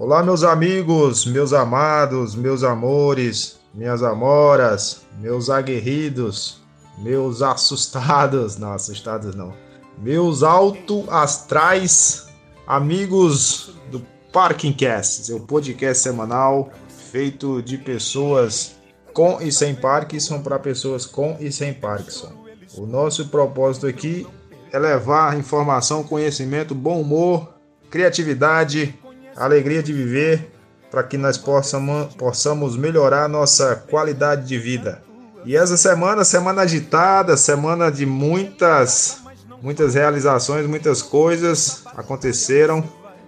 Olá, 0.00 0.22
meus 0.22 0.44
amigos, 0.44 1.26
meus 1.26 1.52
amados, 1.52 2.36
meus 2.36 2.62
amores, 2.62 3.58
minhas 3.74 4.00
amoras, 4.00 5.02
meus 5.18 5.50
aguerridos, 5.50 6.60
meus 6.98 7.42
assustados, 7.42 8.56
não, 8.56 8.72
assustados 8.72 9.34
não, 9.34 9.52
meus 10.00 10.44
alto 10.44 11.04
astrais, 11.10 12.28
amigos 12.64 13.74
do 13.90 14.00
Parkingcast, 14.32 15.24
seu 15.24 15.40
podcast 15.40 16.00
semanal 16.00 16.70
feito 17.10 17.60
de 17.60 17.76
pessoas 17.76 18.76
com 19.12 19.40
e 19.40 19.50
sem 19.50 19.74
Parkinson 19.74 20.42
para 20.42 20.60
pessoas 20.60 21.06
com 21.06 21.36
e 21.40 21.50
sem 21.50 21.74
Parkinson. 21.74 22.30
O 22.76 22.86
nosso 22.86 23.26
propósito 23.30 23.88
aqui 23.88 24.24
é 24.72 24.78
levar 24.78 25.36
informação, 25.36 26.04
conhecimento, 26.04 26.72
bom 26.72 27.00
humor, 27.00 27.52
criatividade, 27.90 28.96
alegria 29.44 29.82
de 29.82 29.92
viver 29.92 30.50
para 30.90 31.02
que 31.02 31.18
nós 31.18 31.36
possamos, 31.36 32.14
possamos 32.14 32.76
melhorar 32.76 33.28
nossa 33.28 33.76
qualidade 33.76 34.46
de 34.46 34.58
vida. 34.58 35.02
E 35.44 35.56
essa 35.56 35.76
semana, 35.76 36.24
semana 36.24 36.62
agitada, 36.62 37.36
semana 37.36 37.90
de 37.90 38.04
muitas, 38.04 39.18
muitas 39.62 39.94
realizações, 39.94 40.66
muitas 40.66 41.00
coisas 41.00 41.82
aconteceram. 41.96 42.82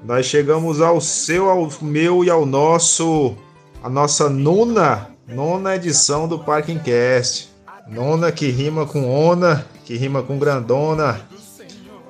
Nós 0.04 0.27
chegamos 0.27 0.80
ao 0.80 1.01
seu, 1.01 1.48
ao 1.48 1.68
meu 1.80 2.24
e 2.24 2.30
ao 2.30 2.45
nosso, 2.45 3.37
a 3.82 3.88
nossa 3.88 4.29
nona, 4.29 5.10
nona 5.29 5.77
edição 5.77 6.27
do 6.27 6.38
Parking 6.38 6.79
Cast. 6.79 7.51
Nona 7.88 8.30
que 8.30 8.48
rima 8.48 8.87
com 8.87 9.09
ona, 9.09 9.66
que 9.84 9.96
rima 9.96 10.23
com 10.23 10.38
grandona. 10.38 11.20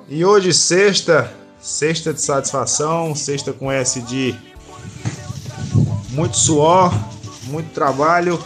E 0.07 0.23
hoje, 0.23 0.53
sexta, 0.53 1.31
Sexta 1.61 2.11
de 2.11 2.19
satisfação, 2.19 3.13
sexta 3.13 3.53
com 3.53 3.71
S 3.71 4.01
de 4.01 4.35
muito 6.09 6.35
suor, 6.35 6.91
muito 7.43 7.71
trabalho, 7.71 8.43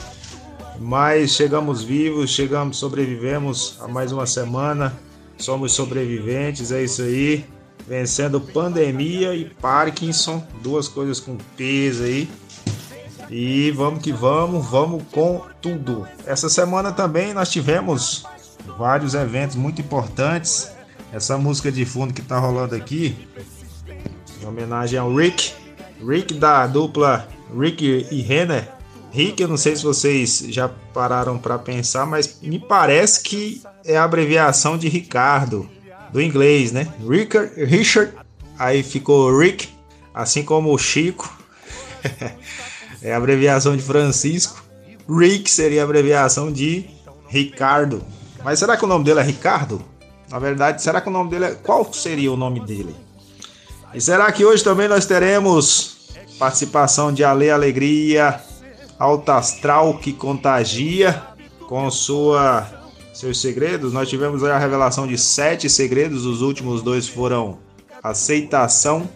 mas 0.79 1.31
chegamos 1.31 1.81
vivos, 1.81 2.29
chegamos, 2.29 2.77
sobrevivemos 2.77 3.77
a 3.79 3.87
mais 3.87 4.11
uma 4.11 4.25
semana. 4.25 4.93
Somos 5.37 5.73
sobreviventes, 5.73 6.71
é 6.71 6.83
isso 6.83 7.01
aí. 7.03 7.45
Vencendo 7.87 8.41
pandemia 8.41 9.33
e 9.33 9.45
Parkinson, 9.45 10.45
duas 10.61 10.87
coisas 10.89 11.19
com 11.19 11.37
peso 11.55 12.03
aí. 12.03 12.29
E 13.29 13.71
vamos 13.71 14.01
que 14.03 14.11
vamos, 14.11 14.65
vamos 14.65 15.03
com 15.11 15.41
tudo. 15.61 16.05
Essa 16.25 16.49
semana 16.49 16.91
também 16.91 17.33
nós 17.33 17.49
tivemos 17.49 18.25
vários 18.77 19.13
eventos 19.13 19.55
muito 19.55 19.81
importantes. 19.81 20.74
Essa 21.15 21.37
música 21.37 21.71
de 21.71 21.85
fundo 21.85 22.13
que 22.13 22.21
tá 22.21 22.37
rolando 22.37 22.75
aqui, 22.75 23.15
em 24.41 24.45
homenagem 24.45 24.99
ao 24.99 25.15
Rick, 25.15 25.53
Rick 26.05 26.33
da 26.33 26.67
dupla 26.67 27.25
Rick 27.57 28.05
e 28.11 28.21
Renner. 28.21 28.69
Rick, 29.13 29.41
eu 29.41 29.47
não 29.47 29.55
sei 29.55 29.77
se 29.77 29.83
vocês 29.83 30.43
já 30.49 30.67
pararam 30.67 31.37
para 31.37 31.57
pensar, 31.57 32.05
mas 32.05 32.41
me 32.41 32.59
parece 32.59 33.23
que 33.23 33.61
é 33.85 33.95
a 33.95 34.03
abreviação 34.03 34.77
de 34.77 34.89
Ricardo, 34.89 35.69
do 36.11 36.21
inglês, 36.21 36.73
né? 36.73 36.93
Richard, 37.09 37.63
Richard 37.63 38.13
aí 38.59 38.83
ficou 38.83 39.39
Rick, 39.39 39.69
assim 40.13 40.43
como 40.43 40.73
o 40.73 40.77
Chico, 40.77 41.33
é 43.01 43.13
a 43.13 43.17
abreviação 43.17 43.77
de 43.77 43.83
Francisco. 43.83 44.61
Rick 45.09 45.49
seria 45.49 45.79
a 45.79 45.85
abreviação 45.85 46.51
de 46.51 46.89
Ricardo. 47.29 48.03
Mas 48.43 48.59
será 48.59 48.75
que 48.75 48.83
o 48.83 48.87
nome 48.87 49.05
dele 49.05 49.21
é 49.21 49.23
Ricardo? 49.23 49.94
Na 50.35 50.39
verdade, 50.39 50.83
será 50.83 50.99
que 50.99 51.07
o 51.07 51.11
nome 51.13 51.29
dele 51.29 51.45
é. 51.45 51.51
Qual 51.51 51.93
seria 51.93 52.29
o 52.29 52.35
nome 52.35 52.59
dele? 52.59 52.93
E 53.93 54.01
será 54.01 54.29
que 54.33 54.43
hoje 54.43 54.61
também 54.61 54.85
nós 54.85 55.05
teremos 55.05 56.11
participação 56.37 57.13
de 57.13 57.23
Ale 57.23 57.49
Alegria, 57.49 58.41
Alta 58.99 59.35
Astral 59.35 59.97
que 59.97 60.11
contagia 60.11 61.23
com 61.69 61.89
sua 61.89 62.67
seus 63.13 63.39
segredos? 63.39 63.93
Nós 63.93 64.09
tivemos 64.09 64.43
a 64.43 64.57
revelação 64.57 65.07
de 65.07 65.17
sete 65.17 65.69
segredos, 65.69 66.25
os 66.25 66.41
últimos 66.41 66.81
dois 66.81 67.07
foram 67.07 67.57
aceitação 68.03 69.09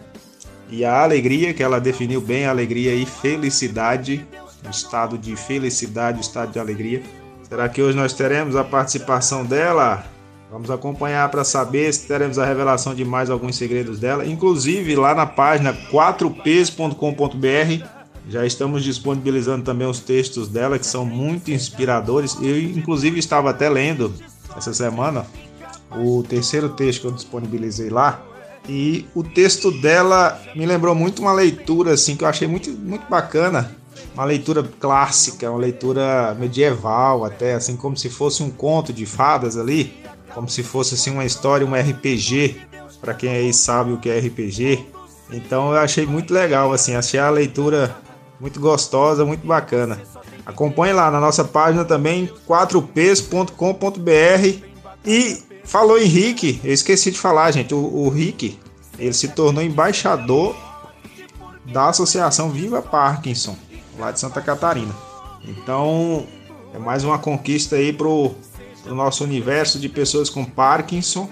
e 0.70 0.86
a 0.86 1.02
alegria, 1.02 1.52
que 1.52 1.62
ela 1.62 1.78
definiu 1.78 2.22
bem 2.22 2.46
alegria 2.46 2.94
e 2.94 3.04
felicidade, 3.04 4.26
um 4.66 4.70
estado 4.70 5.18
de 5.18 5.36
felicidade, 5.36 6.16
um 6.16 6.22
estado 6.22 6.50
de 6.50 6.58
alegria. 6.58 7.02
Será 7.46 7.68
que 7.68 7.82
hoje 7.82 7.94
nós 7.94 8.14
teremos 8.14 8.56
a 8.56 8.64
participação 8.64 9.44
dela? 9.44 10.02
Vamos 10.50 10.70
acompanhar 10.70 11.30
para 11.30 11.44
saber 11.44 11.94
se 11.94 12.08
teremos 12.08 12.38
a 12.38 12.44
revelação 12.44 12.92
de 12.92 13.04
mais 13.04 13.30
alguns 13.30 13.54
segredos 13.54 14.00
dela. 14.00 14.26
Inclusive 14.26 14.96
lá 14.96 15.14
na 15.14 15.24
página 15.24 15.72
4ps.com.br 15.72 17.86
já 18.28 18.44
estamos 18.44 18.82
disponibilizando 18.82 19.64
também 19.64 19.86
os 19.86 20.00
textos 20.00 20.48
dela 20.48 20.78
que 20.78 20.86
são 20.86 21.04
muito 21.04 21.52
inspiradores. 21.52 22.36
Eu 22.42 22.60
inclusive 22.60 23.18
estava 23.18 23.50
até 23.50 23.68
lendo 23.68 24.12
essa 24.56 24.74
semana 24.74 25.24
o 25.92 26.24
terceiro 26.28 26.70
texto 26.70 27.02
que 27.02 27.06
eu 27.06 27.12
disponibilizei 27.12 27.88
lá. 27.88 28.20
E 28.68 29.06
o 29.14 29.22
texto 29.22 29.70
dela 29.80 30.40
me 30.54 30.66
lembrou 30.66 30.94
muito 30.94 31.22
uma 31.22 31.32
leitura 31.32 31.92
assim 31.92 32.16
que 32.16 32.24
eu 32.24 32.28
achei 32.28 32.46
muito, 32.46 32.70
muito 32.70 33.08
bacana. 33.08 33.74
Uma 34.20 34.26
leitura 34.26 34.62
clássica, 34.78 35.50
uma 35.50 35.58
leitura 35.58 36.36
medieval, 36.38 37.24
até 37.24 37.54
assim 37.54 37.74
como 37.74 37.96
se 37.96 38.10
fosse 38.10 38.42
um 38.42 38.50
conto 38.50 38.92
de 38.92 39.06
fadas 39.06 39.56
ali 39.56 39.98
como 40.34 40.46
se 40.46 40.62
fosse 40.62 40.94
assim 40.94 41.10
uma 41.10 41.24
história, 41.24 41.66
um 41.66 41.74
RPG, 41.74 42.60
para 43.00 43.14
quem 43.14 43.30
aí 43.30 43.50
sabe 43.54 43.92
o 43.94 43.98
que 43.98 44.10
é 44.10 44.18
RPG. 44.18 44.86
Então 45.32 45.72
eu 45.72 45.78
achei 45.78 46.04
muito 46.04 46.34
legal, 46.34 46.70
assim, 46.70 46.94
achei 46.94 47.18
a 47.18 47.30
leitura 47.30 47.96
muito 48.38 48.60
gostosa, 48.60 49.24
muito 49.24 49.46
bacana. 49.46 49.98
Acompanhe 50.44 50.92
lá 50.92 51.10
na 51.10 51.18
nossa 51.18 51.42
página 51.42 51.82
também, 51.84 52.30
4ps.com.br. 52.46 53.54
E 55.06 55.42
falou 55.64 55.98
Rick, 55.98 56.60
eu 56.62 56.74
esqueci 56.74 57.10
de 57.10 57.18
falar, 57.18 57.50
gente, 57.52 57.74
o, 57.74 57.78
o 57.78 58.10
Rick, 58.10 58.58
ele 58.98 59.14
se 59.14 59.28
tornou 59.28 59.62
embaixador 59.62 60.54
da 61.72 61.88
Associação 61.88 62.50
Viva 62.50 62.82
Parkinson, 62.82 63.56
lá 64.00 64.10
de 64.10 64.18
Santa 64.18 64.40
Catarina. 64.40 64.92
Então, 65.44 66.26
é 66.74 66.78
mais 66.78 67.04
uma 67.04 67.18
conquista 67.18 67.76
aí 67.76 67.92
pro 67.92 68.34
para 68.82 68.92
o 68.92 68.96
nosso 68.96 69.24
universo 69.24 69.78
de 69.78 69.88
pessoas 69.88 70.30
com 70.30 70.44
Parkinson. 70.44 71.28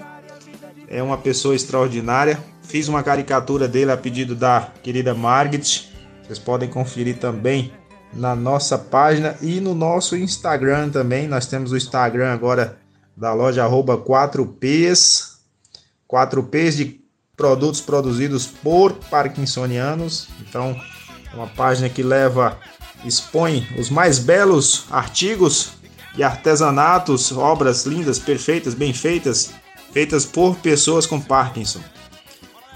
É 0.87 1.01
uma 1.01 1.17
pessoa 1.17 1.55
extraordinária. 1.55 2.39
Fiz 2.61 2.87
uma 2.87 3.03
caricatura 3.03 3.67
dele 3.67 3.91
a 3.91 3.97
pedido 3.97 4.35
da 4.35 4.71
querida 4.83 5.13
Margit. 5.13 5.91
Vocês 6.23 6.39
podem 6.39 6.69
conferir 6.69 7.17
também 7.17 7.73
na 8.13 8.35
nossa 8.35 8.77
página 8.77 9.35
e 9.41 9.59
no 9.59 9.73
nosso 9.73 10.15
Instagram 10.15 10.89
também. 10.89 11.27
Nós 11.27 11.47
temos 11.47 11.71
o 11.71 11.77
Instagram 11.77 12.31
agora 12.31 12.77
da 13.17 13.33
loja 13.33 13.67
4Ps. 13.67 15.39
4Ps 16.11 16.75
de 16.75 17.01
produtos 17.35 17.81
produzidos 17.81 18.45
por 18.45 18.93
parkinsonianos. 18.93 20.27
Então, 20.41 20.79
uma 21.33 21.47
página 21.47 21.89
que 21.89 22.03
leva 22.03 22.57
expõe 23.05 23.67
os 23.77 23.89
mais 23.89 24.19
belos 24.19 24.85
artigos 24.91 25.71
e 26.17 26.23
artesanatos, 26.23 27.31
obras 27.31 27.85
lindas, 27.85 28.19
perfeitas, 28.19 28.73
bem 28.73 28.93
feitas, 28.93 29.51
feitas 29.91 30.25
por 30.25 30.55
pessoas 30.57 31.05
com 31.05 31.19
Parkinson. 31.19 31.79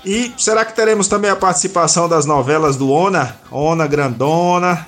E 0.06 0.34
será 0.38 0.66
que 0.66 0.76
teremos 0.76 1.08
também 1.08 1.32
a 1.32 1.36
participação 1.36 2.10
das 2.10 2.26
novelas 2.26 2.76
do 2.76 2.90
Ona, 2.90 3.38
Ona 3.52 3.88
Grandona, 3.88 4.86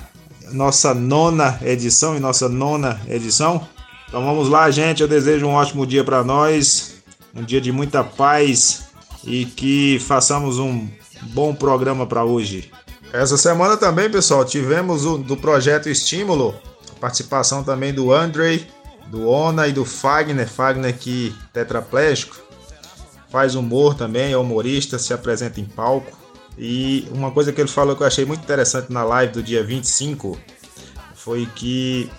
nossa 0.52 0.92
nona 0.94 1.58
edição 1.62 2.16
e 2.16 2.20
nossa 2.20 2.48
nona 2.48 3.00
edição? 3.08 3.66
Então 4.08 4.24
vamos 4.24 4.48
lá, 4.48 4.70
gente. 4.70 5.02
Eu 5.02 5.08
desejo 5.08 5.46
um 5.46 5.54
ótimo 5.54 5.86
dia 5.86 6.04
para 6.04 6.22
nós, 6.22 6.96
um 7.34 7.42
dia 7.42 7.60
de 7.60 7.72
muita 7.72 8.04
paz 8.04 8.86
e 9.24 9.46
que 9.46 9.98
façamos 10.00 10.58
um 10.58 10.86
bom 11.22 11.54
programa 11.54 12.06
para 12.06 12.24
hoje. 12.24 12.70
Essa 13.16 13.38
semana 13.38 13.78
também, 13.78 14.10
pessoal, 14.10 14.44
tivemos 14.44 15.06
o 15.06 15.16
do 15.16 15.38
projeto 15.38 15.88
Estímulo 15.88 16.54
Participação 17.00 17.64
também 17.64 17.92
do 17.92 18.12
Andrei, 18.12 18.66
do 19.06 19.26
Ona 19.26 19.66
e 19.68 19.72
do 19.72 19.86
Fagner. 19.86 20.46
Fagner 20.46 20.96
que 20.96 21.34
tetraplégico. 21.50 22.36
Faz 23.30 23.54
humor 23.54 23.94
também, 23.94 24.32
é 24.32 24.36
humorista, 24.36 24.98
se 24.98 25.14
apresenta 25.14 25.60
em 25.60 25.64
palco. 25.64 26.16
E 26.58 27.08
uma 27.10 27.30
coisa 27.30 27.52
que 27.52 27.60
ele 27.60 27.68
falou 27.68 27.96
que 27.96 28.02
eu 28.02 28.06
achei 28.06 28.26
muito 28.26 28.42
interessante 28.42 28.92
na 28.92 29.02
live 29.02 29.32
do 29.32 29.42
dia 29.42 29.64
25 29.64 30.38
foi 31.14 31.46
que 31.54 32.10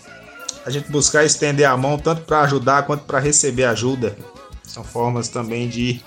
a 0.66 0.72
gente 0.72 0.92
buscar 0.92 1.24
estender 1.24 1.68
a 1.68 1.78
mão 1.78 1.98
tanto 1.98 2.24
para 2.24 2.42
ajudar 2.42 2.88
quanto 2.88 3.04
para 3.04 3.20
receber 3.20 3.66
ajuda. 3.66 4.18
São 4.64 4.84
formas 4.84 5.28
também 5.28 5.70
de, 5.70 6.02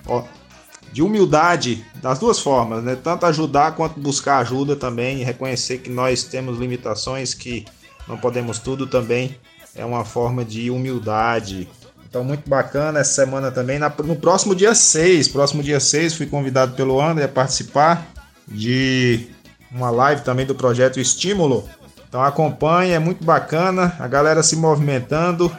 de 0.92 1.02
humildade, 1.02 1.84
das 2.02 2.18
duas 2.18 2.38
formas, 2.40 2.82
né? 2.82 2.96
Tanto 2.96 3.26
ajudar 3.26 3.76
quanto 3.76 4.00
buscar 4.00 4.38
ajuda 4.38 4.74
também, 4.74 5.22
reconhecer 5.22 5.78
que 5.78 5.90
nós 5.90 6.24
temos 6.24 6.58
limitações 6.58 7.34
que 7.34 7.64
não 8.08 8.18
podemos 8.18 8.58
tudo 8.58 8.86
também 8.86 9.36
é 9.74 9.84
uma 9.84 10.04
forma 10.04 10.44
de 10.44 10.70
humildade. 10.70 11.68
Então, 12.08 12.24
muito 12.24 12.48
bacana 12.48 12.98
essa 12.98 13.12
semana 13.12 13.52
também. 13.52 13.78
no 13.78 14.16
próximo 14.16 14.54
dia 14.54 14.74
6, 14.74 15.28
próximo 15.28 15.62
dia 15.62 15.78
6, 15.78 16.14
fui 16.14 16.26
convidado 16.26 16.74
pelo 16.74 17.00
André 17.00 17.24
a 17.24 17.28
participar 17.28 18.04
de 18.48 19.28
uma 19.70 19.90
live 19.90 20.22
também 20.22 20.44
do 20.44 20.54
projeto 20.54 20.98
Estímulo. 20.98 21.68
Então 22.08 22.20
acompanhe, 22.22 22.90
é 22.90 22.98
muito 22.98 23.24
bacana, 23.24 23.94
a 24.00 24.08
galera 24.08 24.42
se 24.42 24.56
movimentando 24.56 25.56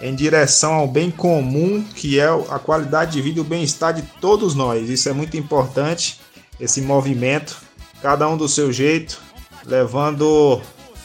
em 0.00 0.14
direção 0.14 0.74
ao 0.74 0.86
bem 0.86 1.10
comum, 1.10 1.82
que 1.82 2.18
é 2.18 2.26
a 2.26 2.58
qualidade 2.58 3.12
de 3.12 3.22
vida 3.22 3.38
e 3.38 3.40
o 3.40 3.44
bem-estar 3.44 3.94
de 3.94 4.02
todos 4.20 4.54
nós. 4.54 4.88
Isso 4.90 5.08
é 5.08 5.12
muito 5.12 5.36
importante, 5.36 6.20
esse 6.60 6.80
movimento, 6.80 7.56
cada 8.02 8.28
um 8.28 8.36
do 8.36 8.48
seu 8.48 8.72
jeito, 8.72 9.20
levando 9.64 10.60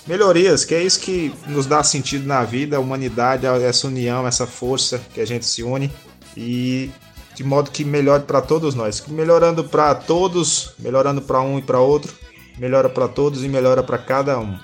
melhorias, 0.06 0.66
que 0.66 0.76
é 0.76 0.84
isso 0.84 1.00
que 1.00 1.34
nos 1.48 1.66
dá 1.66 1.84
sentido 1.84 2.28
na 2.28 2.44
vida, 2.44 2.78
a 2.78 2.80
humanidade, 2.80 3.46
essa 3.46 3.88
união, 3.88 4.28
essa 4.28 4.46
força 4.46 5.02
que 5.14 5.22
a 5.22 5.26
gente 5.26 5.46
se 5.46 5.64
une 5.64 5.92
e 6.36 6.90
de 7.36 7.44
modo 7.44 7.72
que 7.72 7.84
melhore 7.84 8.24
para 8.24 8.42
todos 8.42 8.76
nós, 8.76 9.04
melhorando 9.08 9.64
para 9.64 9.96
todos, 9.96 10.74
melhorando 10.78 11.22
para 11.22 11.42
um 11.42 11.58
e 11.58 11.62
para 11.62 11.80
outro, 11.80 12.14
melhora 12.58 12.90
para 12.90 13.08
todos 13.08 13.44
e 13.44 13.48
melhora 13.48 13.82
para 13.82 13.98
cada 13.98 14.38
um. 14.38 14.58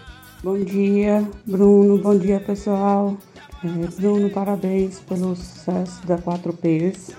Bom 0.44 0.60
dia, 0.60 1.28
Bruno. 1.46 1.98
Bom 1.98 2.18
dia, 2.18 2.40
pessoal. 2.40 3.18
É, 3.64 4.00
Bruno, 4.00 4.30
parabéns 4.30 5.00
pelo 5.00 5.36
sucesso 5.36 6.06
da 6.06 6.18
4Ps. 6.18 7.14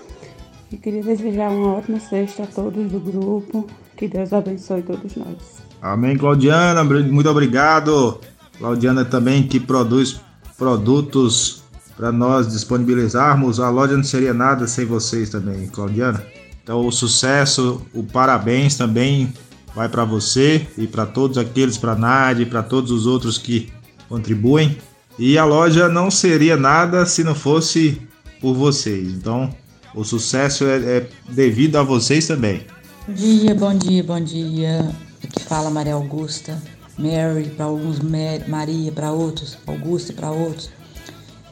E 0.71 0.77
queria 0.77 1.03
desejar 1.03 1.49
uma 1.49 1.73
ótima 1.73 1.99
sexta 1.99 2.43
a 2.43 2.47
todos 2.47 2.91
do 2.91 2.99
grupo. 2.99 3.67
Que 3.97 4.07
Deus 4.07 4.31
abençoe 4.31 4.81
todos 4.83 5.15
nós. 5.15 5.61
Amém, 5.81 6.17
Claudiana. 6.17 6.83
Muito 6.83 7.29
obrigado. 7.29 8.19
Claudiana 8.57 9.03
também 9.03 9.43
que 9.43 9.59
produz 9.59 10.21
produtos 10.57 11.63
para 11.97 12.11
nós 12.11 12.47
disponibilizarmos. 12.47 13.59
A 13.59 13.69
loja 13.69 13.97
não 13.97 14.03
seria 14.03 14.33
nada 14.33 14.67
sem 14.67 14.85
vocês 14.85 15.29
também, 15.29 15.67
Claudiana. 15.67 16.23
Então, 16.63 16.85
o 16.85 16.91
sucesso, 16.91 17.81
o 17.93 18.03
parabéns 18.03 18.77
também 18.77 19.33
vai 19.73 19.89
para 19.89 20.05
você 20.05 20.67
e 20.77 20.85
para 20.85 21.05
todos 21.05 21.37
aqueles, 21.37 21.77
para 21.77 21.95
Nádia 21.95 22.43
e 22.43 22.45
para 22.45 22.61
todos 22.61 22.91
os 22.91 23.07
outros 23.07 23.37
que 23.37 23.71
contribuem. 24.07 24.77
E 25.19 25.37
a 25.37 25.43
loja 25.43 25.89
não 25.89 26.09
seria 26.09 26.55
nada 26.55 27.05
se 27.05 27.25
não 27.25 27.35
fosse 27.35 28.01
por 28.39 28.53
vocês. 28.53 29.09
Então, 29.09 29.53
o 29.93 30.05
sucesso 30.05 30.63
é, 30.65 30.77
é 30.77 31.09
devido 31.27 31.75
a 31.75 31.83
vocês 31.83 32.25
também. 32.25 32.65
Bom 33.05 33.13
dia, 33.13 33.53
bom 33.53 33.77
dia, 33.77 34.03
bom 34.03 34.21
dia. 34.21 34.89
Aqui 35.21 35.43
fala 35.43 35.69
Maria 35.69 35.95
Augusta, 35.95 36.57
Mary 36.97 37.49
para 37.49 37.65
alguns, 37.65 37.99
Maria 38.47 38.93
para 38.93 39.11
outros, 39.11 39.57
Augusta 39.67 40.13
para 40.13 40.31
outros. 40.31 40.69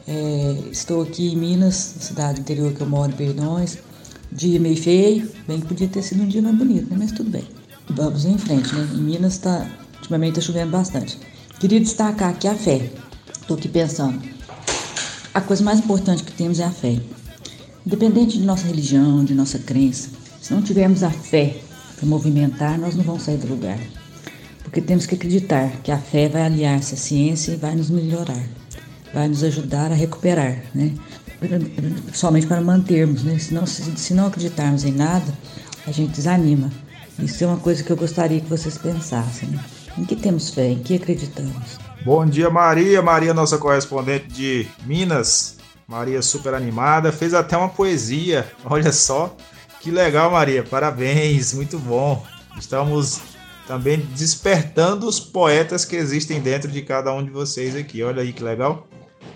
É, 0.06 0.56
estou 0.72 1.02
aqui 1.02 1.34
em 1.34 1.36
Minas, 1.36 1.74
cidade 2.00 2.40
interior 2.40 2.72
que 2.72 2.80
eu 2.80 2.88
moro, 2.88 3.12
Perdões. 3.12 3.76
Dia 4.32 4.58
meio 4.58 4.82
feio, 4.82 5.28
bem 5.46 5.60
que 5.60 5.66
podia 5.66 5.88
ter 5.88 6.02
sido 6.02 6.22
um 6.22 6.26
dia 6.26 6.40
mais 6.40 6.56
bonito, 6.56 6.88
né? 6.90 6.96
mas 6.98 7.12
tudo 7.12 7.28
bem. 7.28 7.46
Vamos 7.90 8.24
em 8.24 8.38
frente, 8.38 8.74
né? 8.74 8.88
Em 8.94 8.98
Minas 8.98 9.34
está, 9.34 9.66
ultimamente 9.96 10.38
está 10.38 10.52
chovendo 10.52 10.70
bastante. 10.70 11.18
Queria 11.60 11.80
destacar 11.80 12.30
aqui 12.30 12.48
a 12.48 12.54
fé. 12.54 12.90
Estou 13.48 13.56
aqui 13.56 13.68
pensando. 13.70 14.20
A 15.32 15.40
coisa 15.40 15.64
mais 15.64 15.78
importante 15.78 16.22
que 16.22 16.32
temos 16.32 16.60
é 16.60 16.64
a 16.64 16.70
fé. 16.70 17.00
Independente 17.86 18.36
de 18.36 18.44
nossa 18.44 18.66
religião, 18.66 19.24
de 19.24 19.32
nossa 19.32 19.58
crença, 19.58 20.10
se 20.38 20.52
não 20.52 20.60
tivermos 20.60 21.02
a 21.02 21.08
fé 21.08 21.56
para 21.96 22.06
movimentar, 22.06 22.78
nós 22.78 22.94
não 22.94 23.02
vamos 23.02 23.22
sair 23.22 23.38
do 23.38 23.46
lugar. 23.46 23.78
Porque 24.62 24.82
temos 24.82 25.06
que 25.06 25.14
acreditar 25.14 25.70
que 25.82 25.90
a 25.90 25.96
fé 25.96 26.28
vai 26.28 26.42
aliar-se 26.42 26.92
à 26.92 26.98
ciência 26.98 27.52
e 27.52 27.56
vai 27.56 27.74
nos 27.74 27.88
melhorar, 27.88 28.44
vai 29.14 29.26
nos 29.28 29.42
ajudar 29.42 29.92
a 29.92 29.94
recuperar, 29.94 30.64
né? 30.74 30.92
Somente 32.12 32.46
para 32.46 32.60
mantermos, 32.60 33.22
né? 33.22 33.38
Se 33.38 33.54
não, 33.54 33.64
se, 33.64 34.12
não 34.12 34.26
acreditarmos 34.26 34.84
em 34.84 34.92
nada, 34.92 35.32
a 35.86 35.90
gente 35.90 36.12
desanima. 36.12 36.70
Isso 37.18 37.42
é 37.44 37.46
uma 37.46 37.56
coisa 37.56 37.82
que 37.82 37.90
eu 37.90 37.96
gostaria 37.96 38.42
que 38.42 38.50
vocês 38.50 38.76
pensassem. 38.76 39.48
Né? 39.48 39.64
Em 39.96 40.04
que 40.04 40.16
temos 40.16 40.50
fé? 40.50 40.72
Em 40.72 40.80
que 40.80 40.96
acreditamos? 40.96 41.87
Bom 42.04 42.24
dia, 42.24 42.48
Maria. 42.48 43.02
Maria, 43.02 43.34
nossa 43.34 43.58
correspondente 43.58 44.28
de 44.28 44.66
Minas. 44.84 45.58
Maria 45.86 46.22
super 46.22 46.54
animada, 46.54 47.10
fez 47.10 47.34
até 47.34 47.56
uma 47.56 47.68
poesia. 47.68 48.50
Olha 48.64 48.92
só, 48.92 49.34
que 49.80 49.90
legal, 49.90 50.30
Maria. 50.30 50.62
Parabéns, 50.62 51.52
muito 51.52 51.78
bom. 51.78 52.24
Estamos 52.58 53.20
também 53.66 54.00
despertando 54.14 55.06
os 55.06 55.18
poetas 55.18 55.84
que 55.84 55.96
existem 55.96 56.40
dentro 56.40 56.70
de 56.70 56.82
cada 56.82 57.12
um 57.12 57.24
de 57.24 57.30
vocês 57.30 57.74
aqui. 57.74 58.02
Olha 58.02 58.22
aí 58.22 58.32
que 58.32 58.42
legal. 58.42 58.86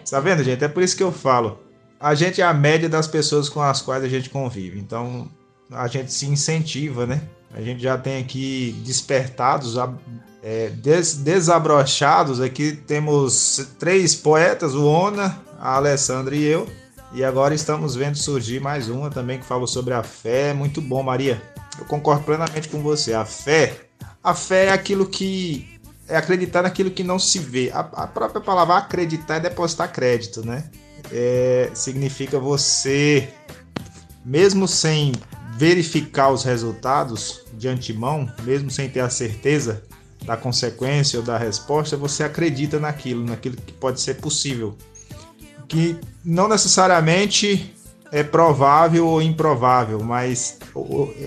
Tá 0.08 0.20
vendo, 0.20 0.44
gente? 0.44 0.62
É 0.62 0.68
por 0.68 0.82
isso 0.82 0.96
que 0.96 1.02
eu 1.02 1.12
falo. 1.12 1.60
A 1.98 2.14
gente 2.14 2.40
é 2.40 2.44
a 2.44 2.54
média 2.54 2.88
das 2.88 3.06
pessoas 3.06 3.48
com 3.48 3.60
as 3.60 3.80
quais 3.80 4.04
a 4.04 4.08
gente 4.08 4.30
convive. 4.30 4.78
Então, 4.78 5.28
a 5.70 5.86
gente 5.88 6.12
se 6.12 6.26
incentiva, 6.26 7.06
né? 7.06 7.22
A 7.54 7.60
gente 7.60 7.82
já 7.82 7.98
tem 7.98 8.20
aqui 8.20 8.74
despertados 8.84 9.76
é, 10.42 10.68
des, 10.70 11.14
desabrochados. 11.14 12.40
Aqui 12.40 12.72
temos 12.72 13.68
três 13.78 14.14
poetas, 14.14 14.74
o 14.74 14.84
Ona, 14.84 15.40
a 15.60 15.76
Alessandra 15.76 16.34
e 16.34 16.42
eu. 16.42 16.68
E 17.14 17.22
agora 17.22 17.54
estamos 17.54 17.94
vendo 17.94 18.16
surgir 18.16 18.60
mais 18.60 18.88
uma 18.88 19.10
também 19.10 19.38
que 19.38 19.44
fala 19.44 19.66
sobre 19.66 19.94
a 19.94 20.02
fé. 20.02 20.52
Muito 20.52 20.80
bom, 20.80 21.02
Maria. 21.02 21.40
Eu 21.78 21.84
concordo 21.84 22.24
plenamente 22.24 22.68
com 22.68 22.82
você. 22.82 23.12
A 23.12 23.24
fé, 23.24 23.80
a 24.22 24.34
fé 24.34 24.66
é 24.66 24.72
aquilo 24.72 25.06
que 25.06 25.78
é 26.08 26.16
acreditar 26.16 26.62
naquilo 26.62 26.90
que 26.90 27.04
não 27.04 27.18
se 27.18 27.38
vê. 27.38 27.70
A, 27.72 27.80
a 27.80 28.06
própria 28.06 28.40
palavra 28.40 28.76
acreditar 28.76 29.36
é 29.36 29.40
depositar 29.40 29.92
crédito, 29.92 30.44
né? 30.44 30.64
É, 31.10 31.70
significa 31.74 32.38
você, 32.38 33.28
mesmo 34.24 34.66
sem 34.66 35.12
verificar 35.56 36.30
os 36.30 36.44
resultados 36.44 37.42
de 37.52 37.68
antemão, 37.68 38.30
mesmo 38.42 38.70
sem 38.70 38.88
ter 38.88 39.00
a 39.00 39.10
certeza 39.10 39.82
da 40.24 40.36
consequência 40.36 41.18
ou 41.18 41.24
da 41.24 41.36
resposta, 41.36 41.96
você 41.96 42.24
acredita 42.24 42.78
naquilo, 42.78 43.24
naquilo 43.24 43.56
que 43.56 43.72
pode 43.72 44.00
ser 44.00 44.14
possível. 44.14 44.76
Que 45.68 45.98
não 46.24 46.48
necessariamente 46.48 47.74
é 48.12 48.22
provável 48.22 49.06
ou 49.06 49.22
improvável, 49.22 50.00
mas 50.02 50.58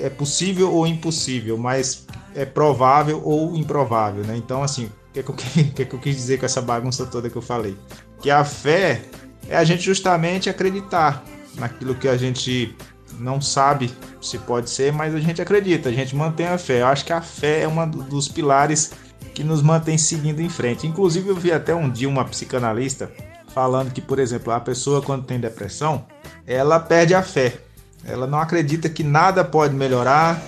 é 0.01 0.09
possível 0.09 0.71
ou 0.71 0.86
impossível, 0.86 1.57
mas 1.57 2.06
é 2.36 2.45
provável 2.45 3.21
ou 3.24 3.56
improvável, 3.56 4.24
né? 4.24 4.38
Então, 4.38 4.62
assim, 4.62 4.86
o 4.86 4.92
que, 5.13 5.19
é 5.19 5.24
que, 5.24 5.63
que, 5.74 5.81
é 5.81 5.86
que 5.86 5.95
eu 5.95 6.00
quis 6.00 6.15
dizer 6.15 6.39
com 6.39 6.45
essa 6.45 6.62
bagunça 6.62 7.06
toda 7.06 7.30
que 7.30 7.36
eu 7.36 7.42
falei? 7.42 7.75
Que 8.21 8.30
a 8.30 8.44
fé 8.44 9.01
é 9.50 9.57
a 9.57 9.63
gente 9.63 9.81
justamente 9.81 10.50
acreditar 10.50 11.24
naquilo 11.56 11.95
que 11.95 12.07
a 12.07 12.18
gente 12.18 12.75
não 13.20 13.40
sabe 13.42 13.94
se 14.22 14.38
pode 14.38 14.70
ser, 14.70 14.92
mas 14.92 15.14
a 15.14 15.20
gente 15.20 15.42
acredita, 15.42 15.90
a 15.90 15.92
gente 15.92 16.16
mantém 16.16 16.48
a 16.48 16.58
fé. 16.58 16.82
Eu 16.82 16.88
acho 16.88 17.06
que 17.06 17.14
a 17.14 17.22
fé 17.22 17.62
é 17.62 17.68
um 17.68 17.88
dos 17.88 18.28
pilares 18.28 18.92
que 19.34 19.44
nos 19.44 19.62
mantém 19.62 19.98
seguindo 19.98 20.42
em 20.42 20.50
frente. 20.50 20.88
Inclusive, 20.88 21.30
eu 21.30 21.36
vi 21.36 21.52
até 21.52 21.74
um 21.76 21.90
dia 21.90 22.07
uma 22.07 22.26
psicanalista 22.26 23.12
falando 23.54 23.92
que, 23.92 24.02
por 24.02 24.19
exemplo, 24.19 24.52
a 24.52 24.60
pessoa 24.60 25.02
quando 25.02 25.26
tem 25.26 25.40
depressão, 25.40 26.06
ela 26.45 26.80
perde 26.80 27.14
a 27.14 27.24
fé. 27.24 27.57
Ela 28.06 28.28
não 28.28 28.40
acredita 28.40 28.90
que 28.90 29.04
nada 29.04 29.44
pode 29.44 29.74
melhorar, 29.74 30.42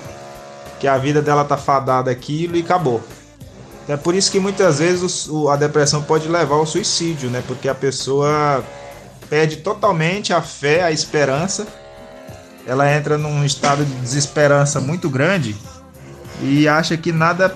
que 0.80 0.88
a 0.88 0.98
vida 0.98 1.22
dela 1.22 1.44
tá 1.44 1.58
fadada 1.58 2.12
aquilo 2.12 2.56
e 2.56 2.62
acabou. 2.62 3.02
É 3.88 3.96
por 3.96 4.14
isso 4.14 4.32
que 4.32 4.40
muitas 4.40 4.80
vezes 4.80 5.30
a 5.50 5.56
depressão 5.56 6.04
pode 6.04 6.28
levar 6.28 6.56
ao 6.56 6.66
suicídio, 6.66 7.30
né? 7.30 7.42
Porque 7.48 7.70
a 7.70 7.76
pessoa 7.76 8.64
perde 9.30 9.58
totalmente 9.58 10.34
a 10.34 10.42
fé, 10.42 10.84
a 10.84 10.92
esperança 10.92 11.66
ela 12.68 12.94
entra 12.94 13.18
num 13.18 13.46
estado 13.46 13.86
de 13.86 13.94
desesperança 14.02 14.82
muito 14.82 15.10
grande 15.10 15.56
e 16.42 16.68
acha 16.68 16.98
que 16.98 17.14
nada 17.14 17.56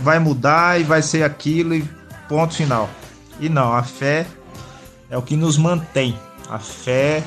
vai 0.00 0.18
mudar 0.18 0.80
e 0.80 0.82
vai 0.82 1.02
ser 1.02 1.22
aquilo 1.22 1.74
e 1.74 1.86
ponto 2.26 2.54
final. 2.54 2.88
E 3.38 3.50
não, 3.50 3.74
a 3.74 3.82
fé 3.82 4.26
é 5.10 5.18
o 5.18 5.20
que 5.20 5.36
nos 5.36 5.58
mantém. 5.58 6.18
A 6.48 6.58
fé 6.58 7.22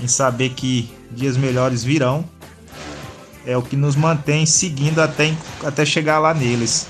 em 0.00 0.06
saber 0.06 0.50
que 0.50 0.94
dias 1.10 1.36
melhores 1.36 1.82
virão 1.82 2.24
é 3.44 3.56
o 3.56 3.62
que 3.62 3.74
nos 3.74 3.96
mantém 3.96 4.46
seguindo 4.46 5.00
até, 5.00 5.34
até 5.64 5.84
chegar 5.84 6.20
lá 6.20 6.32
neles. 6.32 6.86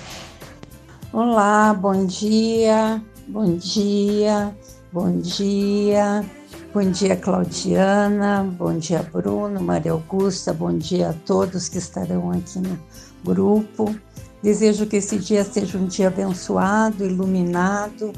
Olá, 1.15 1.73
bom 1.73 2.05
dia, 2.05 3.03
bom 3.27 3.57
dia, 3.57 4.55
bom 4.93 5.19
dia. 5.19 6.25
Bom 6.73 6.89
dia, 6.89 7.17
Claudiana. 7.17 8.45
Bom 8.45 8.79
dia, 8.79 9.03
Bruno, 9.03 9.61
Maria 9.61 9.91
Augusta. 9.91 10.55
Bom 10.55 10.79
dia 10.79 11.11
a 11.11 11.13
todos 11.13 11.69
que 11.69 11.79
estarão 11.79 12.31
aqui 12.31 12.61
no 12.61 12.79
grupo. 13.25 13.93
Desejo 14.41 14.87
que 14.87 14.99
esse 14.99 15.19
dia 15.19 15.43
seja 15.43 15.77
um 15.77 15.87
dia 15.87 16.07
abençoado, 16.07 17.05
iluminado, 17.05 18.13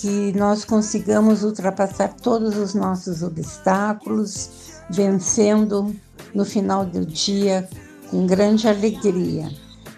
que 0.00 0.32
nós 0.32 0.64
consigamos 0.64 1.44
ultrapassar 1.44 2.12
todos 2.14 2.56
os 2.56 2.74
nossos 2.74 3.22
obstáculos, 3.22 4.50
vencendo 4.90 5.94
no 6.34 6.44
final 6.44 6.84
do 6.84 7.06
dia 7.06 7.68
com 8.10 8.26
grande 8.26 8.66
alegria 8.66 9.48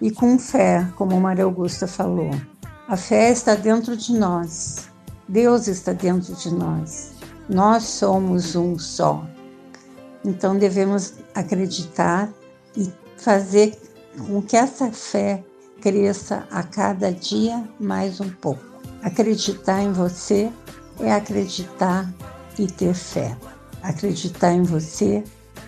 e 0.03 0.11
com 0.11 0.39
fé, 0.39 0.87
como 0.97 1.19
Maria 1.19 1.45
Augusta 1.45 1.87
falou. 1.87 2.31
A 2.87 2.99
fé 2.99 3.33
está 3.33 3.55
dentro 3.55 3.97
de 3.97 4.13
nós. 4.13 4.91
Deus 5.27 5.69
está 5.69 5.95
dentro 5.95 6.35
de 6.35 6.53
nós. 6.53 7.14
Nós 7.49 7.85
somos 7.85 8.57
um 8.57 8.79
só. 8.79 9.27
Então 10.25 10.57
devemos 10.57 11.15
acreditar 11.35 12.33
e 12.77 12.91
fazer 13.17 13.77
com 14.27 14.41
que 14.41 14.57
essa 14.57 14.91
fé 14.91 15.45
cresça 15.81 16.47
a 16.51 16.63
cada 16.63 17.13
dia 17.13 17.63
mais 17.79 18.21
um 18.21 18.31
pouco. 18.31 18.65
Acreditar 19.03 19.83
em 19.83 19.93
você 19.93 20.51
é 21.01 21.13
acreditar 21.13 22.11
e 22.59 22.67
ter 22.67 22.95
fé. 22.95 23.37
Acreditar 23.83 24.53
em 24.53 24.63
você 24.63 25.23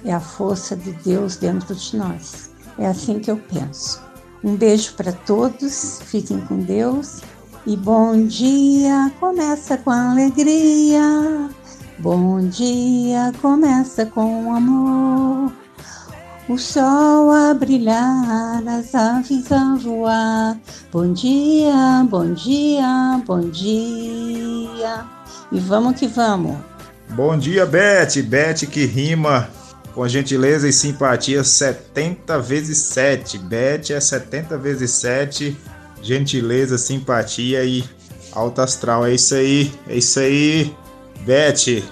é 0.04 0.12
a 0.12 0.20
força 0.20 0.74
de 0.74 0.92
Deus 0.92 1.36
dentro 1.36 1.74
de 1.74 1.96
nós. 1.96 2.50
É 2.78 2.86
assim 2.86 3.18
que 3.18 3.30
eu 3.30 3.36
penso. 3.36 4.00
Um 4.42 4.56
beijo 4.56 4.94
para 4.94 5.12
todos, 5.12 6.00
fiquem 6.04 6.40
com 6.40 6.58
Deus 6.58 7.20
e 7.66 7.76
bom 7.76 8.26
dia 8.26 9.12
começa 9.18 9.76
com 9.76 9.90
alegria. 9.90 11.50
Bom 11.98 12.46
dia 12.48 13.32
começa 13.40 14.04
com 14.04 14.54
amor. 14.54 15.50
O 16.46 16.58
sol 16.58 17.30
a 17.30 17.54
brilhar, 17.54 18.62
as 18.68 18.94
aves 18.94 19.50
a 19.50 19.76
voar. 19.76 20.58
Bom 20.92 21.12
dia, 21.14 22.06
bom 22.08 22.34
dia, 22.34 23.20
bom 23.26 23.40
dia. 23.48 25.06
E 25.50 25.58
vamos 25.58 25.98
que 25.98 26.06
vamos. 26.06 26.56
Bom 27.08 27.36
dia, 27.38 27.64
Beth. 27.64 28.22
Beth 28.22 28.66
que 28.70 28.84
rima 28.84 29.48
com 29.94 30.06
gentileza 30.06 30.68
e 30.68 30.74
simpatia 30.74 31.42
70 31.42 32.38
vezes 32.40 32.76
7. 32.78 33.38
Beth 33.38 33.90
é 33.90 33.98
70 33.98 34.58
vezes 34.58 34.90
7. 34.90 35.56
Gentileza, 36.02 36.76
simpatia 36.76 37.64
e 37.64 37.82
alto 38.32 38.60
astral. 38.60 39.06
É 39.06 39.14
isso 39.14 39.34
aí, 39.34 39.72
é 39.88 39.96
isso 39.96 40.20
aí, 40.20 40.76
Beth. 41.24 41.82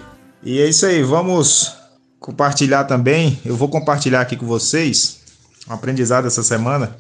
E 0.43 0.61
é 0.61 0.69
isso 0.69 0.85
aí, 0.87 1.03
vamos 1.03 1.73
compartilhar 2.21 2.85
também. 2.85 3.39
Eu 3.45 3.57
vou 3.57 3.69
compartilhar 3.69 4.21
aqui 4.21 4.37
com 4.37 4.47
vocês 4.47 5.21
um 5.69 5.73
aprendizado 5.73 6.27
essa 6.27 6.43
semana. 6.43 6.97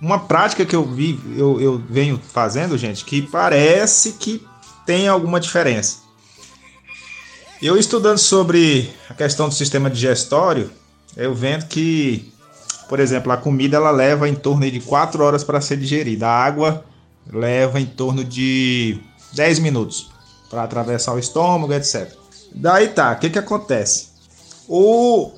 Uma 0.00 0.20
prática 0.20 0.64
que 0.64 0.74
eu 0.74 0.84
vi, 0.84 1.20
eu, 1.36 1.60
eu 1.60 1.78
venho 1.78 2.18
fazendo, 2.32 2.78
gente, 2.78 3.04
que 3.04 3.22
parece 3.22 4.12
que 4.12 4.44
tem 4.86 5.08
alguma 5.08 5.38
diferença. 5.38 5.98
Eu 7.60 7.76
estudando 7.76 8.18
sobre 8.18 8.90
a 9.08 9.14
questão 9.14 9.48
do 9.48 9.54
sistema 9.54 9.90
digestório, 9.90 10.70
eu 11.16 11.34
vendo 11.34 11.66
que, 11.66 12.32
por 12.88 12.98
exemplo, 12.98 13.30
a 13.30 13.36
comida 13.36 13.76
ela 13.76 13.90
leva 13.90 14.26
em 14.28 14.34
torno 14.34 14.70
de 14.70 14.80
4 14.80 15.22
horas 15.22 15.44
para 15.44 15.60
ser 15.60 15.76
digerida. 15.76 16.26
A 16.26 16.44
água 16.44 16.84
leva 17.30 17.78
em 17.78 17.84
torno 17.84 18.24
de 18.24 18.98
10 19.34 19.58
minutos 19.58 20.09
para 20.50 20.64
atravessar 20.64 21.14
o 21.14 21.18
estômago, 21.18 21.72
etc. 21.72 22.12
Daí 22.52 22.88
tá, 22.88 23.12
o 23.12 23.18
que 23.18 23.30
que 23.30 23.38
acontece? 23.38 24.08
O 24.68 25.30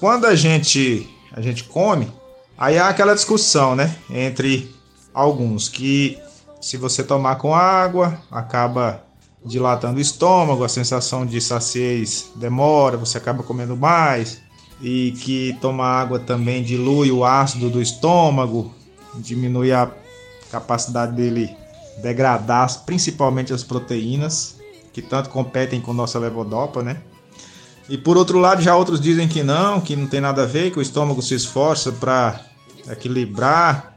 quando 0.00 0.26
a 0.26 0.34
gente 0.34 1.08
a 1.32 1.40
gente 1.40 1.64
come, 1.64 2.10
aí 2.56 2.78
há 2.78 2.88
aquela 2.88 3.14
discussão, 3.14 3.76
né, 3.76 3.94
entre 4.08 4.74
alguns 5.12 5.68
que 5.68 6.18
se 6.60 6.76
você 6.76 7.04
tomar 7.04 7.36
com 7.36 7.54
água, 7.54 8.18
acaba 8.30 9.02
dilatando 9.44 9.98
o 9.98 10.00
estômago, 10.00 10.64
a 10.64 10.68
sensação 10.68 11.24
de 11.24 11.40
saciez 11.40 12.30
demora, 12.34 12.96
você 12.96 13.18
acaba 13.18 13.42
comendo 13.42 13.76
mais, 13.76 14.40
e 14.80 15.12
que 15.12 15.56
tomar 15.60 16.00
água 16.00 16.18
também 16.18 16.62
dilui 16.62 17.10
o 17.10 17.24
ácido 17.24 17.70
do 17.70 17.80
estômago, 17.80 18.74
diminui 19.14 19.72
a 19.72 19.90
capacidade 20.50 21.14
dele 21.14 21.54
degradar 21.98 22.84
principalmente 22.84 23.52
as 23.52 23.62
proteínas, 23.62 24.56
que 24.92 25.02
tanto 25.02 25.30
competem 25.30 25.80
com 25.80 25.92
nossa 25.92 26.18
levodopa, 26.18 26.82
né? 26.82 26.98
E 27.88 27.96
por 27.96 28.16
outro 28.16 28.38
lado, 28.38 28.62
já 28.62 28.74
outros 28.74 29.00
dizem 29.00 29.28
que 29.28 29.42
não, 29.42 29.80
que 29.80 29.94
não 29.94 30.06
tem 30.06 30.20
nada 30.20 30.42
a 30.42 30.46
ver, 30.46 30.72
que 30.72 30.78
o 30.78 30.82
estômago 30.82 31.22
se 31.22 31.34
esforça 31.34 31.92
para 31.92 32.40
equilibrar 32.90 33.96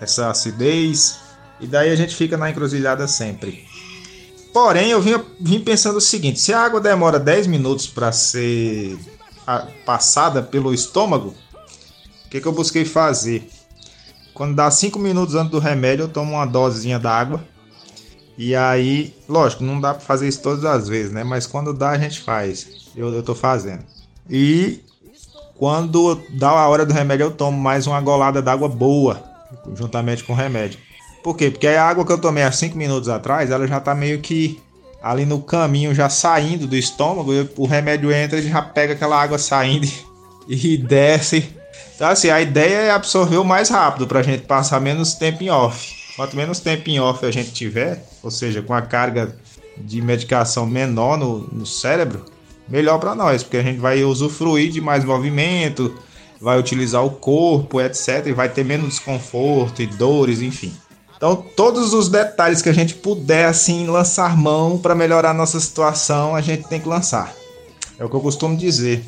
essa 0.00 0.30
acidez. 0.30 1.18
E 1.60 1.66
daí 1.66 1.90
a 1.90 1.96
gente 1.96 2.14
fica 2.14 2.36
na 2.36 2.50
encruzilhada 2.50 3.08
sempre. 3.08 3.66
Porém, 4.52 4.90
eu 4.90 5.00
vim, 5.00 5.20
vim 5.40 5.60
pensando 5.60 5.96
o 5.96 6.00
seguinte: 6.00 6.38
se 6.38 6.52
a 6.52 6.60
água 6.60 6.80
demora 6.80 7.18
10 7.18 7.48
minutos 7.48 7.88
para 7.88 8.12
ser 8.12 8.96
passada 9.84 10.42
pelo 10.42 10.72
estômago, 10.72 11.34
o 12.26 12.28
que, 12.30 12.40
que 12.40 12.46
eu 12.46 12.52
busquei 12.52 12.84
fazer? 12.84 13.48
Quando 14.34 14.54
dá 14.54 14.70
5 14.70 14.98
minutos 14.98 15.36
antes 15.36 15.50
do 15.50 15.60
remédio, 15.60 16.04
eu 16.04 16.08
tomo 16.08 16.32
uma 16.32 16.44
dosezinha 16.44 16.98
d'água. 16.98 17.42
E 18.36 18.54
aí, 18.56 19.14
lógico, 19.28 19.62
não 19.62 19.80
dá 19.80 19.94
para 19.94 20.02
fazer 20.02 20.26
isso 20.26 20.42
todas 20.42 20.64
as 20.64 20.88
vezes, 20.88 21.12
né? 21.12 21.22
Mas 21.22 21.46
quando 21.46 21.72
dá, 21.72 21.90
a 21.90 21.98
gente 21.98 22.20
faz 22.20 22.84
eu, 22.96 23.12
eu 23.12 23.22
tô 23.22 23.34
fazendo. 23.34 23.84
E 24.28 24.80
quando 25.56 26.20
dá 26.30 26.50
a 26.50 26.68
hora 26.68 26.84
do 26.84 26.92
remédio, 26.92 27.24
eu 27.24 27.30
tomo 27.30 27.58
mais 27.58 27.86
uma 27.86 28.00
golada 28.00 28.42
d'água 28.42 28.68
boa, 28.68 29.22
juntamente 29.74 30.24
com 30.24 30.32
o 30.32 30.36
remédio. 30.36 30.78
Por 31.22 31.36
quê? 31.36 31.50
Porque 31.50 31.68
a 31.68 31.84
água 31.84 32.04
que 32.04 32.12
eu 32.12 32.20
tomei 32.20 32.42
há 32.42 32.52
5 32.52 32.76
minutos 32.76 33.08
atrás, 33.08 33.50
ela 33.50 33.66
já 33.66 33.80
tá 33.80 33.94
meio 33.94 34.20
que 34.20 34.60
ali 35.02 35.24
no 35.24 35.40
caminho, 35.40 35.94
já 35.94 36.08
saindo 36.08 36.66
do 36.66 36.76
estômago, 36.76 37.30
o 37.56 37.66
remédio 37.66 38.12
entra 38.12 38.38
e 38.38 38.48
já 38.48 38.62
pega 38.62 38.94
aquela 38.94 39.20
água 39.20 39.38
saindo 39.38 39.86
e 40.48 40.76
desce. 40.76 41.54
Então, 41.94 42.08
assim, 42.08 42.28
a 42.30 42.40
ideia 42.40 42.76
é 42.76 42.90
absorver 42.90 43.36
o 43.36 43.44
mais 43.44 43.68
rápido 43.68 44.06
pra 44.06 44.22
gente 44.22 44.42
passar 44.42 44.80
menos 44.80 45.14
tempo 45.14 45.42
em 45.42 45.50
off. 45.50 45.94
Quanto 46.16 46.36
menos 46.36 46.60
tempo 46.60 46.88
em 46.90 47.00
off 47.00 47.24
a 47.24 47.30
gente 47.30 47.52
tiver, 47.52 48.04
ou 48.22 48.30
seja, 48.30 48.62
com 48.62 48.74
a 48.74 48.82
carga 48.82 49.36
de 49.76 50.00
medicação 50.00 50.66
menor 50.66 51.16
no, 51.16 51.40
no 51.52 51.66
cérebro, 51.66 52.24
melhor 52.68 52.98
para 52.98 53.14
nós, 53.14 53.42
porque 53.42 53.56
a 53.56 53.62
gente 53.62 53.78
vai 53.78 54.02
usufruir 54.04 54.70
de 54.70 54.80
mais 54.80 55.04
movimento, 55.04 55.94
vai 56.40 56.58
utilizar 56.58 57.04
o 57.04 57.10
corpo, 57.10 57.80
etc, 57.80 58.26
e 58.26 58.32
vai 58.32 58.48
ter 58.48 58.64
menos 58.64 58.88
desconforto 58.88 59.82
e 59.82 59.86
dores, 59.86 60.40
enfim. 60.40 60.72
Então, 61.16 61.36
todos 61.56 61.94
os 61.94 62.08
detalhes 62.08 62.60
que 62.60 62.68
a 62.68 62.72
gente 62.74 62.94
puder 62.94 63.46
assim 63.46 63.86
lançar 63.86 64.36
mão 64.36 64.78
para 64.78 64.94
melhorar 64.94 65.30
a 65.30 65.34
nossa 65.34 65.58
situação, 65.58 66.34
a 66.34 66.40
gente 66.40 66.68
tem 66.68 66.80
que 66.80 66.88
lançar. 66.88 67.32
É 67.98 68.04
o 68.04 68.10
que 68.10 68.16
eu 68.16 68.20
costumo 68.20 68.56
dizer, 68.56 69.04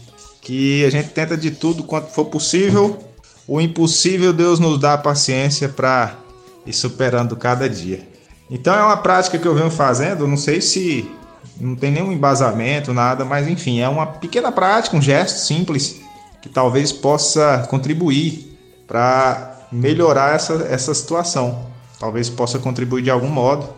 que 0.47 0.85
a 0.85 0.91
gente 0.91 1.09
tenta 1.09 1.37
de 1.37 1.51
tudo 1.51 1.83
quanto 1.83 2.13
for 2.13 2.27
possível. 2.27 2.97
O 3.49 3.61
impossível 3.61 4.33
Deus 4.33 4.61
nos 4.61 4.79
dá 4.79 4.95
a 4.95 4.99
paciência 4.99 5.69
para 5.69 6.15
ir 6.65 6.73
superando 6.73 7.35
cada 7.37 7.69
dia. 7.69 8.07
Então 8.49 8.73
é 8.73 8.81
uma 8.81 8.97
prática 8.97 9.39
que 9.39 9.49
eu 9.49 9.57
venho 9.57 9.73
fazendo, 9.73 10.25
não 10.29 10.37
sei 10.37 10.61
se 10.61 11.11
não 11.61 11.75
tem 11.75 11.91
nenhum 11.91 12.13
embasamento, 12.13 12.93
nada, 12.93 13.25
mas 13.25 13.49
enfim, 13.49 13.81
é 13.81 13.89
uma 13.89 14.07
pequena 14.07 14.53
prática, 14.53 14.97
um 14.97 15.03
gesto 15.03 15.39
simples 15.39 16.01
que 16.41 16.49
talvez 16.49 16.93
possa 16.93 17.67
contribuir 17.69 18.57
para 18.87 19.67
melhorar 19.73 20.37
essa, 20.37 20.65
essa 20.71 20.95
situação. 20.95 21.67
Talvez 21.99 22.31
possa 22.31 22.61
contribuir 22.61 23.03
de 23.03 23.11
algum 23.11 23.31
modo, 23.31 23.69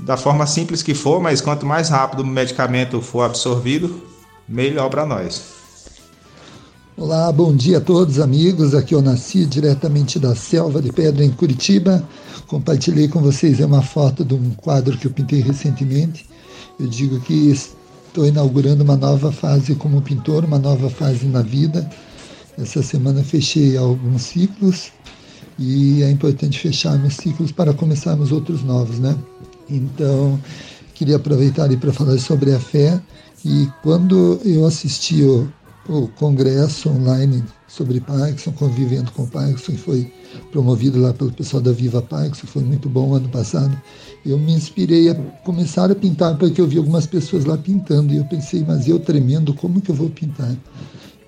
da 0.00 0.16
forma 0.16 0.46
simples 0.46 0.82
que 0.82 0.94
for, 0.94 1.20
mas 1.20 1.42
quanto 1.42 1.66
mais 1.66 1.90
rápido 1.90 2.20
o 2.20 2.26
medicamento 2.26 3.02
for 3.02 3.24
absorvido, 3.24 4.02
melhor 4.48 4.88
para 4.88 5.04
nós. 5.04 5.63
Olá, 6.96 7.30
bom 7.32 7.54
dia 7.54 7.78
a 7.78 7.80
todos, 7.80 8.20
amigos. 8.20 8.74
Aqui 8.74 8.94
eu 8.94 9.02
nasci 9.02 9.44
diretamente 9.46 10.18
da 10.18 10.34
Selva 10.34 10.80
de 10.80 10.92
Pedra, 10.92 11.24
em 11.24 11.30
Curitiba. 11.30 12.06
Compartilhei 12.46 13.08
com 13.08 13.20
vocês 13.20 13.58
uma 13.60 13.82
foto 13.82 14.24
de 14.24 14.34
um 14.34 14.50
quadro 14.50 14.96
que 14.96 15.06
eu 15.06 15.10
pintei 15.10 15.40
recentemente 15.40 16.26
eu 16.78 16.88
digo 16.88 17.20
que 17.20 17.50
estou 17.50 18.26
inaugurando 18.26 18.82
uma 18.82 18.96
nova 18.96 19.30
fase 19.30 19.74
como 19.74 20.02
pintor, 20.02 20.44
uma 20.44 20.58
nova 20.58 20.90
fase 20.90 21.26
na 21.26 21.42
vida. 21.42 21.88
Essa 22.58 22.82
semana 22.82 23.22
fechei 23.22 23.76
alguns 23.76 24.22
ciclos 24.22 24.92
e 25.58 26.02
é 26.02 26.10
importante 26.10 26.58
fecharmos 26.58 27.14
ciclos 27.14 27.52
para 27.52 27.72
começarmos 27.72 28.32
outros 28.32 28.62
novos, 28.62 28.98
né? 28.98 29.16
Então, 29.70 30.38
queria 30.94 31.16
aproveitar 31.16 31.68
para 31.76 31.92
falar 31.92 32.18
sobre 32.18 32.52
a 32.52 32.58
fé. 32.58 33.00
E 33.44 33.68
quando 33.82 34.40
eu 34.44 34.66
assisti 34.66 35.22
o, 35.22 35.48
o 35.88 36.08
congresso 36.08 36.88
online 36.88 37.44
sobre 37.66 38.00
Parkinson, 38.00 38.52
convivendo 38.52 39.10
com 39.12 39.26
Parkinson, 39.26 39.72
que 39.72 39.78
foi 39.78 40.12
promovido 40.50 41.00
lá 41.00 41.12
pelo 41.12 41.32
pessoal 41.32 41.62
da 41.62 41.72
Viva 41.72 42.00
Parkinson, 42.00 42.46
foi 42.46 42.62
muito 42.62 42.88
bom 42.88 43.14
ano 43.14 43.28
passado 43.28 43.76
eu 44.26 44.38
me 44.38 44.52
inspirei 44.52 45.10
a 45.10 45.14
começar 45.44 45.90
a 45.90 45.94
pintar 45.94 46.36
porque 46.38 46.60
eu 46.60 46.66
vi 46.66 46.78
algumas 46.78 47.06
pessoas 47.06 47.44
lá 47.44 47.58
pintando 47.58 48.12
e 48.12 48.16
eu 48.16 48.24
pensei, 48.24 48.64
mas 48.66 48.88
eu 48.88 48.98
tremendo, 48.98 49.52
como 49.52 49.80
que 49.80 49.90
eu 49.90 49.94
vou 49.94 50.08
pintar? 50.08 50.56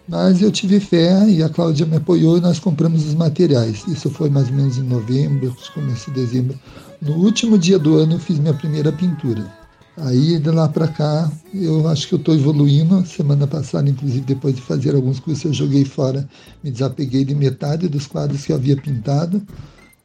Mas 0.08 0.40
eu 0.40 0.50
tive 0.50 0.80
fé 0.80 1.28
e 1.28 1.42
a 1.42 1.48
Cláudia 1.48 1.84
me 1.84 1.96
apoiou 1.96 2.38
e 2.38 2.40
nós 2.40 2.58
compramos 2.58 3.04
os 3.04 3.14
materiais. 3.14 3.84
Isso 3.88 4.08
foi 4.08 4.30
mais 4.30 4.48
ou 4.48 4.54
menos 4.54 4.78
em 4.78 4.82
novembro, 4.82 5.54
começo 5.75 6.10
de 6.10 6.20
dezembro. 6.20 6.58
No 7.02 7.16
último 7.16 7.58
dia 7.58 7.78
do 7.78 7.96
ano 7.96 8.14
eu 8.14 8.18
fiz 8.18 8.38
minha 8.38 8.54
primeira 8.54 8.92
pintura. 8.92 9.65
Aí 9.98 10.38
de 10.38 10.50
lá 10.50 10.68
para 10.68 10.88
cá 10.88 11.30
eu 11.54 11.88
acho 11.88 12.08
que 12.08 12.14
eu 12.14 12.18
estou 12.18 12.34
evoluindo. 12.34 13.04
Semana 13.06 13.46
passada, 13.46 13.88
inclusive, 13.88 14.20
depois 14.20 14.54
de 14.54 14.62
fazer 14.62 14.94
alguns 14.94 15.18
cursos, 15.18 15.44
eu 15.44 15.52
joguei 15.52 15.84
fora, 15.84 16.28
me 16.62 16.70
desapeguei 16.70 17.24
de 17.24 17.34
metade 17.34 17.88
dos 17.88 18.06
quadros 18.06 18.44
que 18.44 18.52
eu 18.52 18.56
havia 18.56 18.76
pintado 18.76 19.42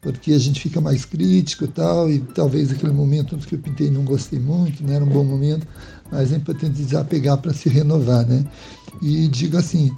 porque 0.01 0.33
a 0.33 0.39
gente 0.39 0.59
fica 0.59 0.81
mais 0.81 1.05
crítico 1.05 1.63
e 1.63 1.67
tal, 1.67 2.09
e 2.09 2.19
talvez 2.19 2.71
aquele 2.71 2.91
momento 2.91 3.37
que 3.37 3.55
eu 3.55 3.59
pintei 3.59 3.91
não 3.91 4.03
gostei 4.03 4.39
muito, 4.39 4.81
não 4.81 4.89
né, 4.89 4.95
era 4.95 5.05
um 5.05 5.09
bom 5.09 5.23
momento, 5.23 5.67
mas 6.11 6.33
é 6.33 6.35
importante 6.35 6.81
desapegar 6.81 7.37
para 7.37 7.53
se 7.53 7.69
renovar, 7.69 8.25
né? 8.25 8.43
E 9.01 9.27
digo 9.27 9.57
assim, 9.57 9.91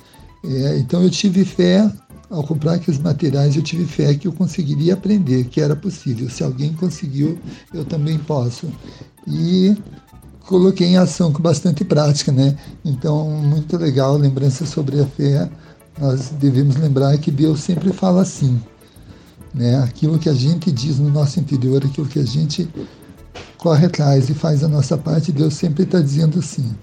é, 0.43 0.77
então 0.77 1.01
eu 1.01 1.09
tive 1.09 1.45
fé 1.45 1.89
ao 2.33 2.43
comprar 2.43 2.73
aqueles 2.73 2.99
materiais, 2.99 3.55
eu 3.55 3.61
tive 3.61 3.85
fé 3.85 4.15
que 4.15 4.27
eu 4.27 4.33
conseguiria 4.33 4.95
aprender, 4.95 5.45
que 5.45 5.61
era 5.61 5.75
possível. 5.75 6.27
Se 6.31 6.43
alguém 6.43 6.73
conseguiu, 6.73 7.37
eu 7.71 7.85
também 7.85 8.17
posso. 8.17 8.67
E 9.27 9.77
coloquei 10.39 10.87
em 10.87 10.97
ação 10.97 11.31
com 11.31 11.41
bastante 11.43 11.85
prática, 11.85 12.31
né? 12.31 12.57
Então, 12.83 13.29
muito 13.29 13.77
legal, 13.77 14.17
lembrança 14.17 14.65
sobre 14.65 14.99
a 14.99 15.05
fé. 15.05 15.47
Nós 15.99 16.29
devemos 16.29 16.75
lembrar 16.75 17.15
que 17.19 17.29
Deus 17.29 17.59
sempre 17.59 17.93
fala 17.93 18.23
assim, 18.23 18.59
né? 19.53 19.77
Aquilo 19.83 20.17
que 20.17 20.27
a 20.27 20.33
gente 20.33 20.71
diz 20.71 20.97
no 20.97 21.11
nosso 21.11 21.39
interior, 21.39 21.85
aquilo 21.85 22.07
que 22.07 22.17
a 22.17 22.25
gente 22.25 22.67
corre 23.59 23.85
atrás 23.85 24.27
e 24.27 24.33
faz 24.33 24.63
a 24.63 24.67
nossa 24.67 24.97
parte, 24.97 25.31
Deus 25.31 25.53
sempre 25.53 25.83
está 25.83 25.99
dizendo 25.99 26.41
sim. 26.41 26.73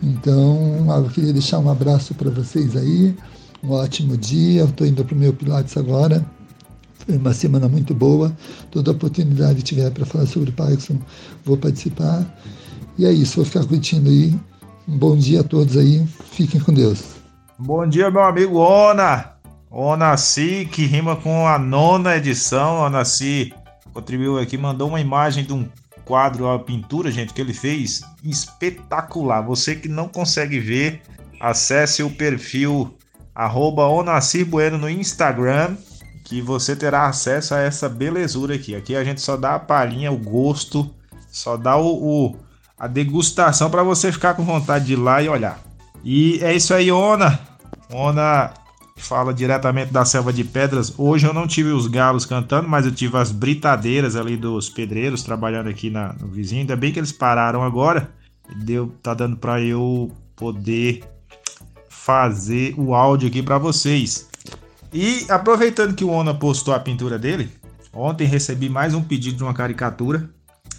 Então, 0.00 0.86
eu 0.88 1.10
queria 1.10 1.32
deixar 1.32 1.58
um 1.58 1.68
abraço 1.68 2.14
para 2.14 2.30
vocês 2.30 2.76
aí, 2.76 3.14
um 3.62 3.72
ótimo 3.72 4.16
dia. 4.16 4.64
Estou 4.64 4.86
indo 4.86 5.04
para 5.04 5.14
o 5.14 5.18
meu 5.18 5.32
Pilates 5.32 5.76
agora. 5.76 6.24
Foi 7.06 7.16
uma 7.16 7.32
semana 7.32 7.68
muito 7.68 7.94
boa. 7.94 8.34
Toda 8.70 8.90
oportunidade 8.90 9.56
que 9.56 9.62
tiver 9.62 9.90
para 9.90 10.06
falar 10.06 10.26
sobre 10.26 10.52
Parkinson, 10.52 10.98
vou 11.44 11.56
participar. 11.56 12.24
E 12.98 13.06
é 13.06 13.12
isso, 13.12 13.36
vou 13.36 13.44
ficar 13.44 13.64
curtindo 13.64 14.08
aí. 14.08 14.34
Um 14.88 14.98
bom 14.98 15.16
dia 15.16 15.40
a 15.40 15.44
todos 15.44 15.76
aí. 15.76 16.06
Fiquem 16.32 16.60
com 16.60 16.72
Deus. 16.72 17.02
Bom 17.58 17.86
dia, 17.86 18.10
meu 18.10 18.22
amigo 18.22 18.58
Ona. 18.58 19.32
Onaci, 19.70 20.68
que 20.70 20.84
rima 20.84 21.16
com 21.16 21.46
a 21.46 21.58
nona 21.58 22.16
edição. 22.16 22.80
Onaci 22.80 23.52
contribuiu 23.92 24.38
aqui, 24.38 24.56
mandou 24.56 24.88
uma 24.88 25.00
imagem 25.00 25.44
de 25.44 25.52
um 25.52 25.68
quadro, 26.04 26.48
a 26.48 26.58
pintura, 26.58 27.10
gente, 27.10 27.32
que 27.32 27.40
ele 27.40 27.54
fez 27.54 28.02
espetacular. 28.24 29.42
Você 29.42 29.76
que 29.76 29.88
não 29.88 30.08
consegue 30.08 30.58
ver, 30.58 31.02
acesse 31.40 32.02
o 32.02 32.10
perfil 32.10 32.96
arroba 33.40 33.84
Bueno 34.46 34.76
no 34.76 34.90
Instagram, 34.90 35.74
que 36.24 36.42
você 36.42 36.76
terá 36.76 37.06
acesso 37.06 37.54
a 37.54 37.58
essa 37.58 37.88
belezura 37.88 38.54
aqui. 38.54 38.74
Aqui 38.74 38.94
a 38.94 39.02
gente 39.02 39.22
só 39.22 39.34
dá 39.34 39.54
a 39.54 39.58
palhinha, 39.58 40.12
o 40.12 40.18
gosto, 40.18 40.90
só 41.30 41.56
dá 41.56 41.74
o, 41.74 41.86
o 41.86 42.36
a 42.78 42.86
degustação 42.86 43.70
para 43.70 43.82
você 43.82 44.12
ficar 44.12 44.34
com 44.34 44.44
vontade 44.44 44.84
de 44.84 44.92
ir 44.92 44.96
lá 44.96 45.22
e 45.22 45.28
olhar. 45.28 45.58
E 46.04 46.38
é 46.42 46.54
isso 46.54 46.74
aí, 46.74 46.92
Ona. 46.92 47.40
Ona 47.90 48.52
fala 48.98 49.32
diretamente 49.32 49.90
da 49.90 50.04
selva 50.04 50.34
de 50.34 50.44
pedras. 50.44 50.92
Hoje 50.98 51.26
eu 51.26 51.32
não 51.32 51.46
tive 51.46 51.70
os 51.70 51.86
galos 51.86 52.26
cantando, 52.26 52.68
mas 52.68 52.84
eu 52.84 52.92
tive 52.92 53.16
as 53.16 53.32
britadeiras 53.32 54.16
ali 54.16 54.36
dos 54.36 54.68
pedreiros 54.68 55.22
trabalhando 55.22 55.70
aqui 55.70 55.88
na, 55.88 56.12
no 56.12 56.28
vizinho. 56.28 56.60
Ainda 56.60 56.76
bem 56.76 56.92
que 56.92 56.98
eles 56.98 57.12
pararam 57.12 57.62
agora. 57.62 58.10
Deu, 58.54 58.92
tá 59.02 59.14
dando 59.14 59.36
para 59.38 59.62
eu 59.62 60.10
poder 60.36 61.04
fazer 62.10 62.74
o 62.76 62.92
áudio 62.92 63.28
aqui 63.28 63.40
para 63.40 63.56
vocês. 63.56 64.28
E 64.92 65.24
aproveitando 65.28 65.94
que 65.94 66.04
o 66.04 66.10
Ona 66.10 66.34
postou 66.34 66.74
a 66.74 66.80
pintura 66.80 67.16
dele, 67.16 67.48
ontem 67.92 68.26
recebi 68.26 68.68
mais 68.68 68.94
um 68.94 69.02
pedido 69.02 69.36
de 69.36 69.42
uma 69.44 69.54
caricatura 69.54 70.28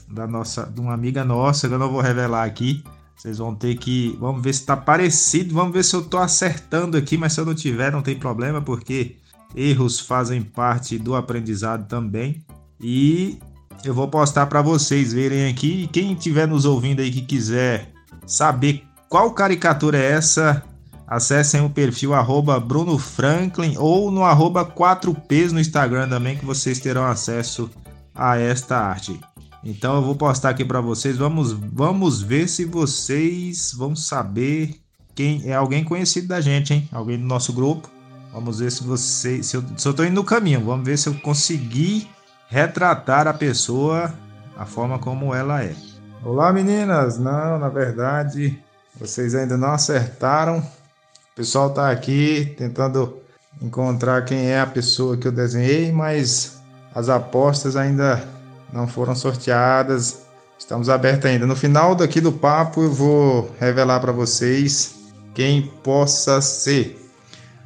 da 0.10 0.28
nossa, 0.28 0.66
de 0.66 0.82
uma 0.82 0.94
amiga 0.94 1.24
nossa, 1.24 1.70
que 1.70 1.74
eu 1.74 1.80
não 1.80 1.90
vou 1.90 2.02
revelar 2.02 2.44
aqui. 2.44 2.84
Vocês 3.16 3.38
vão 3.38 3.56
ter 3.56 3.76
que. 3.76 4.18
Vamos 4.20 4.42
ver 4.42 4.54
se 4.54 4.60
está 4.60 4.76
parecido. 4.76 5.54
Vamos 5.54 5.72
ver 5.72 5.86
se 5.86 5.96
eu 5.96 6.02
estou 6.02 6.20
acertando 6.20 6.98
aqui. 6.98 7.18
Mas 7.18 7.32
se 7.32 7.40
eu 7.40 7.46
não 7.46 7.56
tiver, 7.56 7.92
não 7.92 8.02
tem 8.02 8.18
problema, 8.18 8.62
porque 8.62 9.16
erros 9.56 10.00
fazem 10.00 10.42
parte 10.42 10.98
do 10.98 11.16
aprendizado 11.16 11.88
também. 11.88 12.44
E 12.82 13.38
eu 13.86 13.94
vou 13.94 14.08
postar 14.10 14.48
para 14.48 14.62
vocês 14.62 15.14
verem 15.14 15.50
aqui. 15.50 15.88
Quem 15.94 16.14
estiver 16.14 16.48
nos 16.48 16.66
ouvindo 16.66 17.00
aí 17.00 17.12
que 17.12 17.22
quiser 17.22 17.94
saber 18.26 18.84
qual 19.08 19.32
caricatura 19.32 19.98
é 19.98 20.12
essa, 20.12 20.64
acessem 21.12 21.60
o 21.60 21.70
perfil 21.70 22.14
arroba 22.14 22.58
Bruno 22.58 22.98
Franklin 22.98 23.76
ou 23.78 24.10
no 24.10 24.24
arroba 24.24 24.66
4Ps 24.66 25.52
no 25.52 25.60
Instagram 25.60 26.08
também, 26.08 26.38
que 26.38 26.46
vocês 26.46 26.80
terão 26.80 27.06
acesso 27.06 27.70
a 28.16 28.38
esta 28.38 28.78
arte. 28.78 29.20
Então 29.62 29.98
eu 29.98 30.02
vou 30.02 30.16
postar 30.16 30.52
aqui 30.52 30.64
para 30.64 30.80
vocês. 30.80 31.18
Vamos, 31.18 31.52
vamos 31.52 32.22
ver 32.22 32.48
se 32.48 32.64
vocês 32.64 33.74
vão 33.74 33.94
saber 33.94 34.80
quem 35.14 35.50
é 35.50 35.54
alguém 35.54 35.84
conhecido 35.84 36.30
da 36.30 36.40
gente, 36.40 36.74
hein? 36.74 36.88
Alguém 36.94 37.20
do 37.20 37.26
nosso 37.26 37.52
grupo. 37.52 37.90
Vamos 38.32 38.60
ver 38.60 38.72
se 38.72 38.82
vocês, 38.82 39.48
se 39.48 39.58
eu, 39.58 39.94
tô 39.94 40.06
indo 40.06 40.16
no 40.16 40.24
caminho. 40.24 40.64
Vamos 40.64 40.86
ver 40.86 40.98
se 40.98 41.10
eu 41.10 41.14
consegui 41.16 42.08
retratar 42.48 43.28
a 43.28 43.34
pessoa 43.34 44.14
a 44.58 44.66
forma 44.66 44.98
como 44.98 45.36
ela 45.36 45.62
é. 45.62 45.76
Olá 46.24 46.54
meninas, 46.54 47.20
não, 47.20 47.60
na 47.60 47.68
verdade 47.68 48.58
vocês 48.96 49.36
ainda 49.36 49.58
não 49.58 49.72
acertaram. 49.72 50.64
Pessoal 51.42 51.72
tá 51.72 51.90
aqui 51.90 52.54
tentando 52.56 53.18
encontrar 53.60 54.24
quem 54.26 54.52
é 54.52 54.60
a 54.60 54.68
pessoa 54.68 55.18
que 55.18 55.28
eu 55.28 55.32
desenhei, 55.32 55.92
mas 55.92 56.62
as 56.94 57.10
apostas 57.10 57.76
ainda 57.76 58.24
não 58.72 58.88
foram 58.88 59.16
sorteadas. 59.16 60.20
Estamos 60.60 60.88
abertos 60.88 61.26
ainda. 61.26 61.48
No 61.48 61.56
final 61.56 61.96
daqui 61.96 62.22
do 62.22 62.32
papo 62.32 62.84
eu 62.84 62.94
vou 62.94 63.50
revelar 63.60 64.00
para 64.00 64.12
vocês 64.12 64.94
quem 65.34 65.64
possa 65.84 66.40
ser. 66.42 67.10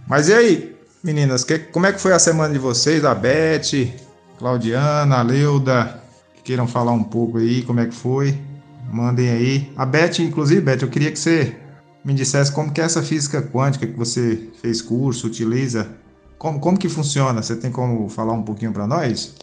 Mas 0.07 0.29
e 0.29 0.33
aí, 0.33 0.77
meninas, 1.03 1.43
que, 1.43 1.59
como 1.59 1.85
é 1.85 1.91
que 1.91 1.99
foi 1.99 2.13
a 2.13 2.19
semana 2.19 2.53
de 2.53 2.59
vocês? 2.59 3.03
A 3.03 3.13
Beth, 3.13 3.93
Claudiana, 4.39 5.17
a 5.17 5.21
Leuda, 5.21 6.01
que 6.33 6.43
queiram 6.43 6.65
falar 6.65 6.93
um 6.93 7.03
pouco 7.03 7.39
aí, 7.39 7.61
como 7.63 7.81
é 7.81 7.87
que 7.87 7.93
foi? 7.93 8.39
Mandem 8.89 9.29
aí. 9.29 9.73
A 9.75 9.85
Beth, 9.85 10.19
inclusive, 10.19 10.61
Beth, 10.61 10.81
eu 10.81 10.87
queria 10.87 11.11
que 11.11 11.19
você 11.19 11.57
me 12.05 12.13
dissesse 12.13 12.51
como 12.51 12.71
que 12.71 12.79
é 12.79 12.83
essa 12.83 13.01
física 13.01 13.41
quântica 13.41 13.87
que 13.87 13.97
você 13.97 14.51
fez 14.61 14.79
curso, 14.79 15.25
utiliza. 15.25 15.89
Como, 16.37 16.59
como 16.59 16.77
que 16.77 16.87
funciona? 16.87 17.41
Você 17.41 17.55
tem 17.55 17.71
como 17.71 18.07
falar 18.07 18.33
um 18.33 18.43
pouquinho 18.43 18.71
para 18.71 18.85
nós? 18.85 19.35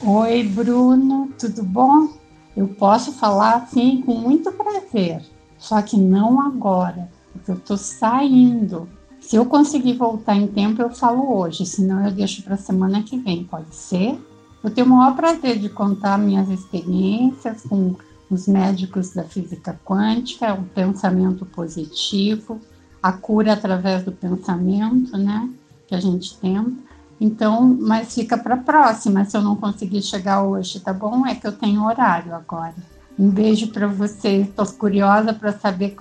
Oi, 0.00 0.44
Bruno, 0.44 1.28
tudo 1.36 1.64
bom? 1.64 2.08
Eu 2.56 2.68
posso 2.68 3.12
falar 3.12 3.68
sim 3.72 4.02
com 4.06 4.14
muito 4.14 4.52
prazer, 4.52 5.20
só 5.58 5.82
que 5.82 5.96
não 5.96 6.40
agora, 6.40 7.10
porque 7.32 7.50
eu 7.50 7.56
estou 7.56 7.76
saindo. 7.76 8.88
Se 9.20 9.36
eu 9.36 9.44
conseguir 9.44 9.94
voltar 9.94 10.36
em 10.36 10.46
tempo, 10.46 10.80
eu 10.80 10.90
falo 10.90 11.36
hoje, 11.36 11.66
senão 11.66 12.06
eu 12.06 12.12
deixo 12.12 12.42
para 12.42 12.54
a 12.54 12.58
semana 12.58 13.02
que 13.02 13.18
vem, 13.18 13.44
pode 13.44 13.74
ser? 13.74 14.18
Eu 14.62 14.70
tenho 14.70 14.86
o 14.86 14.90
maior 14.90 15.16
prazer 15.16 15.58
de 15.58 15.68
contar 15.68 16.18
minhas 16.18 16.48
experiências 16.48 17.62
com 17.62 17.94
os 18.30 18.46
médicos 18.46 19.10
da 19.10 19.24
física 19.24 19.78
quântica, 19.84 20.54
o 20.54 20.62
pensamento 20.62 21.44
positivo, 21.44 22.60
a 23.02 23.12
cura 23.12 23.54
através 23.54 24.04
do 24.04 24.12
pensamento, 24.12 25.16
né? 25.16 25.50
Que 25.88 25.94
a 25.94 26.00
gente 26.00 26.38
tenta. 26.38 26.72
Então, 27.20 27.76
mas 27.78 28.14
fica 28.14 28.38
para 28.38 28.54
a 28.54 28.58
próxima, 28.58 29.24
se 29.24 29.36
eu 29.36 29.42
não 29.42 29.56
conseguir 29.56 30.00
chegar 30.02 30.42
hoje, 30.42 30.80
tá 30.80 30.92
bom? 30.92 31.26
É 31.26 31.34
que 31.34 31.46
eu 31.46 31.52
tenho 31.52 31.84
horário 31.84 32.34
agora. 32.34 32.74
Um 33.18 33.28
beijo 33.28 33.68
para 33.68 33.86
vocês. 33.86 34.48
Estou 34.48 34.66
curiosa 34.66 35.34
para 35.34 35.52
saber 35.52 35.94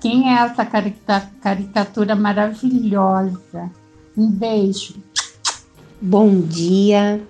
quem 0.00 0.32
é 0.32 0.38
essa 0.38 0.64
caricatura 1.42 2.14
maravilhosa. 2.14 3.70
Um 4.16 4.30
beijo. 4.30 4.94
Bom 6.00 6.40
dia. 6.40 7.20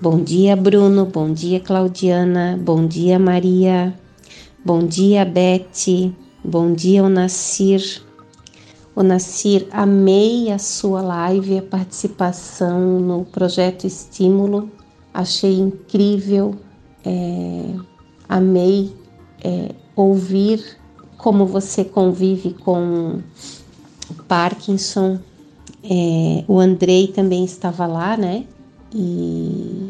Bom 0.00 0.22
dia, 0.22 0.54
Bruno. 0.54 1.06
Bom 1.06 1.32
dia, 1.32 1.58
Claudiana. 1.58 2.56
Bom 2.56 2.86
dia, 2.86 3.18
Maria. 3.18 3.92
Bom 4.64 4.86
dia, 4.86 5.24
Beth. 5.24 6.14
Bom 6.44 6.72
dia, 6.72 7.02
Onacir. 7.02 8.00
O 8.94 9.02
Nasir, 9.02 9.66
amei 9.72 10.52
a 10.52 10.58
sua 10.58 11.02
live, 11.02 11.58
a 11.58 11.62
participação 11.62 13.00
no 13.00 13.24
projeto 13.24 13.88
Estímulo, 13.88 14.70
achei 15.12 15.58
incrível, 15.58 16.54
é, 17.04 17.74
amei 18.28 18.92
é, 19.42 19.74
ouvir 19.96 20.64
como 21.16 21.44
você 21.44 21.84
convive 21.84 22.54
com 22.54 23.20
o 24.10 24.14
Parkinson. 24.28 25.18
É, 25.82 26.44
o 26.46 26.60
Andrei 26.60 27.08
também 27.08 27.44
estava 27.44 27.84
lá, 27.84 28.16
né? 28.16 28.44
E 28.94 29.87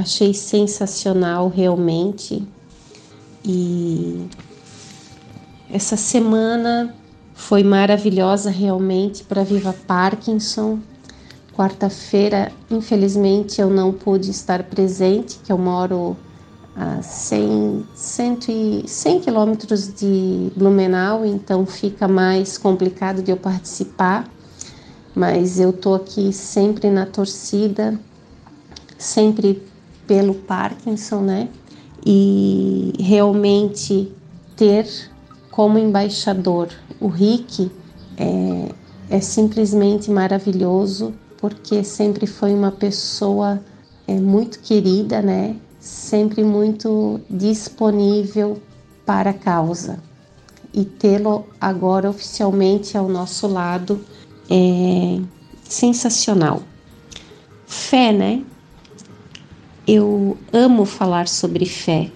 achei 0.00 0.34
sensacional 0.34 1.48
realmente. 1.48 2.46
E 3.44 4.26
essa 5.72 5.96
semana 5.96 6.94
foi 7.34 7.62
maravilhosa 7.62 8.50
realmente 8.50 9.24
para 9.24 9.42
Viva 9.42 9.74
Parkinson. 9.86 10.78
Quarta-feira, 11.54 12.52
infelizmente, 12.70 13.60
eu 13.60 13.70
não 13.70 13.92
pude 13.92 14.30
estar 14.30 14.62
presente, 14.64 15.38
que 15.44 15.52
eu 15.52 15.58
moro 15.58 16.16
a 16.74 17.02
100, 17.02 17.84
100, 17.94 18.86
100 18.86 19.20
quilômetros 19.20 19.92
de 19.92 20.50
Blumenau, 20.56 21.26
então 21.26 21.66
fica 21.66 22.08
mais 22.08 22.56
complicado 22.56 23.22
de 23.22 23.30
eu 23.30 23.36
participar. 23.36 24.28
Mas 25.14 25.58
eu 25.58 25.72
tô 25.72 25.94
aqui 25.94 26.32
sempre 26.32 26.88
na 26.88 27.04
torcida, 27.04 27.98
sempre 28.96 29.62
pelo 30.10 30.34
Parkinson, 30.34 31.20
né? 31.20 31.48
E 32.04 32.92
realmente 32.98 34.12
ter 34.56 34.88
como 35.52 35.78
embaixador. 35.78 36.68
O 37.00 37.06
Rick 37.06 37.70
é, 38.16 38.72
é 39.08 39.20
simplesmente 39.20 40.10
maravilhoso 40.10 41.14
porque 41.38 41.84
sempre 41.84 42.26
foi 42.26 42.52
uma 42.52 42.72
pessoa 42.72 43.62
é, 44.08 44.14
muito 44.14 44.58
querida, 44.58 45.22
né? 45.22 45.54
Sempre 45.78 46.42
muito 46.42 47.20
disponível 47.30 48.60
para 49.06 49.30
a 49.30 49.34
causa. 49.34 50.00
E 50.74 50.84
tê-lo 50.84 51.46
agora 51.60 52.10
oficialmente 52.10 52.98
ao 52.98 53.08
nosso 53.08 53.46
lado 53.46 54.04
é 54.50 55.20
sensacional. 55.62 56.62
Fé, 57.64 58.10
né? 58.10 58.42
Eu 59.92 60.38
amo 60.52 60.84
falar 60.84 61.26
sobre 61.26 61.66
fé. 61.66 62.12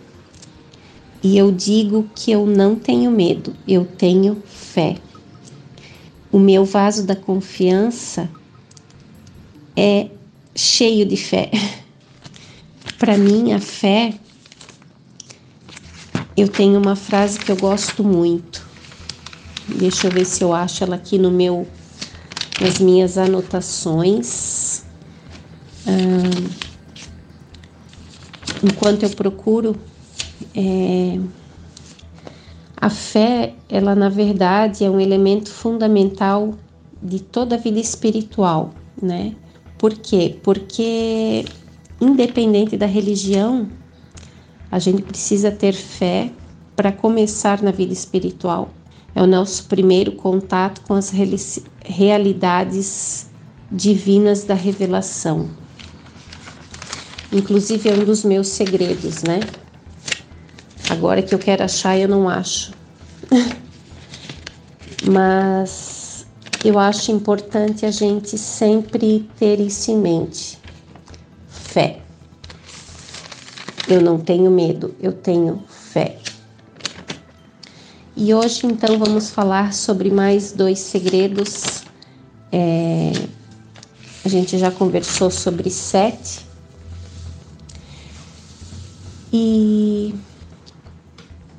E 1.21 1.37
eu 1.37 1.51
digo 1.51 2.09
que 2.15 2.31
eu 2.31 2.47
não 2.47 2.77
tenho 2.77 3.11
medo, 3.11 3.53
eu 3.67 3.85
tenho 3.85 4.41
fé. 4.47 4.95
O 6.31 6.39
meu 6.39 6.65
vaso 6.65 7.03
da 7.03 7.17
confiança 7.17 8.31
é 9.77 10.09
cheio 10.55 11.05
de 11.05 11.17
fé. 11.17 11.51
Para 12.97 13.19
mim, 13.19 13.53
a 13.53 13.59
fé, 13.59 14.15
eu 16.37 16.47
tenho 16.47 16.79
uma 16.79 16.95
frase 16.95 17.41
que 17.41 17.51
eu 17.51 17.57
gosto 17.57 18.05
muito. 18.05 18.65
Deixa 19.67 20.07
eu 20.07 20.13
ver 20.13 20.25
se 20.25 20.45
eu 20.45 20.53
acho 20.53 20.85
ela 20.85 20.95
aqui 20.95 21.19
no 21.19 21.33
meu, 21.33 21.67
nas 22.61 22.79
minhas 22.79 23.19
anotações. 23.19 24.85
Ah, 25.85 26.64
enquanto 28.65 29.03
eu 29.03 29.11
procuro 29.11 29.77
é, 30.57 31.21
a 32.77 32.89
fé, 32.89 33.55
ela 33.69 33.95
na 33.95 34.09
verdade 34.09 34.85
é 34.85 34.91
um 34.91 34.99
elemento 34.99 35.51
fundamental 35.51 36.55
de 37.03 37.21
toda 37.21 37.57
a 37.57 37.59
vida 37.59 37.79
espiritual, 37.79 38.71
né? 39.01 39.35
Por 39.79 39.95
quê? 39.95 40.39
Porque 40.43 41.45
independente 42.01 42.77
da 42.77 42.87
religião, 42.87 43.69
a 44.71 44.79
gente 44.79 45.03
precisa 45.03 45.51
ter 45.51 45.75
fé 45.75 46.31
para 46.75 46.91
começar 46.91 47.63
na 47.63 47.71
vida 47.71 47.93
espiritual. 47.93 48.71
É 49.15 49.23
o 49.23 49.27
nosso 49.27 49.67
primeiro 49.67 50.13
contato 50.13 50.81
com 50.87 50.95
as 50.95 51.13
realidades 51.85 53.31
divinas 53.71 54.45
da 54.45 54.55
revelação. 54.55 55.49
Inclusive 57.35 57.91
é 57.91 57.93
um 57.93 58.05
dos 58.05 58.23
meus 58.23 58.47
segredos, 58.47 59.25
né? 59.25 59.41
Agora 60.89 61.21
que 61.21 61.35
eu 61.35 61.39
quero 61.39 61.65
achar, 61.65 61.99
eu 61.99 62.09
não 62.09 62.29
acho. 62.29 62.73
Mas 65.11 66.25
eu 66.65 66.79
acho 66.79 67.11
importante 67.11 67.85
a 67.85 67.91
gente 67.91 68.39
sempre 68.39 69.29
ter 69.37 69.59
isso 69.59 69.91
em 69.91 69.99
mente. 69.99 70.59
Fé. 71.49 71.99
Eu 73.89 74.01
não 74.01 74.19
tenho 74.21 74.49
medo, 74.49 74.95
eu 75.01 75.13
tenho 75.13 75.65
fé. 75.69 76.19
E 78.17 78.33
hoje, 78.33 78.65
então, 78.65 78.97
vamos 78.97 79.31
falar 79.31 79.75
sobre 79.75 80.09
mais 80.09 80.53
dois 80.53 80.79
segredos. 80.79 81.83
É, 82.53 83.11
a 84.25 84.29
gente 84.29 84.57
já 84.57 84.71
conversou 84.71 85.33
sobre 85.33 85.69
sete. 85.69 86.44
E 89.37 90.15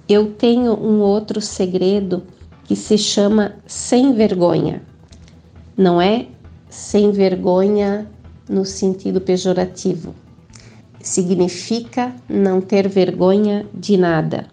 eu 0.08 0.32
tenho 0.32 0.72
um 0.82 1.02
outro 1.02 1.42
segredo 1.42 2.24
que 2.64 2.74
se 2.74 2.98
chama 2.98 3.56
sem 3.68 4.14
vergonha. 4.14 4.82
Não 5.76 6.02
é 6.02 6.28
sem 6.70 7.12
vergonha 7.12 8.10
no 8.48 8.64
sentido 8.64 9.20
pejorativo. 9.20 10.16
Significa 11.02 12.16
não 12.30 12.62
ter 12.62 12.88
vergonha 12.88 13.66
de 13.74 13.98
nada. 13.98 14.48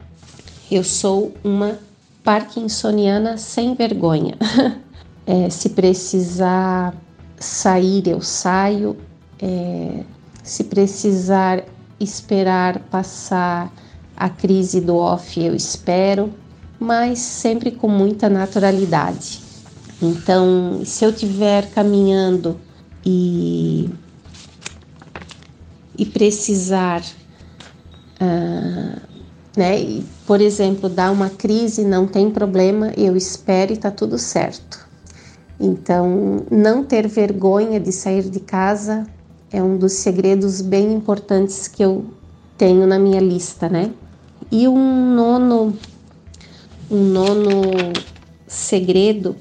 Eu 0.69 0.83
sou 0.83 1.33
uma 1.45 1.79
parkinsoniana 2.25 3.37
sem 3.37 3.77
vergonha. 3.77 4.35
é, 5.25 5.49
se 5.49 5.69
precisar 5.69 6.93
sair, 7.39 8.09
eu 8.09 8.21
saio. 8.21 8.97
É, 9.41 10.03
se 10.43 10.65
precisar 10.65 11.63
esperar 12.03 12.79
passar 12.91 13.73
a 14.17 14.29
crise 14.29 14.81
do 14.81 14.97
off 14.97 15.41
eu 15.41 15.55
espero, 15.55 16.33
mas 16.79 17.19
sempre 17.19 17.71
com 17.71 17.88
muita 17.88 18.29
naturalidade. 18.29 19.41
Então, 20.01 20.83
se 20.85 21.05
eu 21.05 21.11
estiver 21.11 21.71
caminhando 21.71 22.61
e, 23.05 23.88
e 25.97 26.05
precisar, 26.07 27.03
uh, 28.21 29.01
né, 29.57 29.81
e, 29.81 30.05
por 30.27 30.41
exemplo, 30.41 30.88
dar 30.88 31.12
uma 31.12 31.31
crise, 31.31 31.85
não 31.85 32.07
tem 32.07 32.31
problema, 32.31 32.93
eu 32.97 33.17
espero 33.17 33.73
e 33.73 33.75
está 33.75 33.91
tudo 33.91 34.19
certo. 34.19 34.88
Então, 35.61 36.45
não 36.51 36.83
ter 36.83 37.07
vergonha 37.07 37.79
de 37.79 37.93
sair 37.93 38.29
de 38.29 38.41
casa 38.41 39.07
é 39.53 39.62
um 39.62 39.77
dos 39.77 39.93
segredos 39.93 40.62
bem 40.62 40.95
importantes 40.95 41.69
que 41.69 41.85
eu 41.85 42.07
tenho 42.57 42.87
na 42.87 42.99
minha 42.99 43.21
lista, 43.21 43.69
né? 43.69 43.93
E 44.51 44.67
um 44.67 45.15
nono, 45.15 45.77
um 46.91 47.05
nono 47.05 47.61
segredo 48.47 49.37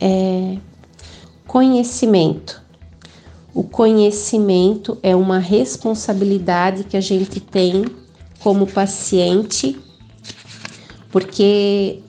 é 0.00 0.56
conhecimento. 1.46 2.62
O 3.54 3.62
conhecimento 3.62 4.98
é 5.02 5.14
uma 5.14 5.38
responsabilidade 5.38 6.84
que 6.84 6.96
a 6.96 7.00
gente 7.00 7.40
tem 7.40 7.84
como 8.40 8.66
paciente, 8.66 9.78
porque 11.10 12.00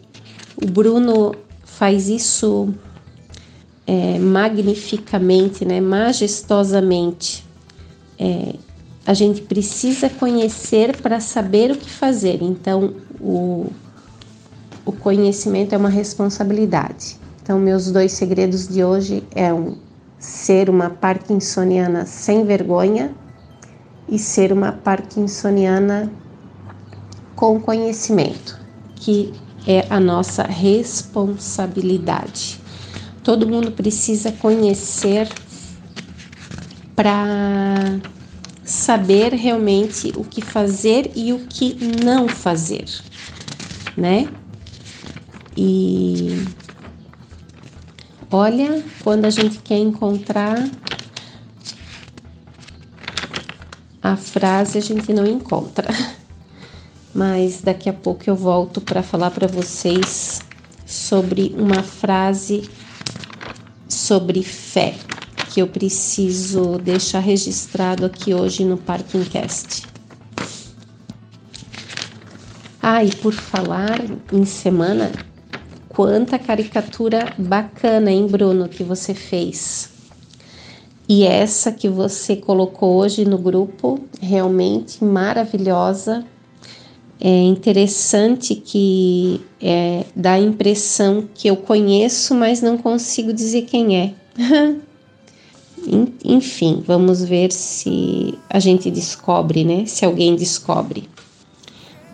o 0.62 0.68
Bruno 0.68 1.34
faz 1.64 2.08
isso 2.08 2.74
é, 3.90 4.20
magnificamente, 4.20 5.66
né, 5.66 5.82
majestosamente. 5.82 7.44
É, 8.20 8.54
a 9.04 9.16
gente 9.16 9.42
precisa 9.42 10.08
conhecer 10.08 10.96
para 10.98 11.20
saber 11.20 11.72
o 11.72 11.76
que 11.76 11.90
fazer. 11.90 12.44
Então, 12.44 12.94
o, 13.20 13.66
o 14.86 14.92
conhecimento 14.92 15.74
é 15.74 15.78
uma 15.78 15.90
responsabilidade. 15.90 17.18
Então, 17.42 17.58
meus 17.58 17.92
dois 17.92 18.12
segredos 18.12 18.68
de 18.68 18.84
hoje 18.84 19.24
é 19.34 19.52
um, 19.52 19.76
ser 20.20 20.70
uma 20.70 20.92
parkinsoniana 20.92 22.06
sem 22.06 22.46
vergonha 22.46 23.12
e 24.08 24.20
ser 24.20 24.54
uma 24.54 24.72
parkinsoniana 24.72 26.14
com 27.36 27.60
conhecimento, 27.60 28.56
que 28.98 29.34
é 29.66 29.88
a 29.90 30.00
nossa 30.00 30.44
responsabilidade. 30.44 32.69
Todo 33.24 33.48
mundo 33.48 33.72
precisa 33.72 34.32
conhecer 34.32 35.28
para 36.96 38.00
saber 38.64 39.34
realmente 39.34 40.14
o 40.16 40.24
que 40.24 40.42
fazer 40.42 41.12
e 41.16 41.34
o 41.34 41.40
que 41.48 41.76
não 42.04 42.28
fazer, 42.28 42.86
né? 43.98 44.30
E 45.58 46.46
olha, 48.32 48.84
quando 49.04 49.26
a 49.26 49.30
gente 49.30 49.60
quer 49.60 49.78
encontrar 49.78 50.70
a 54.02 54.16
frase, 54.16 54.78
a 54.78 54.82
gente 54.82 55.12
não 55.14 55.26
encontra. 55.26 55.88
Mas 57.14 57.62
daqui 57.62 57.90
a 57.90 57.94
pouco 57.94 58.24
eu 58.28 58.36
volto 58.36 58.80
para 58.80 59.02
falar 59.02 59.32
para 59.32 59.48
vocês 59.48 60.42
sobre 60.86 61.54
uma 61.58 61.82
frase 61.84 62.70
sobre 64.10 64.42
fé 64.42 64.96
que 65.52 65.62
eu 65.62 65.68
preciso 65.68 66.80
deixar 66.80 67.20
registrado 67.20 68.08
aqui 68.08 68.34
hoje 68.34 68.66
no 68.66 68.76
Parkingcast. 68.76 69.86
Ah, 72.82 73.04
e 73.04 73.12
por 73.18 73.34
falar 73.34 74.00
em 74.34 74.46
semana, 74.46 75.12
quanta 75.88 76.40
caricatura 76.40 77.36
bacana, 77.38 78.12
hein, 78.12 78.26
Bruno, 78.26 78.68
que 78.68 78.84
você 78.84 79.14
fez. 79.14 79.92
E 81.08 81.24
essa 81.24 81.72
que 81.72 81.88
você 81.88 82.36
colocou 82.36 82.96
hoje 82.96 83.26
no 83.26 83.38
grupo, 83.38 84.00
realmente 84.20 85.04
maravilhosa. 85.04 86.26
É 87.22 87.44
interessante 87.44 88.56
que 88.56 89.42
é, 89.62 90.06
dá 90.16 90.34
a 90.34 90.40
impressão 90.40 91.28
que 91.34 91.50
eu 91.50 91.58
conheço, 91.58 92.34
mas 92.34 92.62
não 92.62 92.78
consigo 92.78 93.34
dizer 93.34 93.64
quem 93.64 93.98
é. 93.98 94.14
Enfim, 96.24 96.82
vamos 96.86 97.24
ver 97.24 97.52
se 97.52 98.38
a 98.50 98.60
gente 98.60 98.90
descobre, 98.90 99.66
né? 99.66 99.86
Se 99.86 100.06
alguém 100.06 100.36
descobre. 100.36 101.10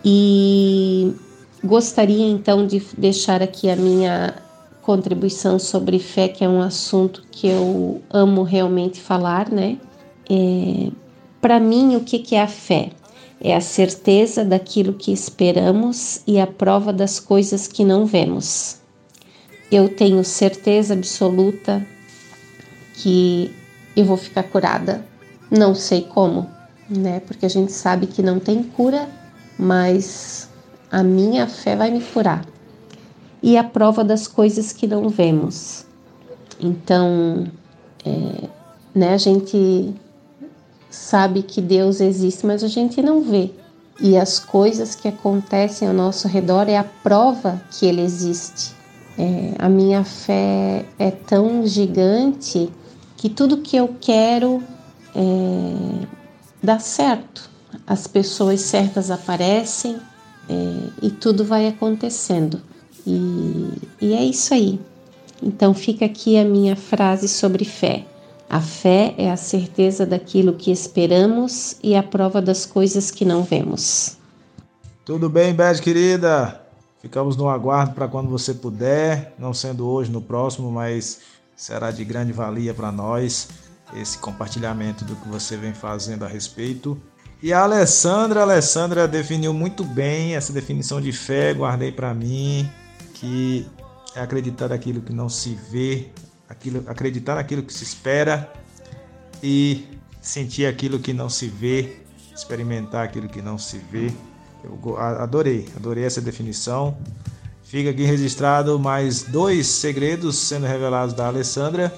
E 0.04 1.14
gostaria 1.64 2.28
então 2.28 2.66
de 2.66 2.82
deixar 2.98 3.42
aqui 3.42 3.70
a 3.70 3.76
minha 3.76 4.36
contribuição 4.82 5.58
sobre 5.58 5.98
fé, 5.98 6.28
que 6.28 6.44
é 6.44 6.50
um 6.50 6.62
assunto 6.62 7.24
que 7.32 7.48
eu 7.48 8.02
amo 8.10 8.44
realmente 8.44 9.00
falar, 9.00 9.50
né? 9.50 9.78
É, 10.30 10.92
Para 11.42 11.60
mim, 11.60 11.96
o 11.96 12.02
que, 12.02 12.20
que 12.20 12.36
é 12.36 12.42
a 12.42 12.48
fé? 12.48 12.92
É 13.40 13.56
a 13.56 13.62
certeza 13.62 14.44
daquilo 14.44 14.94
que 14.94 15.12
esperamos 15.12 16.22
e 16.26 16.40
a 16.40 16.48
prova 16.48 16.94
das 16.94 17.20
coisas 17.20 17.68
que 17.68 17.84
não 17.84 18.06
vemos. 18.06 18.78
Eu 19.72 19.90
tenho 19.90 20.24
certeza 20.24 20.94
absoluta 20.94 21.86
que 22.94 23.54
eu 23.96 24.06
vou 24.06 24.18
ficar 24.18 24.44
curada. 24.44 25.06
Não 25.52 25.76
sei 25.76 26.02
como, 26.02 26.50
né? 26.90 27.20
Porque 27.20 27.46
a 27.46 27.50
gente 27.50 27.72
sabe 27.72 28.08
que 28.08 28.22
não 28.22 28.40
tem 28.40 28.64
cura, 28.64 29.10
mas 29.58 30.50
a 30.92 31.04
minha 31.04 31.48
fé 31.48 31.76
vai 31.76 31.92
me 31.92 32.02
curar. 32.02 32.46
E 33.44 33.58
a 33.58 33.64
prova 33.64 34.04
das 34.04 34.28
coisas 34.28 34.72
que 34.72 34.88
não 34.88 35.10
vemos. 35.10 35.86
Então, 36.60 37.48
é, 38.06 38.48
né, 38.94 39.14
a 39.14 39.18
gente 39.18 39.94
sabe 40.96 41.44
que 41.44 41.62
Deus 41.62 42.00
existe, 42.00 42.46
mas 42.46 42.64
a 42.64 42.68
gente 42.68 43.02
não 43.02 43.22
vê. 43.22 43.52
E 44.00 44.18
as 44.18 44.40
coisas 44.40 44.96
que 44.96 45.08
acontecem 45.08 45.88
ao 45.88 45.94
nosso 45.94 46.28
redor 46.28 46.68
é 46.68 46.78
a 46.78 46.84
prova 46.84 47.62
que 47.72 47.86
Ele 47.86 48.02
existe. 48.02 48.74
É, 49.18 49.54
a 49.58 49.70
minha 49.70 50.04
fé 50.04 50.86
é 51.00 51.12
tão 51.12 51.66
gigante 51.66 52.70
que 53.16 53.30
tudo 53.30 53.58
que 53.58 53.78
eu 53.78 53.96
quero 54.02 54.62
é, 55.16 56.06
dá 56.62 56.80
certo. 56.80 57.50
As 57.88 58.08
pessoas 58.08 58.62
certas 58.62 59.12
aparecem 59.12 59.98
é, 60.50 60.78
e 61.02 61.10
tudo 61.10 61.46
vai 61.46 61.68
acontecendo. 61.68 62.62
E, 63.08 63.70
e 64.02 64.14
é 64.14 64.24
isso 64.24 64.54
aí. 64.54 64.80
Então 65.42 65.74
fica 65.74 66.06
aqui 66.06 66.38
a 66.38 66.44
minha 66.44 66.76
frase 66.76 67.28
sobre 67.28 67.64
fé. 67.64 68.06
A 68.50 68.62
fé 68.62 69.16
é 69.18 69.32
a 69.32 69.38
certeza 69.38 70.06
daquilo 70.06 70.54
que 70.54 70.72
esperamos 70.72 71.78
e 71.82 71.96
a 71.96 72.04
prova 72.04 72.42
das 72.42 72.66
coisas 72.66 73.12
que 73.12 73.26
não 73.26 73.44
vemos. 73.44 74.18
Tudo 75.04 75.30
bem, 75.30 75.54
Beth, 75.54 75.82
querida? 75.82 76.62
Ficamos 77.02 77.36
no 77.38 77.50
aguardo 77.50 77.94
para 77.94 78.08
quando 78.08 78.30
você 78.30 78.54
puder, 78.54 79.36
não 79.38 79.54
sendo 79.54 79.88
hoje, 79.88 80.12
no 80.12 80.22
próximo, 80.22 80.72
mas 80.72 81.20
será 81.56 81.92
de 81.92 82.04
grande 82.04 82.32
valia 82.32 82.74
para 82.74 82.92
nós 82.92 83.48
esse 83.94 84.18
compartilhamento 84.18 85.06
do 85.06 85.16
que 85.16 85.30
você 85.30 85.56
vem 85.56 85.74
fazendo 85.74 86.26
a 86.26 86.28
respeito. 86.28 87.00
E 87.42 87.54
a 87.54 87.64
Alessandra, 87.64 88.40
a 88.40 88.44
Alessandra 88.44 89.08
definiu 89.08 89.54
muito 89.54 89.84
bem 89.84 90.36
essa 90.36 90.52
definição 90.52 91.00
de 91.00 91.12
fé, 91.12 91.54
guardei 91.54 91.92
para 91.92 92.14
mim, 92.14 92.68
que 93.14 93.68
é 94.16 94.22
acreditar 94.22 94.70
naquilo 94.70 95.02
que 95.02 95.14
não 95.14 95.30
se 95.30 95.54
vê, 95.54 96.10
aquilo, 96.50 96.84
acreditar 96.88 97.36
naquilo 97.36 97.64
que 97.64 97.74
se 97.74 97.84
espera 97.84 98.52
e 99.42 99.86
sentir 100.22 100.66
aquilo 100.66 101.00
que 101.00 101.14
não 101.14 101.30
se 101.30 101.48
vê, 101.48 101.98
experimentar 102.36 103.06
aquilo 103.06 103.28
que 103.28 103.42
não 103.42 103.58
se 103.58 103.78
vê. 103.78 104.12
Eu 104.64 104.98
adorei, 104.98 105.68
adorei 105.76 106.04
essa 106.04 106.20
definição. 106.20 106.98
Fica 107.64 107.90
aqui 107.90 108.04
registrado 108.04 108.80
mais 108.80 109.24
dois 109.24 109.68
segredos 109.68 110.38
sendo 110.38 110.66
revelados 110.66 111.14
da 111.14 111.28
Alessandra. 111.28 111.94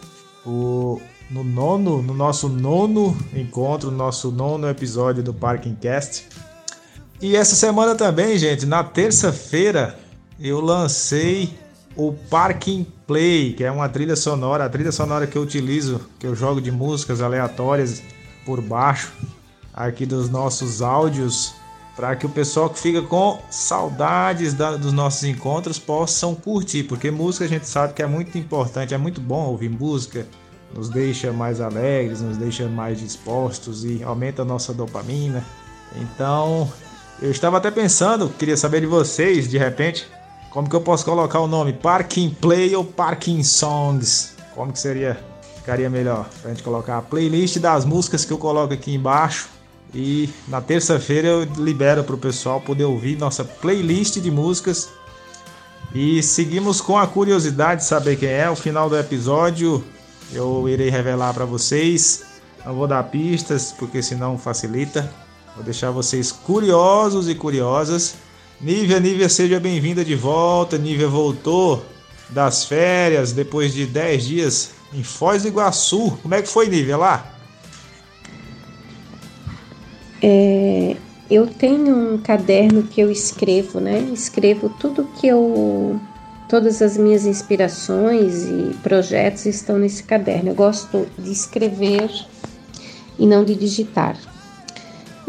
O, 0.46 1.00
no 1.30 1.44
nono, 1.44 2.02
no 2.02 2.14
nosso 2.14 2.48
nono 2.48 3.18
encontro, 3.34 3.92
no 3.92 3.98
nosso 3.98 4.32
nono 4.32 4.68
episódio 4.70 5.22
do 5.22 5.34
Parking 5.34 5.76
Cast. 5.76 6.28
E 7.22 7.36
essa 7.36 7.56
semana 7.56 7.96
também, 7.96 8.38
gente, 8.38 8.66
na 8.66 8.84
terça-feira, 8.84 10.00
eu 10.40 10.62
lancei 10.62 11.58
o 11.98 12.14
Parking 12.14 12.86
Play, 13.08 13.54
que 13.54 13.64
é 13.64 13.72
uma 13.72 13.90
trilha 13.90 14.16
sonora, 14.16 14.66
a 14.66 14.70
trilha 14.70 14.92
sonora 14.92 15.26
que 15.26 15.36
eu 15.36 15.42
utilizo, 15.42 16.00
que 16.20 16.28
eu 16.28 16.36
jogo 16.36 16.62
de 16.62 16.72
músicas 16.72 17.22
aleatórias 17.22 18.04
por 18.46 18.62
baixo 18.62 19.12
aqui 19.74 20.06
dos 20.06 20.30
nossos 20.30 20.82
áudios 20.82 21.54
para 21.96 22.16
que 22.16 22.28
o 22.28 22.30
pessoal 22.30 22.70
que 22.70 22.80
fica 22.80 23.02
com 23.02 23.42
saudades 23.50 24.54
da, 24.54 24.78
dos 24.78 24.94
nossos 24.94 25.24
encontros 25.24 25.80
possam 25.80 26.36
curtir, 26.36 26.84
porque 26.84 27.10
música 27.10 27.46
a 27.46 27.48
gente 27.48 27.68
sabe 27.68 27.94
que 27.94 28.04
é 28.04 28.08
muito 28.08 28.38
importante, 28.38 28.94
é 28.94 28.98
muito 29.00 29.20
bom 29.20 29.48
ouvir 29.48 29.70
música, 29.70 30.28
nos 30.76 30.90
deixa 30.90 31.34
mais 31.34 31.60
alegres, 31.60 32.22
nos 32.22 32.38
deixa 32.38 32.68
mais 32.68 33.00
dispostos 33.00 33.84
e 33.84 34.04
aumenta 34.04 34.44
a 34.44 34.46
nossa 34.46 34.72
dopamina. 34.76 35.44
Então, 35.96 36.72
eu 37.20 37.32
estava 37.32 37.58
até 37.58 37.72
pensando, 37.72 38.30
queria 38.30 38.56
saber 38.56 38.82
de 38.82 38.88
vocês, 38.88 39.50
de 39.50 39.58
repente, 39.58 40.08
como 40.50 40.70
que 40.70 40.76
eu 40.76 40.82
posso 40.82 41.06
colocar 41.06 41.40
o 41.40 41.48
nome? 41.48 41.74
Parking 41.74 42.30
Play 42.30 42.76
ou 42.76 42.84
Parking 42.84 43.44
Songs? 43.44 44.36
Como 44.56 44.72
que 44.72 44.80
seria? 44.80 45.20
Ficaria 45.56 45.90
melhor 45.90 46.28
pra 46.42 46.52
gente 46.52 46.64
colocar 46.64 46.98
a 46.98 47.02
playlist 47.02 47.60
das 47.60 47.84
músicas 47.84 48.24
que 48.24 48.32
eu 48.32 48.38
coloco 48.38 48.74
aqui 48.74 48.96
embaixo 48.96 49.50
e 49.94 50.30
na 50.48 50.62
terça-feira 50.62 51.28
eu 51.28 51.44
libero 51.44 52.04
para 52.04 52.16
o 52.16 52.18
pessoal 52.18 52.62
poder 52.62 52.86
ouvir 52.86 53.18
nossa 53.18 53.44
playlist 53.44 54.20
de 54.20 54.32
músicas. 54.32 54.90
E 55.94 56.22
seguimos 56.22 56.82
com 56.82 56.98
a 56.98 57.08
curiosidade 57.08 57.82
de 57.82 57.88
saber 57.88 58.18
quem 58.18 58.30
é. 58.30 58.50
O 58.50 58.56
final 58.56 58.90
do 58.90 58.98
episódio 58.98 59.84
eu 60.34 60.68
irei 60.68 60.90
revelar 60.90 61.34
para 61.34 61.46
vocês. 61.46 62.26
Não 62.66 62.76
vou 62.76 62.88
dar 62.88 63.04
pistas 63.04 63.72
porque 63.72 64.02
senão 64.02 64.38
facilita. 64.38 65.10
Vou 65.56 65.64
deixar 65.64 65.92
vocês 65.92 66.32
curiosos 66.32 67.30
e 67.30 67.36
curiosas. 67.36 68.16
Nívia, 68.60 69.00
Nívia, 69.00 69.30
seja 69.30 69.60
bem-vinda 69.60 70.04
de 70.04 70.16
volta. 70.16 70.80
Nívia 70.80 71.08
voltou 71.08 71.86
das 72.30 72.66
férias 72.66 73.32
depois 73.32 73.72
de 73.72 73.86
10 73.86 74.26
dias 74.26 74.72
em 74.92 75.04
Foz 75.04 75.44
do 75.44 75.50
Iguaçu. 75.50 76.18
Como 76.24 76.34
é 76.34 76.42
que 76.42 76.50
foi, 76.50 76.68
Nívia, 76.68 76.98
lá? 76.98 77.34
É, 80.24 80.98
eu 81.30 81.46
tenho 81.46 82.16
um 82.16 82.18
caderno 82.18 82.82
que 82.82 83.00
eu 83.00 83.12
escrevo, 83.12 83.80
né? 83.80 84.00
Escrevo 84.12 84.70
tudo 84.80 85.08
que 85.20 85.28
eu. 85.28 86.00
Todas 86.50 86.82
as 86.82 86.98
minhas 86.98 87.26
inspirações 87.26 88.46
e 88.46 88.74
projetos 88.82 89.46
estão 89.46 89.78
nesse 89.78 90.02
caderno. 90.02 90.50
Eu 90.50 90.56
gosto 90.56 91.06
de 91.20 91.32
escrever 91.32 92.10
e 93.20 93.28
não 93.28 93.44
de 93.44 93.54
digitar. 93.54 94.18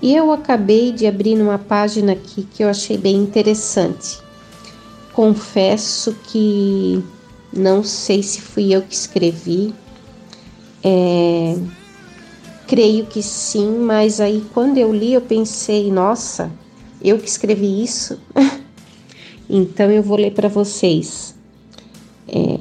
E 0.00 0.14
eu 0.14 0.30
acabei 0.32 0.92
de 0.92 1.06
abrir 1.06 1.34
numa 1.34 1.58
página 1.58 2.12
aqui 2.12 2.46
que 2.54 2.62
eu 2.62 2.68
achei 2.68 2.96
bem 2.96 3.16
interessante. 3.16 4.18
Confesso 5.12 6.16
que 6.24 7.02
não 7.52 7.82
sei 7.82 8.22
se 8.22 8.40
fui 8.40 8.72
eu 8.72 8.82
que 8.82 8.94
escrevi. 8.94 9.74
É, 10.84 11.56
Creio 12.68 13.06
que 13.06 13.22
sim, 13.22 13.78
mas 13.78 14.20
aí 14.20 14.44
quando 14.52 14.76
eu 14.76 14.92
li 14.92 15.14
eu 15.14 15.22
pensei, 15.22 15.90
nossa, 15.90 16.52
eu 17.02 17.18
que 17.18 17.26
escrevi 17.26 17.82
isso. 17.82 18.20
então 19.48 19.90
eu 19.90 20.02
vou 20.02 20.18
ler 20.18 20.34
para 20.34 20.50
vocês, 20.50 21.34
é, 22.28 22.58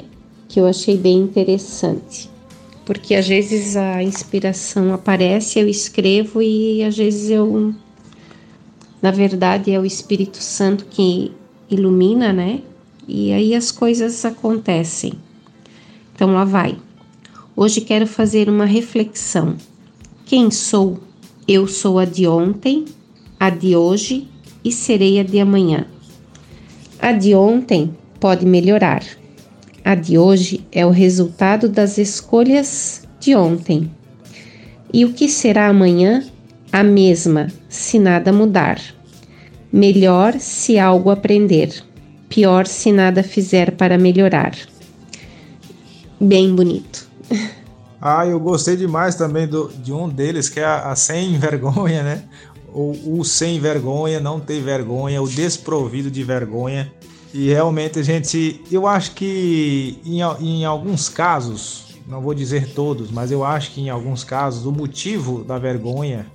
que 0.47 0.61
eu 0.61 0.65
achei 0.65 0.95
bem 0.95 1.17
interessante. 1.17 2.29
Porque 2.87 3.13
às 3.13 3.27
vezes 3.27 3.77
a 3.77 4.01
inspiração 4.01 4.91
aparece, 4.91 5.59
eu 5.59 5.67
escrevo 5.67 6.41
e 6.41 6.83
às 6.83 6.97
vezes 6.97 7.29
eu. 7.29 7.75
Na 8.99 9.11
verdade 9.11 9.71
é 9.71 9.79
o 9.79 9.85
Espírito 9.85 10.41
Santo 10.41 10.87
que 10.89 11.31
ilumina, 11.69 12.33
né? 12.33 12.61
E 13.07 13.31
aí 13.31 13.53
as 13.53 13.71
coisas 13.71 14.25
acontecem. 14.25 15.13
Então 16.15 16.33
lá 16.33 16.43
vai. 16.43 16.75
Hoje 17.55 17.81
quero 17.81 18.07
fazer 18.07 18.49
uma 18.49 18.65
reflexão 18.65 19.55
quem 20.27 20.51
sou? 20.51 20.99
Eu 21.47 21.69
sou 21.69 21.97
a 21.97 22.03
de 22.03 22.27
ontem, 22.27 22.83
a 23.39 23.49
de 23.49 23.77
hoje 23.77 24.27
e 24.61 24.73
serei 24.73 25.21
a 25.21 25.23
de 25.23 25.39
amanhã. 25.39 25.87
A 26.99 27.13
de 27.13 27.33
ontem 27.33 27.95
pode 28.19 28.45
melhorar. 28.45 29.05
A 29.87 29.95
de 29.95 30.17
hoje 30.17 30.67
é 30.69 30.85
o 30.85 30.89
resultado 30.89 31.69
das 31.69 31.97
escolhas 31.97 33.03
de 33.21 33.33
ontem. 33.33 33.89
E 34.91 35.05
o 35.05 35.13
que 35.13 35.29
será 35.29 35.69
amanhã? 35.69 36.25
A 36.73 36.83
mesma, 36.83 37.47
se 37.69 37.97
nada 37.97 38.33
mudar. 38.33 38.81
Melhor 39.71 40.41
se 40.41 40.77
algo 40.77 41.09
aprender, 41.09 41.73
pior 42.27 42.67
se 42.67 42.91
nada 42.91 43.23
fizer 43.23 43.77
para 43.77 43.97
melhorar. 43.97 44.57
Bem 46.19 46.53
bonito. 46.53 47.07
Ah, 47.99 48.27
eu 48.27 48.39
gostei 48.39 48.75
demais 48.75 49.15
também 49.15 49.47
do, 49.47 49.69
de 49.69 49.91
um 49.91 50.07
deles, 50.07 50.49
que 50.49 50.59
é 50.59 50.63
a, 50.63 50.91
a 50.91 50.95
sem 50.95 51.39
vergonha, 51.39 52.03
né? 52.03 52.23
O, 52.71 53.19
o 53.19 53.25
sem 53.25 53.59
vergonha, 53.59 54.19
não 54.19 54.39
ter 54.39 54.61
vergonha, 54.61 55.19
o 55.19 55.27
desprovido 55.27 56.11
de 56.11 56.23
vergonha. 56.23 56.93
E 57.33 57.49
realmente 57.49 57.99
a 57.99 58.03
gente, 58.03 58.61
eu 58.71 58.87
acho 58.87 59.11
que 59.11 59.99
em, 60.05 60.21
em 60.39 60.65
alguns 60.65 61.09
casos, 61.09 61.95
não 62.07 62.21
vou 62.21 62.33
dizer 62.33 62.73
todos, 62.73 63.11
mas 63.11 63.31
eu 63.31 63.43
acho 63.43 63.71
que 63.71 63.81
em 63.81 63.89
alguns 63.89 64.23
casos 64.23 64.65
o 64.65 64.71
motivo 64.71 65.43
da 65.43 65.59
vergonha 65.59 66.25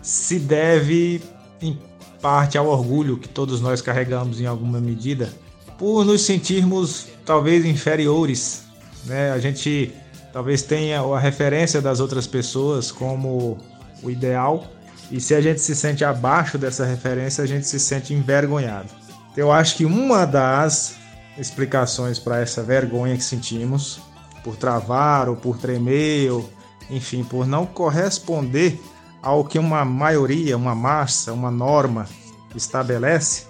se 0.00 0.38
deve 0.38 1.20
em 1.60 1.78
parte 2.22 2.56
ao 2.56 2.66
orgulho 2.66 3.18
que 3.18 3.28
todos 3.28 3.60
nós 3.60 3.82
carregamos 3.82 4.40
em 4.40 4.46
alguma 4.46 4.80
medida 4.80 5.32
por 5.76 6.04
nos 6.04 6.22
sentirmos 6.22 7.08
talvez 7.24 7.64
inferiores, 7.64 8.62
né? 9.04 9.32
A 9.32 9.38
gente 9.38 9.92
talvez 10.32 10.62
tenha 10.62 11.00
a 11.00 11.18
referência 11.18 11.80
das 11.80 12.00
outras 12.00 12.26
pessoas 12.26 12.92
como 12.92 13.58
o 14.02 14.10
ideal, 14.10 14.66
e 15.10 15.20
se 15.20 15.34
a 15.34 15.40
gente 15.40 15.60
se 15.60 15.74
sente 15.74 16.04
abaixo 16.04 16.58
dessa 16.58 16.84
referência, 16.84 17.42
a 17.42 17.46
gente 17.46 17.66
se 17.66 17.78
sente 17.78 18.12
envergonhado. 18.12 18.88
Eu 19.36 19.52
acho 19.52 19.76
que 19.76 19.84
uma 19.84 20.24
das 20.24 20.96
explicações 21.36 22.18
para 22.18 22.40
essa 22.40 22.62
vergonha 22.62 23.16
que 23.16 23.22
sentimos 23.22 24.00
por 24.42 24.56
travar 24.56 25.28
ou 25.28 25.36
por 25.36 25.58
tremer, 25.58 26.30
ou, 26.32 26.50
enfim, 26.88 27.22
por 27.22 27.46
não 27.46 27.66
corresponder 27.66 28.80
ao 29.20 29.44
que 29.44 29.58
uma 29.58 29.84
maioria, 29.84 30.56
uma 30.56 30.74
massa, 30.74 31.32
uma 31.32 31.50
norma 31.50 32.06
estabelece, 32.54 33.44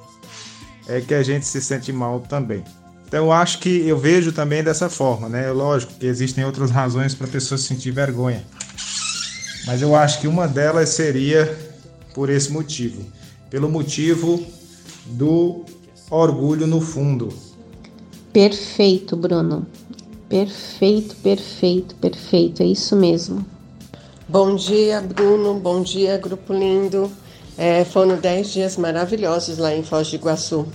é 0.88 1.01
que 1.01 1.14
a 1.14 1.22
gente 1.22 1.46
se 1.46 1.61
sente 1.61 1.92
mal 1.92 2.20
também. 2.20 2.64
Então 3.07 3.27
eu 3.27 3.33
acho 3.33 3.61
que 3.61 3.87
eu 3.87 3.96
vejo 3.96 4.33
também 4.33 4.64
dessa 4.64 4.90
forma, 4.90 5.29
né? 5.29 5.53
Lógico 5.53 5.94
que 5.94 6.07
existem 6.07 6.44
outras 6.44 6.70
razões 6.70 7.14
para 7.14 7.27
a 7.27 7.31
pessoa 7.31 7.57
sentir 7.57 7.92
vergonha. 7.92 8.44
Mas 9.66 9.83
eu 9.83 9.94
acho 9.94 10.20
que 10.20 10.27
uma 10.27 10.49
delas 10.49 10.88
seria 10.88 11.57
por 12.14 12.31
esse 12.31 12.51
motivo, 12.51 13.05
pelo 13.51 13.68
motivo 13.68 14.44
do 15.07 15.64
orgulho 16.11 16.66
no 16.66 16.81
fundo. 16.81 17.33
Perfeito, 18.33 19.16
Bruno. 19.16 19.66
Perfeito, 20.29 21.16
perfeito, 21.16 21.95
perfeito. 21.97 22.62
É 22.62 22.66
isso 22.66 22.97
mesmo. 22.97 23.45
Bom 24.29 24.57
dia, 24.57 25.01
Bruno. 25.01 25.55
Bom 25.55 25.83
dia, 25.83 26.19
grupo 26.19 26.53
lindo. 26.53 27.11
É, 27.57 27.85
foram 27.85 28.16
10 28.16 28.53
dias 28.53 28.77
maravilhosos 28.77 29.57
lá 29.57 29.75
em 29.75 29.83
Foz 29.83 30.11
do 30.11 30.16
Iguaçu. 30.16 30.66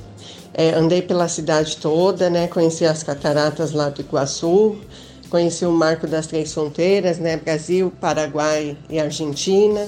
É, 0.54 0.74
andei 0.74 1.02
pela 1.02 1.28
cidade 1.28 1.78
toda, 1.78 2.30
né? 2.30 2.48
Conheci 2.48 2.86
as 2.86 3.04
cataratas 3.04 3.72
lá 3.72 3.90
do 3.90 4.02
Iguaçu, 4.02 4.78
conheci 5.30 5.66
o 5.66 5.72
Marco 5.72 6.08
das 6.08 6.28
Três 6.28 6.54
Fronteiras, 6.54 7.20
né? 7.20 7.38
Brasil, 7.38 7.92
Paraguai 8.02 8.78
e 8.90 9.00
Argentina. 9.00 9.88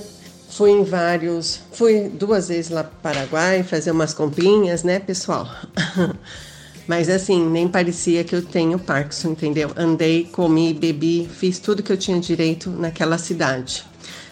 Fui 0.56 0.70
em 0.70 0.84
vários, 0.84 1.62
fui 1.72 2.10
duas 2.10 2.48
vezes 2.48 2.70
lá 2.70 2.84
para 2.84 3.14
Paraguai 3.14 3.64
fazer 3.64 3.90
umas 3.90 4.14
comprinhas, 4.14 4.84
né, 4.84 5.00
pessoal? 5.00 5.50
Mas 6.88 7.10
assim, 7.10 7.44
nem 7.50 7.68
parecia 7.68 8.24
que 8.24 8.36
eu 8.36 8.42
tenho 8.44 8.78
Parkinson, 8.78 9.30
entendeu? 9.30 9.72
Andei, 9.76 10.26
comi, 10.26 10.72
bebi, 10.72 11.28
fiz 11.28 11.58
tudo 11.58 11.82
que 11.82 11.92
eu 11.92 11.98
tinha 11.98 12.20
direito 12.20 12.70
naquela 12.70 13.18
cidade. 13.18 13.84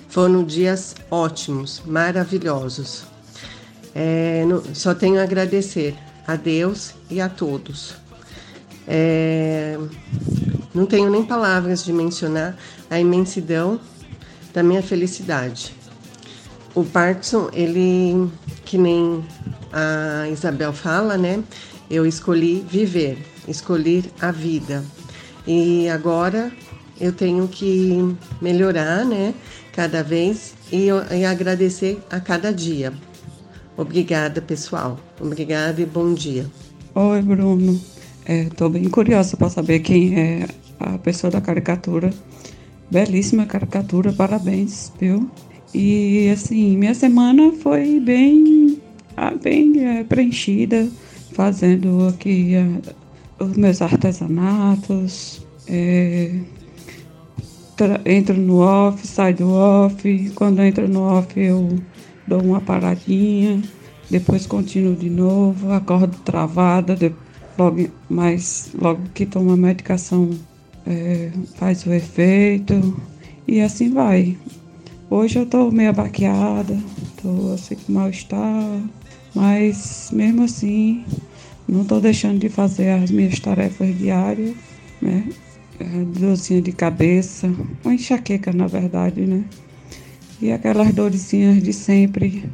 Foram 0.10 0.44
dias 0.44 0.96
ótimos, 1.10 1.82
maravilhosos. 1.88 3.04
É, 3.96 4.46
no, 4.46 4.64
só 4.76 4.94
tenho 4.94 5.20
a 5.20 5.24
agradecer 5.24 5.96
a 6.28 6.36
Deus 6.36 6.94
e 7.10 7.20
a 7.20 7.30
todos. 7.30 7.96
É, 8.88 9.76
não 10.72 10.86
tenho 10.86 11.10
nem 11.10 11.24
palavras 11.24 11.84
de 11.84 11.92
mencionar 11.92 12.56
a 12.92 13.00
imensidão 13.00 13.80
da 14.54 14.62
minha 14.62 14.84
felicidade. 14.84 15.81
O 16.74 16.84
Parkinson, 16.86 17.50
ele, 17.52 18.30
que 18.64 18.78
nem 18.78 19.24
a 19.74 20.30
Isabel 20.30 20.72
fala, 20.72 21.18
né? 21.18 21.44
Eu 21.90 22.06
escolhi 22.06 22.66
viver, 22.70 23.18
escolher 23.48 24.06
a 24.22 24.32
vida. 24.32 24.84
E 25.46 25.90
agora 25.90 26.52
eu 27.00 27.12
tenho 27.12 27.48
que 27.48 28.16
melhorar, 28.42 29.04
né? 29.04 29.34
Cada 29.74 30.02
vez 30.04 30.54
e, 30.72 30.88
e 30.88 31.26
agradecer 31.26 32.02
a 32.10 32.20
cada 32.20 32.54
dia. 32.54 32.94
Obrigada, 33.76 34.42
pessoal. 34.42 35.00
Obrigada 35.20 35.82
e 35.82 35.86
bom 35.86 36.14
dia. 36.14 36.46
Oi, 36.96 37.22
Bruno. 37.22 37.82
Estou 38.26 38.68
é, 38.68 38.72
bem 38.72 38.90
curiosa 38.90 39.36
para 39.36 39.50
saber 39.50 39.80
quem 39.80 40.18
é 40.20 40.48
a 40.80 40.98
pessoa 40.98 41.32
da 41.32 41.42
caricatura. 41.42 42.14
Belíssima 42.90 43.46
caricatura, 43.46 44.14
parabéns, 44.14 44.92
viu? 45.00 45.30
E 45.74 46.30
assim, 46.30 46.78
minha 46.78 46.94
semana 46.94 47.52
foi 47.54 48.00
bem, 48.00 48.82
ah, 49.16 49.32
bem 49.32 49.86
é, 49.86 50.04
preenchida, 50.04 50.90
fazendo 51.34 52.08
aqui 52.08 52.56
é, 52.56 52.68
os 53.44 53.56
meus 53.56 53.82
artesanatos. 53.82 55.46
É, 55.68 56.32
entro 58.06 58.36
no 58.38 58.60
off, 58.60 59.06
saio 59.08 59.36
do 59.36 59.52
off. 59.52 60.32
Quando 60.36 60.62
entro 60.62 60.88
no 60.88 61.02
off, 61.02 61.40
eu 61.40 61.80
dou 62.28 62.42
uma 62.42 62.62
paradinha, 62.62 63.62
depois 64.10 64.46
continuo 64.46 64.96
de 64.96 65.10
novo, 65.10 65.72
acordo 65.72 66.18
travada, 66.24 66.98
logo, 67.58 67.88
mas 68.10 68.72
logo 68.80 69.02
que 69.14 69.26
tomo 69.26 69.52
a 69.52 69.58
medicação 69.58 70.30
é, 70.86 71.32
faz 71.56 71.86
o 71.86 71.94
efeito 71.94 73.02
e 73.48 73.62
assim 73.62 73.92
vai. 73.92 74.38
Hoje 75.14 75.40
eu 75.40 75.46
tô 75.46 75.70
meio 75.70 75.90
abaqueada, 75.90 76.80
tô 77.22 77.52
assim 77.52 77.76
com 77.76 77.92
mal-estar, 77.92 78.80
mas 79.36 80.10
mesmo 80.14 80.44
assim 80.44 81.04
não 81.68 81.84
tô 81.84 82.00
deixando 82.00 82.40
de 82.40 82.48
fazer 82.48 82.92
as 82.92 83.12
minhas 83.12 83.38
tarefas 83.38 83.94
diárias, 83.98 84.56
né? 85.02 85.28
É, 85.82 85.84
dorzinha 86.18 86.62
de 86.62 86.72
cabeça, 86.72 87.54
uma 87.84 87.94
enxaqueca 87.94 88.54
na 88.54 88.68
verdade, 88.68 89.20
né? 89.28 89.44
E 90.42 90.50
aquelas 90.50 90.94
dorzinhas 90.94 91.62
de 91.62 91.74
sempre. 91.74 92.46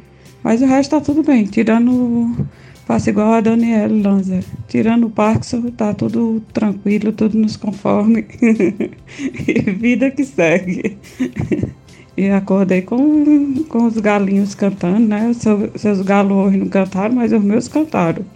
Mas 0.42 0.60
o 0.60 0.66
resto 0.66 0.90
tá 0.90 1.00
tudo 1.00 1.22
bem, 1.22 1.44
tirando. 1.44 2.44
Faço 2.86 3.08
igual 3.08 3.34
a 3.34 3.40
Daniela 3.40 3.94
Lanza. 4.02 4.40
Tirando 4.66 5.06
o 5.06 5.10
Parkinson, 5.10 5.70
tá 5.70 5.94
tudo 5.94 6.42
tranquilo, 6.52 7.12
tudo 7.12 7.38
nos 7.38 7.56
conforme. 7.56 8.26
e 9.46 9.60
vida 9.70 10.10
que 10.10 10.24
segue. 10.24 10.98
E 12.18 12.30
acordei 12.30 12.82
com, 12.82 13.62
com 13.68 13.86
os 13.86 13.96
galinhos 13.96 14.52
cantando, 14.52 15.06
né? 15.06 15.32
Seu, 15.34 15.70
seus 15.76 16.00
galos 16.00 16.32
hoje 16.32 16.56
não 16.56 16.68
cantaram, 16.68 17.14
mas 17.14 17.32
os 17.32 17.40
meus 17.40 17.68
cantaram. 17.68 18.26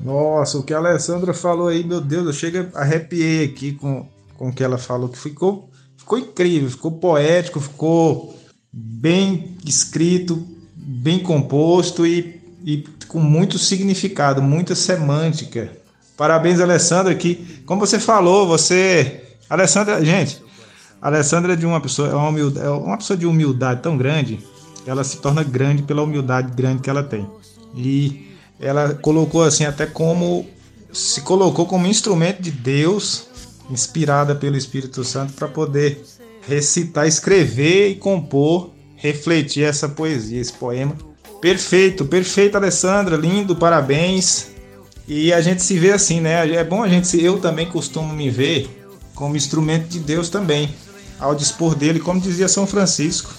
Nossa, 0.00 0.56
o 0.56 0.62
que 0.62 0.72
a 0.72 0.78
Alessandra 0.78 1.34
falou 1.34 1.68
aí, 1.68 1.84
meu 1.84 2.00
Deus, 2.00 2.24
eu 2.24 2.32
chego 2.32 2.70
a 2.74 2.80
arrepiei 2.80 3.44
aqui 3.44 3.72
com, 3.72 4.06
com 4.38 4.48
o 4.48 4.52
que 4.52 4.64
ela 4.64 4.78
falou, 4.78 5.10
que 5.10 5.18
ficou, 5.18 5.68
ficou 5.94 6.18
incrível, 6.18 6.70
ficou 6.70 6.92
poético, 6.92 7.60
ficou 7.60 8.34
bem 8.72 9.58
escrito, 9.62 10.42
bem 10.74 11.18
composto 11.18 12.06
e, 12.06 12.40
e 12.64 12.82
com 13.08 13.20
muito 13.20 13.58
significado, 13.58 14.40
muita 14.40 14.74
semântica. 14.74 15.70
Parabéns, 16.16 16.60
Alessandra, 16.60 17.14
que, 17.14 17.60
como 17.66 17.86
você 17.86 18.00
falou, 18.00 18.48
você. 18.48 19.22
Alessandra, 19.50 20.02
gente, 20.02 20.42
a 21.00 21.08
Alessandra 21.08 21.52
é 21.52 21.56
de 21.56 21.66
uma 21.66 21.80
pessoa, 21.80 22.08
é 22.08 22.14
uma, 22.14 22.28
humildade, 22.28 22.66
é 22.66 22.70
uma 22.70 22.96
pessoa 22.96 23.16
de 23.16 23.26
humildade 23.26 23.82
tão 23.82 23.96
grande, 23.96 24.40
ela 24.86 25.04
se 25.04 25.18
torna 25.18 25.42
grande 25.42 25.82
pela 25.82 26.02
humildade 26.02 26.52
grande 26.54 26.82
que 26.82 26.90
ela 26.90 27.02
tem. 27.02 27.28
E 27.74 28.34
ela 28.58 28.94
colocou 28.94 29.42
assim 29.42 29.64
até 29.64 29.84
como 29.84 30.46
se 30.92 31.20
colocou 31.20 31.66
como 31.66 31.86
instrumento 31.86 32.40
de 32.40 32.50
Deus, 32.50 33.26
inspirada 33.70 34.34
pelo 34.34 34.56
Espírito 34.56 35.04
Santo 35.04 35.32
para 35.34 35.48
poder 35.48 36.02
recitar, 36.48 37.06
escrever 37.06 37.90
e 37.90 37.94
compor, 37.96 38.70
refletir 38.94 39.64
essa 39.64 39.88
poesia, 39.88 40.40
esse 40.40 40.52
poema. 40.52 40.96
Perfeito, 41.40 42.04
perfeito, 42.04 42.56
Alessandra, 42.56 43.16
lindo, 43.16 43.54
parabéns. 43.54 44.48
E 45.06 45.32
a 45.32 45.40
gente 45.40 45.62
se 45.62 45.78
vê 45.78 45.92
assim, 45.92 46.20
né? 46.20 46.48
É 46.54 46.64
bom 46.64 46.82
a 46.82 46.88
gente 46.88 47.06
se, 47.06 47.22
eu 47.22 47.38
também 47.38 47.66
costumo 47.66 48.12
me 48.12 48.30
ver 48.30 48.75
como 49.16 49.36
instrumento 49.36 49.88
de 49.88 49.98
Deus 49.98 50.28
também 50.28 50.72
ao 51.18 51.34
dispor 51.34 51.74
dele, 51.74 51.98
como 51.98 52.20
dizia 52.20 52.46
São 52.46 52.66
Francisco. 52.66 53.34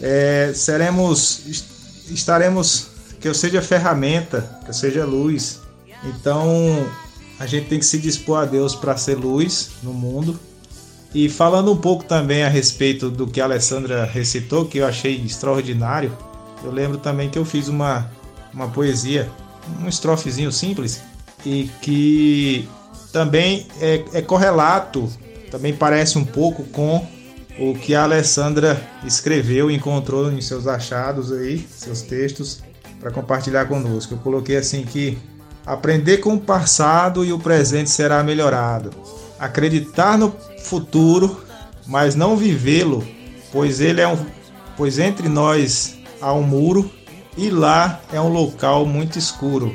É, 0.00 0.52
seremos, 0.54 1.64
estaremos, 2.10 2.88
que 3.18 3.26
eu 3.26 3.34
seja 3.34 3.60
ferramenta, 3.60 4.60
que 4.62 4.70
eu 4.70 4.74
seja 4.74 5.04
luz. 5.04 5.60
Então 6.04 6.86
a 7.40 7.46
gente 7.46 7.68
tem 7.68 7.78
que 7.78 7.84
se 7.86 7.98
dispor 7.98 8.38
a 8.38 8.44
Deus 8.44 8.74
para 8.74 8.96
ser 8.96 9.16
luz 9.16 9.70
no 9.82 9.92
mundo. 9.92 10.38
E 11.14 11.30
falando 11.30 11.72
um 11.72 11.76
pouco 11.76 12.04
também 12.04 12.44
a 12.44 12.48
respeito 12.48 13.10
do 13.10 13.26
que 13.26 13.40
a 13.40 13.44
Alessandra 13.44 14.04
recitou, 14.04 14.66
que 14.66 14.78
eu 14.78 14.86
achei 14.86 15.16
extraordinário, 15.24 16.16
eu 16.62 16.70
lembro 16.70 16.98
também 16.98 17.30
que 17.30 17.38
eu 17.38 17.44
fiz 17.44 17.68
uma, 17.68 18.10
uma 18.52 18.68
poesia, 18.68 19.30
um 19.82 19.88
estrofezinho 19.88 20.52
simples, 20.52 21.00
e 21.44 21.70
que 21.80 22.68
também 23.12 23.66
é, 23.80 24.04
é 24.12 24.22
correlato 24.22 25.10
também 25.50 25.74
parece 25.74 26.18
um 26.18 26.24
pouco 26.24 26.64
com 26.64 27.06
o 27.58 27.74
que 27.74 27.94
a 27.94 28.02
Alessandra 28.02 28.80
escreveu 29.04 29.70
e 29.70 29.74
encontrou 29.74 30.30
em 30.30 30.40
seus 30.40 30.66
achados 30.66 31.32
aí, 31.32 31.66
seus 31.70 32.02
textos, 32.02 32.62
para 33.00 33.10
compartilhar 33.10 33.66
conosco. 33.66 34.14
Eu 34.14 34.18
coloquei 34.18 34.56
assim 34.56 34.84
que 34.84 35.16
aprender 35.64 36.18
com 36.18 36.34
o 36.34 36.40
passado 36.40 37.24
e 37.24 37.32
o 37.32 37.38
presente 37.38 37.88
será 37.90 38.22
melhorado. 38.22 38.90
Acreditar 39.38 40.18
no 40.18 40.34
futuro, 40.62 41.42
mas 41.86 42.14
não 42.14 42.36
vivê-lo, 42.36 43.06
pois 43.52 43.80
ele 43.80 44.00
é 44.00 44.08
um 44.08 44.18
pois 44.76 44.98
entre 44.98 45.26
nós 45.26 45.96
há 46.20 46.34
um 46.34 46.42
muro 46.42 46.90
e 47.34 47.48
lá 47.48 48.00
é 48.12 48.20
um 48.20 48.28
local 48.28 48.84
muito 48.84 49.18
escuro. 49.18 49.72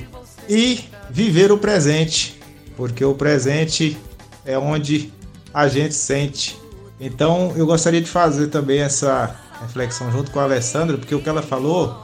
e 0.48 0.86
viver 1.10 1.52
o 1.52 1.58
presente, 1.58 2.41
porque 2.82 3.06
o 3.06 3.14
presente 3.14 3.96
é 4.44 4.58
onde 4.58 5.14
a 5.54 5.68
gente 5.68 5.94
sente. 5.94 6.58
Então 7.00 7.54
eu 7.56 7.68
gostaria 7.68 8.02
de 8.02 8.10
fazer 8.10 8.48
também 8.48 8.80
essa 8.80 9.36
reflexão 9.62 10.12
junto 10.12 10.32
com 10.32 10.40
a 10.40 10.46
Alessandra, 10.46 10.98
porque 10.98 11.14
o 11.14 11.22
que 11.22 11.30
ela 11.30 11.44
falou 11.44 11.96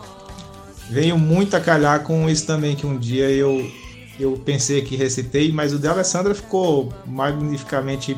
veio 0.87 1.17
muito 1.17 1.57
a 1.57 1.59
calhar 1.59 2.03
com 2.03 2.29
isso 2.29 2.45
também 2.45 2.75
que 2.75 2.85
um 2.85 2.95
dia 2.95 3.27
eu 3.31 3.67
eu 4.19 4.33
pensei 4.45 4.83
que 4.83 4.95
recitei, 4.95 5.51
mas 5.51 5.73
o 5.73 5.79
de 5.79 5.87
Alessandra 5.87 6.35
ficou 6.35 6.93
magnificamente 7.07 8.15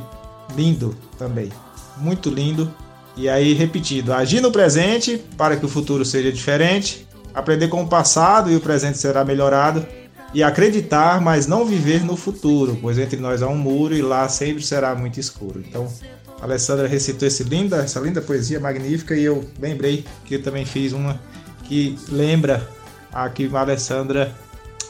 lindo 0.53 0.93
também, 1.17 1.49
muito 1.95 2.29
lindo. 2.29 2.69
E 3.15 3.29
aí 3.29 3.53
repetido, 3.53 4.11
agir 4.11 4.41
no 4.41 4.51
presente 4.51 5.17
para 5.37 5.55
que 5.55 5.65
o 5.65 5.69
futuro 5.69 6.03
seja 6.03 6.29
diferente, 6.29 7.07
aprender 7.33 7.69
com 7.69 7.83
o 7.83 7.87
passado 7.87 8.51
e 8.51 8.55
o 8.57 8.59
presente 8.59 8.97
será 8.97 9.23
melhorado 9.23 9.87
e 10.33 10.43
acreditar, 10.43 11.19
mas 11.21 11.47
não 11.47 11.65
viver 11.65 12.03
no 12.03 12.15
futuro, 12.15 12.77
pois 12.81 12.97
entre 12.97 13.19
nós 13.19 13.41
há 13.41 13.47
um 13.47 13.57
muro 13.57 13.95
e 13.95 14.01
lá 14.01 14.27
sempre 14.29 14.63
será 14.63 14.93
muito 14.93 15.19
escuro. 15.19 15.63
Então, 15.67 15.87
a 16.39 16.45
Alessandra 16.45 16.87
recitou 16.87 17.27
esse 17.27 17.43
linda, 17.43 17.77
essa 17.77 17.99
linda 17.99 18.21
poesia 18.21 18.59
magnífica 18.59 19.15
e 19.15 19.23
eu 19.23 19.43
lembrei 19.59 20.05
que 20.25 20.35
eu 20.35 20.43
também 20.43 20.65
fiz 20.65 20.93
uma 20.93 21.19
que 21.63 21.97
lembra 22.09 22.67
a 23.11 23.29
que 23.29 23.49
a 23.53 23.59
Alessandra 23.59 24.33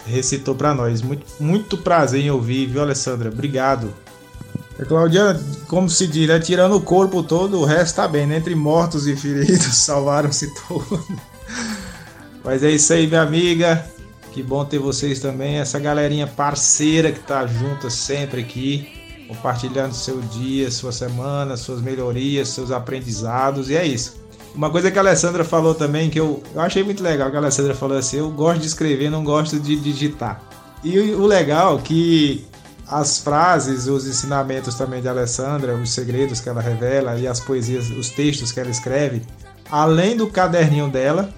recitou 0.05 0.55
para 0.55 0.73
nós. 0.73 1.01
Muito, 1.01 1.25
muito 1.39 1.77
prazer 1.77 2.21
em 2.21 2.31
ouvir, 2.31 2.67
viu, 2.67 2.81
Alessandra? 2.81 3.29
Obrigado. 3.29 3.93
A 4.79 4.85
Claudiana, 4.85 5.39
como 5.67 5.89
se 5.89 6.07
diz, 6.07 6.27
né? 6.27 6.39
tirando 6.39 6.75
o 6.75 6.81
corpo 6.81 7.21
todo, 7.21 7.59
o 7.59 7.65
resto 7.65 7.97
tá 7.97 8.07
bem, 8.07 8.25
né? 8.25 8.37
Entre 8.37 8.55
mortos 8.55 9.07
e 9.07 9.15
feridos, 9.15 9.75
salvaram-se 9.75 10.53
todos. 10.67 11.05
Mas 12.43 12.63
é 12.63 12.71
isso 12.71 12.93
aí, 12.93 13.05
minha 13.05 13.21
amiga. 13.21 13.85
Que 14.31 14.43
bom 14.43 14.63
ter 14.63 14.79
vocês 14.79 15.19
também, 15.19 15.57
essa 15.57 15.79
galerinha 15.79 16.27
parceira 16.27 17.11
que 17.11 17.19
tá 17.19 17.47
junta 17.47 17.89
sempre 17.89 18.41
aqui, 18.41 18.87
compartilhando 19.27 19.93
seu 19.93 20.21
dia, 20.21 20.69
sua 20.69 20.91
semana, 20.91 21.57
suas 21.57 21.81
melhorias, 21.81 22.49
seus 22.49 22.71
aprendizados, 22.71 23.69
e 23.69 23.75
é 23.75 23.85
isso. 23.85 24.19
Uma 24.53 24.69
coisa 24.69 24.91
que 24.91 24.97
a 24.97 25.01
Alessandra 25.01 25.43
falou 25.43 25.73
também, 25.73 26.09
que 26.09 26.19
eu, 26.19 26.43
eu 26.53 26.61
achei 26.61 26.83
muito 26.83 27.01
legal, 27.03 27.29
que 27.29 27.35
a 27.35 27.39
Alessandra 27.39 27.73
falou 27.73 27.97
assim, 27.97 28.17
eu 28.17 28.29
gosto 28.31 28.61
de 28.61 28.67
escrever, 28.67 29.09
não 29.09 29.23
gosto 29.23 29.59
de 29.59 29.75
digitar. 29.75 30.41
E 30.83 30.97
o, 30.97 31.21
o 31.21 31.25
legal 31.27 31.77
é 31.77 31.81
que 31.81 32.45
as 32.87 33.19
frases, 33.19 33.87
os 33.87 34.07
ensinamentos 34.07 34.75
também 34.75 35.01
de 35.01 35.07
Alessandra, 35.07 35.75
os 35.75 35.91
segredos 35.91 36.39
que 36.41 36.49
ela 36.49 36.61
revela 36.61 37.19
e 37.19 37.27
as 37.27 37.39
poesias, 37.39 37.89
os 37.89 38.09
textos 38.09 38.51
que 38.51 38.59
ela 38.59 38.69
escreve, 38.69 39.21
além 39.69 40.17
do 40.17 40.27
caderninho 40.27 40.89
dela, 40.89 41.29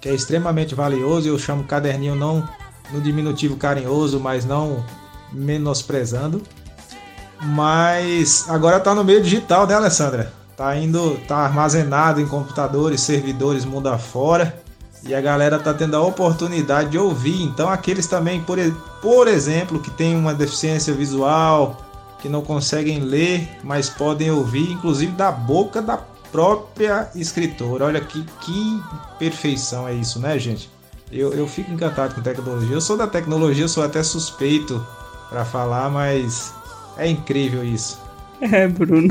que 0.00 0.08
é 0.08 0.14
extremamente 0.14 0.74
valioso. 0.74 1.28
Eu 1.28 1.38
chamo 1.38 1.64
caderninho 1.64 2.14
não 2.14 2.48
no 2.92 3.00
diminutivo 3.00 3.56
carinhoso, 3.56 4.18
mas 4.18 4.44
não 4.44 4.84
menosprezando. 5.32 6.42
Mas 7.42 8.46
agora 8.48 8.78
está 8.78 8.94
no 8.94 9.04
meio 9.04 9.22
digital, 9.22 9.66
né, 9.66 9.74
Alessandra? 9.74 10.32
Tá 10.56 10.76
indo, 10.76 11.18
tá 11.26 11.38
armazenado 11.38 12.20
em 12.20 12.26
computadores, 12.26 13.00
servidores 13.00 13.64
mundo 13.64 13.88
afora. 13.88 14.62
E 15.02 15.14
a 15.14 15.20
galera 15.20 15.58
tá 15.58 15.72
tendo 15.72 15.96
a 15.96 16.02
oportunidade 16.02 16.90
de 16.90 16.98
ouvir. 16.98 17.42
Então 17.42 17.70
aqueles 17.70 18.06
também, 18.06 18.42
por, 18.42 18.58
por 19.00 19.26
exemplo, 19.28 19.80
que 19.80 19.90
tem 19.90 20.14
uma 20.14 20.34
deficiência 20.34 20.92
visual, 20.92 21.80
que 22.20 22.28
não 22.28 22.42
conseguem 22.42 23.00
ler, 23.00 23.48
mas 23.64 23.88
podem 23.88 24.30
ouvir, 24.30 24.70
inclusive 24.70 25.12
da 25.12 25.32
boca 25.32 25.80
da 25.80 25.98
própria 26.30 27.08
escritora. 27.14 27.86
Olha 27.86 28.00
que, 28.00 28.24
que 28.40 28.82
perfeição 29.18 29.86
é 29.86 29.94
isso, 29.94 30.18
né, 30.18 30.38
gente? 30.38 30.70
Eu, 31.12 31.32
eu 31.32 31.46
fico 31.46 31.70
encantado 31.72 32.14
com 32.14 32.22
tecnologia. 32.22 32.74
Eu 32.74 32.80
sou 32.80 32.96
da 32.96 33.06
tecnologia, 33.06 33.66
sou 33.66 33.82
até 33.82 34.02
suspeito 34.02 34.84
para 35.28 35.44
falar, 35.44 35.90
mas 35.90 36.54
é 36.96 37.08
incrível 37.08 37.64
isso. 37.64 38.00
É, 38.40 38.66
Bruno. 38.68 39.08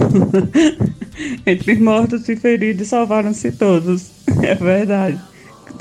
Entre 1.46 1.76
mortos 1.76 2.28
e 2.30 2.36
feridos 2.36 2.88
salvaram-se 2.88 3.52
todos. 3.52 4.12
É 4.42 4.56
verdade. 4.56 5.20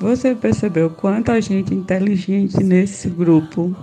Você 0.01 0.35
percebeu 0.35 0.91
quanta 0.91 1.41
gente 1.41 1.75
inteligente 1.75 2.63
nesse 2.63 3.09
grupo? 3.09 3.77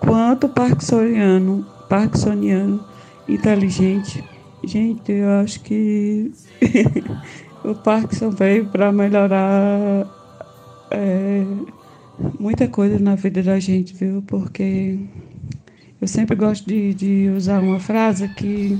Quanto 0.00 0.48
parkinsoniano, 0.48 1.64
parkinsoniano 1.88 2.84
inteligente 3.28 4.24
Gente, 4.64 5.12
eu 5.12 5.30
acho 5.40 5.60
que 5.60 6.32
o 7.64 7.74
Parkinson 7.74 8.30
veio 8.30 8.66
para 8.66 8.90
melhorar 8.90 10.06
é, 10.90 11.44
muita 12.38 12.66
coisa 12.68 12.98
na 12.98 13.14
vida 13.14 13.42
da 13.42 13.60
gente, 13.60 13.94
viu? 13.94 14.22
Porque 14.26 14.98
eu 16.00 16.08
sempre 16.08 16.36
gosto 16.36 16.66
de, 16.66 16.94
de 16.94 17.28
usar 17.36 17.60
uma 17.60 17.78
frase 17.78 18.28
que, 18.30 18.78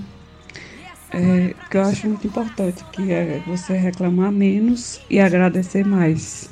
é, 1.12 1.55
que 1.70 1.77
eu 1.77 1.83
acho 1.83 2.09
muito 2.09 2.27
importante, 2.27 2.85
que 2.93 3.12
é 3.12 3.43
você 3.47 3.77
reclamar 3.77 4.33
menos 4.33 5.01
e 5.11 5.20
agradecer 5.20 5.85
mais. 5.85 6.51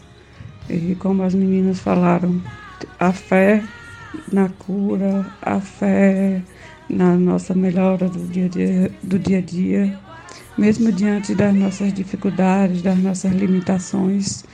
E 0.69 0.95
como 0.97 1.23
as 1.23 1.35
meninas 1.35 1.81
falaram, 1.81 2.41
a 2.99 3.13
fé 3.13 3.63
na 4.33 4.49
cura, 4.49 5.27
a 5.43 5.61
fé 5.61 6.43
na 6.89 7.17
nossa 7.17 7.55
melhora 7.55 8.09
do 8.09 8.27
dia, 8.27 8.49
dia, 8.49 8.91
do 9.03 9.19
dia 9.19 9.39
a 9.39 9.41
dia, 9.41 9.99
mesmo 10.57 10.93
diante 10.93 11.35
das 11.35 11.55
nossas 11.55 11.93
dificuldades, 11.93 12.83
das 12.83 12.99
nossas 12.99 13.33
limitações, 13.33 14.45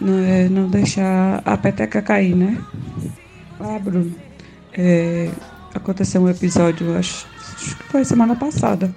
não, 0.00 0.18
é, 0.18 0.48
não 0.48 0.68
deixar 0.68 1.42
a 1.44 1.56
peteca 1.56 2.02
cair, 2.02 2.34
né? 2.34 2.62
Ah, 3.58 3.78
Bruno, 3.78 4.14
é, 4.72 5.30
aconteceu 5.74 6.22
um 6.22 6.28
episódio, 6.28 6.96
acho, 6.96 7.26
acho 7.56 7.76
que 7.76 7.84
foi 7.84 8.04
semana 8.04 8.36
passada. 8.36 8.94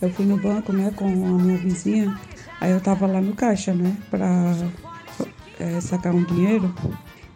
Eu 0.00 0.10
fui 0.10 0.26
no 0.26 0.36
banco, 0.36 0.72
né, 0.72 0.92
com 0.94 1.06
a 1.06 1.38
minha 1.38 1.56
vizinha, 1.56 2.18
aí 2.60 2.70
eu 2.70 2.80
tava 2.80 3.06
lá 3.06 3.20
no 3.20 3.34
caixa, 3.34 3.72
né, 3.72 3.96
pra 4.10 4.54
é, 5.58 5.80
sacar 5.80 6.14
um 6.14 6.24
dinheiro. 6.24 6.74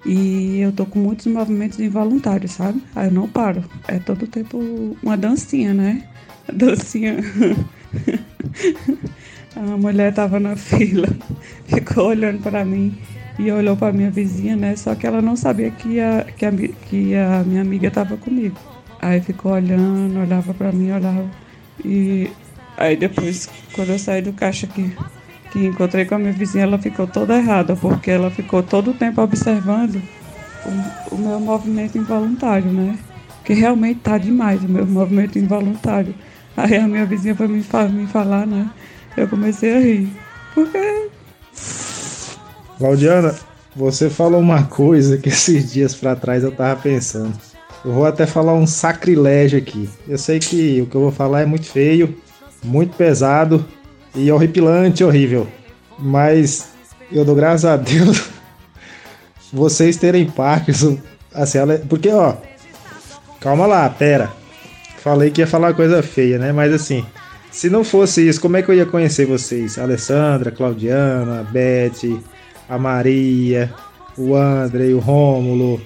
E 0.04 0.60
eu 0.60 0.72
tô 0.72 0.86
com 0.86 0.98
muitos 0.98 1.26
movimentos 1.26 1.78
involuntários, 1.78 2.52
sabe? 2.52 2.82
Aí 2.94 3.08
eu 3.08 3.12
não 3.12 3.28
paro. 3.28 3.64
É 3.86 3.98
todo 3.98 4.26
tempo 4.26 4.96
uma 5.02 5.16
dancinha, 5.16 5.74
né? 5.74 6.08
Dancinha. 6.52 7.16
a 9.54 9.76
mulher 9.76 10.14
tava 10.14 10.40
na 10.40 10.56
fila, 10.56 11.08
ficou 11.66 12.08
olhando 12.08 12.42
para 12.42 12.64
mim 12.64 12.96
e 13.38 13.50
olhou 13.50 13.76
para 13.76 13.92
minha 13.92 14.10
vizinha, 14.10 14.56
né? 14.56 14.74
Só 14.76 14.94
que 14.94 15.06
ela 15.06 15.20
não 15.20 15.36
sabia 15.36 15.70
que 15.70 16.00
a, 16.00 16.24
que 16.24 16.46
a, 16.46 16.52
que 16.52 17.14
a 17.14 17.44
minha 17.44 17.62
amiga 17.62 17.90
tava 17.90 18.16
comigo. 18.16 18.56
Aí 19.00 19.20
ficou 19.20 19.52
olhando, 19.52 20.20
olhava 20.20 20.54
para 20.54 20.72
mim, 20.72 20.92
olhava. 20.92 21.28
E 21.84 22.30
aí 22.76 22.96
depois, 22.96 23.48
quando 23.72 23.90
eu 23.90 23.98
saí 23.98 24.22
do 24.22 24.32
caixa 24.32 24.66
aqui, 24.66 24.94
que 25.50 25.66
encontrei 25.66 26.04
com 26.04 26.14
a 26.14 26.18
minha 26.18 26.32
vizinha, 26.32 26.64
ela 26.64 26.78
ficou 26.78 27.06
toda 27.06 27.36
errada, 27.36 27.76
porque 27.76 28.10
ela 28.10 28.30
ficou 28.30 28.62
todo 28.62 28.92
o 28.92 28.94
tempo 28.94 29.20
observando 29.20 30.00
o, 30.64 31.14
o 31.14 31.18
meu 31.18 31.40
movimento 31.40 31.98
involuntário, 31.98 32.72
né? 32.72 32.98
Que 33.44 33.54
realmente 33.54 34.00
tá 34.00 34.18
demais 34.18 34.62
o 34.62 34.68
meu 34.68 34.86
movimento 34.86 35.38
involuntário. 35.38 36.14
Aí 36.56 36.76
a 36.76 36.86
minha 36.86 37.04
vizinha 37.06 37.34
foi 37.34 37.48
me, 37.48 37.64
me 37.92 38.06
falar, 38.06 38.46
né? 38.46 38.70
Eu 39.16 39.26
comecei 39.28 39.76
a 39.76 39.80
rir. 39.80 40.08
Porque. 40.54 41.08
Claudiana, 42.78 43.34
você 43.74 44.08
falou 44.08 44.40
uma 44.40 44.64
coisa 44.64 45.18
que 45.18 45.28
esses 45.28 45.72
dias 45.72 45.94
para 45.94 46.16
trás 46.16 46.42
eu 46.42 46.52
tava 46.52 46.80
pensando. 46.80 47.32
Eu 47.84 47.92
vou 47.92 48.04
até 48.04 48.26
falar 48.26 48.52
um 48.52 48.66
sacrilégio 48.66 49.58
aqui. 49.58 49.88
Eu 50.06 50.18
sei 50.18 50.38
que 50.38 50.82
o 50.82 50.86
que 50.86 50.94
eu 50.94 51.00
vou 51.00 51.12
falar 51.12 51.42
é 51.42 51.46
muito 51.46 51.66
feio, 51.66 52.14
muito 52.62 52.94
pesado, 52.96 53.64
e 54.14 54.30
horripilante, 54.30 55.04
horrível. 55.04 55.46
Mas 55.98 56.70
eu 57.12 57.24
dou 57.24 57.34
graças 57.34 57.64
a 57.64 57.76
Deus 57.76 58.28
vocês 59.52 59.96
terem 59.96 60.26
Parkinson. 60.26 60.98
Assim, 61.32 61.58
porque, 61.88 62.08
ó, 62.08 62.34
calma 63.40 63.66
lá, 63.66 63.88
pera. 63.88 64.30
Falei 64.98 65.30
que 65.30 65.40
ia 65.40 65.46
falar 65.46 65.74
coisa 65.74 66.02
feia, 66.02 66.38
né? 66.38 66.52
Mas 66.52 66.72
assim, 66.72 67.04
se 67.50 67.70
não 67.70 67.82
fosse 67.82 68.28
isso, 68.28 68.40
como 68.40 68.56
é 68.56 68.62
que 68.62 68.70
eu 68.70 68.74
ia 68.74 68.86
conhecer 68.86 69.26
vocês? 69.26 69.78
Alessandra, 69.78 70.50
Claudiana, 70.50 71.40
a 71.40 71.42
Beth, 71.42 72.20
a 72.68 72.78
Maria, 72.78 73.72
o 74.16 74.34
André, 74.34 74.92
o 74.92 74.98
Rômulo. 74.98 75.80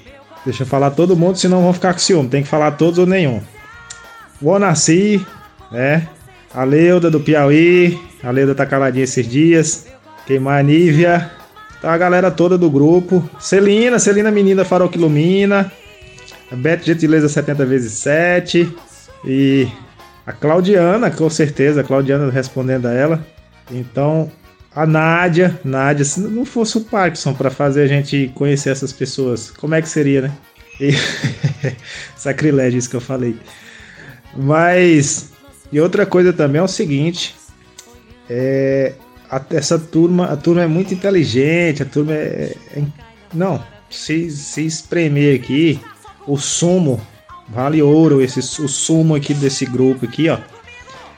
Deixa 0.45 0.63
eu 0.63 0.67
falar 0.67 0.91
todo 0.91 1.17
mundo, 1.17 1.39
senão 1.39 1.63
vão 1.63 1.73
ficar 1.73 1.95
com 1.95 2.01
ciúme. 2.01 2.29
Tem 2.29 2.43
que 2.43 2.49
falar 2.49 2.73
todos 2.73 2.99
ou 2.99 3.07
nenhum. 3.07 3.41
O 4.43 4.49
Onassi, 4.49 5.25
né? 5.71 6.09
A 6.53 6.65
Leuda 6.65 7.11
do 7.11 7.21
Piauí. 7.21 7.99
A 8.25 8.31
Leuda 8.31 8.55
tá 8.55 8.65
caladinha 8.65 9.05
esses 9.05 9.29
dias. 9.29 9.87
Quem 10.27 10.39
mais? 10.39 10.65
Nívia. 10.65 11.31
Tá 11.83 11.93
a 11.93 11.99
galera 11.99 12.31
toda 12.31 12.57
do 12.57 12.71
grupo. 12.71 13.29
Celina, 13.39 13.99
Celina 13.99 14.31
Menina 14.31 14.65
Farol 14.65 14.89
que 14.89 14.97
Ilumina. 14.97 15.71
A 16.51 16.57
Beto 16.57 16.87
Gentileza 16.87 17.29
70 17.29 17.67
vezes 17.67 17.93
7. 17.93 18.75
E 19.27 19.69
a 20.27 20.33
Claudiana, 20.33 21.11
com 21.11 21.29
certeza, 21.29 21.83
a 21.83 21.85
Claudiana 21.85 22.31
respondendo 22.31 22.87
a 22.87 22.93
ela. 22.93 23.27
Então, 23.71 24.33
a 24.75 24.87
Nádia, 24.87 25.61
Nádia, 25.63 26.05
se 26.05 26.21
não 26.21 26.47
fosse 26.47 26.79
o 26.79 26.81
Parkinson 26.81 27.35
para 27.35 27.51
fazer 27.51 27.83
a 27.83 27.87
gente 27.87 28.33
conhecer 28.35 28.71
essas 28.71 28.93
pessoas, 28.93 29.51
como 29.51 29.75
é 29.75 29.83
que 29.83 29.89
seria, 29.89 30.23
né? 30.23 30.33
E... 30.81 30.93
Sacrilégio 32.17 32.79
isso 32.79 32.89
que 32.89 32.97
eu 32.97 33.01
falei. 33.01 33.37
Mas. 34.35 35.31
E 35.71 35.79
outra 35.79 36.07
coisa 36.07 36.33
também 36.33 36.61
é 36.61 36.65
o 36.65 36.69
seguinte. 36.69 37.35
É, 38.29 38.95
a, 39.31 39.41
essa 39.51 39.79
turma, 39.79 40.27
a 40.27 40.37
turma 40.37 40.63
é 40.63 40.67
muito 40.67 40.95
inteligente, 40.95 41.83
a 41.83 41.87
turma 41.87 42.13
é. 42.13 42.57
é 42.75 42.83
não, 43.33 43.63
se, 43.91 44.31
se 44.31 44.65
espremer 44.65 45.41
aqui, 45.41 45.81
o 46.27 46.37
sumo 46.37 47.01
vale 47.49 47.83
ouro, 47.83 48.23
esse, 48.23 48.41
o 48.41 48.69
sumo 48.69 49.15
aqui 49.15 49.35
desse 49.35 49.67
grupo 49.67 50.07
aqui, 50.07 50.29
ó. 50.29 50.39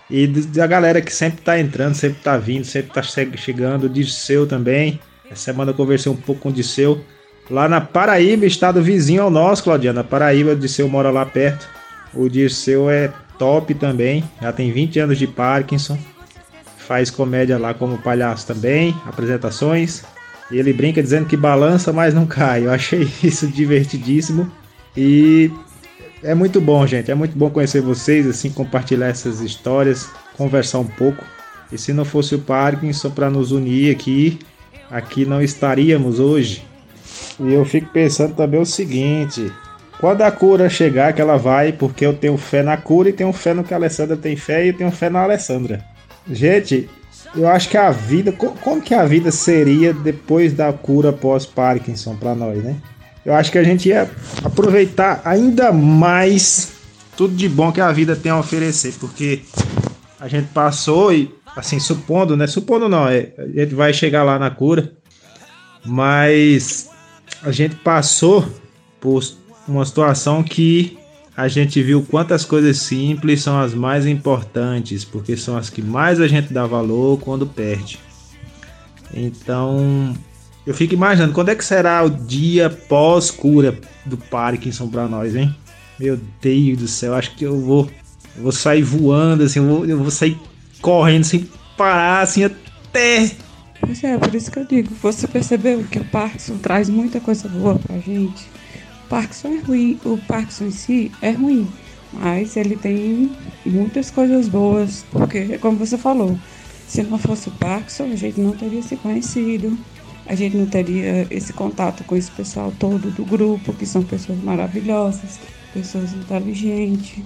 E 0.08 0.26
da 0.26 0.66
galera 0.66 1.00
que 1.00 1.12
sempre 1.12 1.42
tá 1.42 1.58
entrando, 1.58 1.94
sempre 1.94 2.22
tá 2.22 2.36
vindo, 2.36 2.64
sempre 2.64 2.92
tá 2.92 3.02
chegando, 3.02 3.84
o 3.84 3.88
Disseu 3.88 4.46
também. 4.46 5.00
Essa 5.28 5.44
semana 5.46 5.72
eu 5.72 5.74
conversei 5.74 6.10
um 6.10 6.16
pouco 6.16 6.42
com 6.42 6.48
o 6.48 6.52
Disseu. 6.52 7.00
Lá 7.50 7.68
na 7.68 7.80
Paraíba, 7.80 8.46
estado 8.46 8.80
vizinho 8.82 9.22
ao 9.22 9.30
nosso, 9.30 9.64
Claudiana. 9.64 10.04
Paraíba, 10.04 10.52
o 10.52 10.56
Disseu 10.56 10.88
mora 10.88 11.10
lá 11.10 11.26
perto. 11.26 11.68
O 12.14 12.28
Disseu 12.28 12.88
é 12.88 13.12
top 13.36 13.74
também, 13.74 14.24
já 14.40 14.52
tem 14.52 14.70
20 14.70 15.00
anos 15.00 15.18
de 15.18 15.26
Parkinson. 15.26 15.98
Faz 16.86 17.10
comédia 17.10 17.58
lá 17.58 17.74
como 17.74 17.98
palhaço 17.98 18.46
também, 18.46 18.94
apresentações. 19.06 20.04
E 20.50 20.58
ele 20.58 20.72
brinca 20.72 21.02
dizendo 21.02 21.26
que 21.26 21.36
balança, 21.36 21.92
mas 21.92 22.14
não 22.14 22.26
cai. 22.26 22.66
Eu 22.66 22.70
achei 22.70 23.02
isso 23.22 23.46
divertidíssimo. 23.48 24.50
E 24.96 25.50
é 26.22 26.34
muito 26.34 26.60
bom, 26.60 26.86
gente. 26.86 27.10
É 27.10 27.14
muito 27.14 27.36
bom 27.36 27.50
conhecer 27.50 27.80
vocês, 27.80 28.26
assim, 28.26 28.50
compartilhar 28.50 29.08
essas 29.08 29.40
histórias, 29.40 30.08
conversar 30.36 30.78
um 30.78 30.86
pouco. 30.86 31.24
E 31.72 31.76
se 31.76 31.92
não 31.92 32.04
fosse 32.04 32.34
o 32.34 32.38
Parkinson 32.38 33.10
para 33.10 33.28
nos 33.28 33.50
unir 33.50 33.94
aqui, 33.94 34.38
aqui 34.88 35.26
não 35.26 35.42
estaríamos 35.42 36.20
hoje. 36.20 36.64
E 37.40 37.52
eu 37.52 37.64
fico 37.64 37.88
pensando 37.92 38.34
também 38.34 38.60
o 38.60 38.66
seguinte: 38.66 39.52
quando 40.00 40.22
a 40.22 40.30
cura 40.30 40.68
chegar, 40.68 41.12
que 41.12 41.20
ela 41.20 41.36
vai, 41.36 41.72
porque 41.72 42.06
eu 42.06 42.14
tenho 42.14 42.36
fé 42.36 42.62
na 42.62 42.76
cura 42.76 43.08
e 43.08 43.12
tenho 43.12 43.32
fé 43.32 43.52
no 43.52 43.64
que 43.64 43.74
a 43.74 43.76
Alessandra 43.76 44.16
tem 44.16 44.36
fé 44.36 44.64
e 44.64 44.68
eu 44.68 44.74
tenho 44.74 44.90
fé 44.92 45.10
na 45.10 45.22
Alessandra. 45.22 45.95
Gente, 46.28 46.88
eu 47.34 47.48
acho 47.48 47.68
que 47.68 47.76
a 47.76 47.90
vida, 47.90 48.32
como 48.32 48.80
que 48.80 48.94
a 48.94 49.04
vida 49.04 49.30
seria 49.30 49.92
depois 49.92 50.52
da 50.52 50.72
cura 50.72 51.12
pós-Parkinson 51.12 52.16
para 52.16 52.34
nós, 52.34 52.62
né? 52.62 52.76
Eu 53.24 53.34
acho 53.34 53.50
que 53.50 53.58
a 53.58 53.64
gente 53.64 53.88
ia 53.88 54.10
aproveitar 54.44 55.20
ainda 55.24 55.72
mais 55.72 56.72
tudo 57.16 57.34
de 57.34 57.48
bom 57.48 57.72
que 57.72 57.80
a 57.80 57.90
vida 57.90 58.14
tem 58.14 58.30
a 58.30 58.38
oferecer, 58.38 58.94
porque 59.00 59.42
a 60.20 60.28
gente 60.28 60.48
passou 60.48 61.12
e, 61.12 61.34
assim, 61.56 61.80
supondo, 61.80 62.36
né? 62.36 62.46
Supondo 62.46 62.88
não, 62.88 63.08
é, 63.08 63.32
a 63.38 63.46
gente 63.46 63.74
vai 63.74 63.92
chegar 63.92 64.22
lá 64.22 64.38
na 64.38 64.50
cura, 64.50 64.92
mas 65.84 66.88
a 67.42 67.50
gente 67.50 67.76
passou 67.76 68.46
por 69.00 69.22
uma 69.66 69.84
situação 69.84 70.42
que 70.42 70.98
a 71.36 71.48
gente 71.48 71.82
viu 71.82 72.02
quantas 72.02 72.46
coisas 72.46 72.78
simples 72.78 73.42
são 73.42 73.60
as 73.60 73.74
mais 73.74 74.06
importantes, 74.06 75.04
porque 75.04 75.36
são 75.36 75.54
as 75.56 75.68
que 75.68 75.82
mais 75.82 76.18
a 76.18 76.26
gente 76.26 76.50
dá 76.50 76.66
valor 76.66 77.20
quando 77.20 77.46
perde. 77.46 77.98
Então, 79.12 80.16
eu 80.66 80.72
fico 80.72 80.94
imaginando 80.94 81.34
quando 81.34 81.50
é 81.50 81.54
que 81.54 81.64
será 81.64 82.02
o 82.02 82.08
dia 82.08 82.70
pós-cura 82.70 83.78
do 84.06 84.16
Parkinson 84.16 84.88
para 84.88 85.06
nós, 85.06 85.36
hein? 85.36 85.54
Meu 86.00 86.18
Deus 86.40 86.78
do 86.78 86.88
céu, 86.88 87.14
acho 87.14 87.36
que 87.36 87.44
eu 87.44 87.60
vou, 87.60 87.90
eu 88.34 88.44
vou 88.44 88.52
sair 88.52 88.82
voando, 88.82 89.42
assim, 89.42 89.58
eu 89.58 89.66
vou, 89.66 89.86
eu 89.86 89.98
vou 89.98 90.10
sair 90.10 90.38
correndo 90.80 91.24
sem 91.24 91.46
parar, 91.76 92.22
assim, 92.22 92.44
até. 92.44 93.30
Pois 93.78 94.02
é, 94.02 94.16
por 94.16 94.34
isso 94.34 94.50
que 94.50 94.58
eu 94.58 94.64
digo, 94.64 94.94
você 95.02 95.28
percebeu 95.28 95.84
que 95.84 95.98
o 95.98 96.04
Parkinson 96.06 96.56
traz 96.56 96.88
muita 96.88 97.20
coisa 97.20 97.46
boa 97.46 97.78
pra 97.78 97.98
gente 97.98 98.55
Parkinson 99.08 99.48
é 99.48 99.58
ruim, 99.58 100.00
o 100.04 100.18
Parkinson 100.18 100.66
em 100.66 100.70
si 100.70 101.12
é 101.22 101.30
ruim, 101.30 101.68
mas 102.12 102.56
ele 102.56 102.76
tem 102.76 103.30
muitas 103.64 104.10
coisas 104.10 104.48
boas, 104.48 105.04
porque, 105.10 105.58
como 105.58 105.76
você 105.76 105.98
falou, 105.98 106.38
se 106.86 107.02
não 107.02 107.18
fosse 107.18 107.48
o 107.48 107.52
Parkinson, 107.52 108.04
a 108.04 108.16
gente 108.16 108.40
não 108.40 108.52
teria 108.52 108.82
se 108.82 108.96
conhecido, 108.96 109.76
a 110.26 110.34
gente 110.34 110.56
não 110.56 110.66
teria 110.66 111.26
esse 111.30 111.52
contato 111.52 112.04
com 112.04 112.16
esse 112.16 112.30
pessoal 112.30 112.72
todo 112.78 113.10
do 113.10 113.24
grupo, 113.24 113.72
que 113.72 113.86
são 113.86 114.02
pessoas 114.02 114.42
maravilhosas, 114.42 115.38
pessoas 115.72 116.12
inteligentes. 116.12 117.22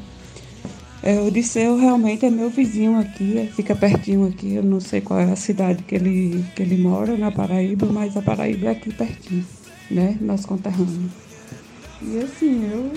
É, 1.03 1.19
o 1.19 1.31
Disseu 1.31 1.79
realmente 1.79 2.27
é 2.27 2.31
meu 2.31 2.51
vizinho 2.51 2.99
aqui, 2.99 3.51
fica 3.57 3.75
pertinho 3.75 4.27
aqui, 4.29 4.55
eu 4.55 4.63
não 4.63 4.81
sei 4.81 5.01
qual 5.01 5.19
é 5.19 5.33
a 5.33 5.37
cidade 5.37 5.83
que 5.83 5.95
ele, 5.95 6.45
que 6.55 6.63
ele 6.63 6.77
mora, 6.77 7.17
na 7.17 7.31
Paraíba, 7.31 7.87
mas 7.87 8.17
a 8.19 8.23
Paraíba 8.23 8.67
é 8.67 8.71
aqui 8.73 8.93
pertinho, 8.93 9.47
né, 9.91 10.19
nosso 10.21 10.47
conterrâneo. 10.47 11.11
E 12.03 12.19
assim, 12.19 12.65
eu 12.65 12.91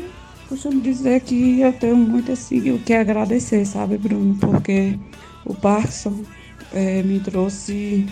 costumo 0.48 0.80
dizer 0.80 1.20
que 1.22 1.60
eu 1.60 1.74
tenho 1.74 1.98
muito 1.98 2.32
assim 2.32 2.72
o 2.72 2.80
que 2.80 2.94
agradecer, 2.94 3.66
sabe, 3.66 3.98
Bruno? 3.98 4.36
Porque 4.36 4.98
o 5.46 5.54
Parkinson 5.54 6.24
é, 6.72 7.04
me 7.04 7.20
trouxe 7.20 8.06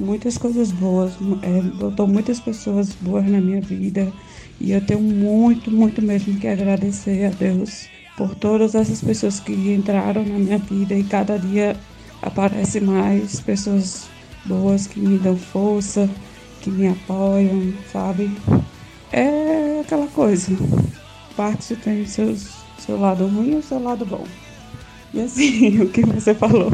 muitas 0.00 0.36
coisas 0.36 0.72
boas, 0.72 1.12
é, 1.42 1.60
botou 1.62 2.08
muitas 2.08 2.40
pessoas 2.40 2.92
boas 3.00 3.24
na 3.26 3.40
minha 3.40 3.60
vida. 3.60 4.12
E 4.60 4.72
eu 4.72 4.80
tenho 4.80 5.00
muito, 5.00 5.70
muito 5.70 6.02
mesmo 6.02 6.38
que 6.38 6.48
agradecer 6.48 7.26
a 7.26 7.30
Deus 7.30 7.88
por 8.16 8.34
todas 8.34 8.74
essas 8.74 9.00
pessoas 9.00 9.38
que 9.38 9.52
entraram 9.72 10.24
na 10.24 10.38
minha 10.38 10.58
vida 10.58 10.94
e 10.94 11.04
cada 11.04 11.38
dia 11.38 11.76
aparecem 12.20 12.82
mais 12.82 13.38
pessoas 13.40 14.08
boas 14.44 14.88
que 14.88 14.98
me 14.98 15.16
dão 15.16 15.36
força, 15.36 16.10
que 16.60 16.70
me 16.70 16.88
apoiam, 16.88 17.72
sabe? 17.92 18.32
É 19.12 19.80
aquela 19.80 20.06
coisa. 20.08 20.52
Parte 21.36 21.76
tem 21.76 22.06
seus, 22.06 22.48
seu 22.78 22.98
lado 22.98 23.26
ruim 23.26 23.52
e 23.52 23.56
o 23.56 23.62
seu 23.62 23.82
lado 23.82 24.04
bom. 24.04 24.26
E 25.14 25.20
assim, 25.20 25.80
o 25.82 25.88
que 25.88 26.02
você 26.02 26.34
falou 26.34 26.70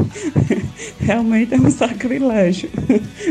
realmente 0.99 1.53
é 1.53 1.57
um 1.57 1.69
sacrilégio. 1.69 2.69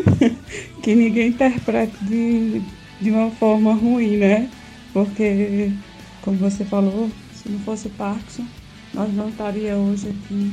que 0.82 0.94
ninguém 0.94 1.28
interprete 1.28 1.96
de, 2.04 2.62
de 3.00 3.10
uma 3.10 3.30
forma 3.32 3.74
ruim, 3.74 4.16
né? 4.16 4.48
Porque, 4.92 5.72
como 6.22 6.36
você 6.36 6.64
falou, 6.64 7.10
se 7.34 7.48
não 7.48 7.58
fosse 7.60 7.88
Parkinson, 7.90 8.46
nós 8.92 9.12
não 9.12 9.28
estaríamos 9.28 10.04
hoje 10.04 10.10
aqui, 10.10 10.52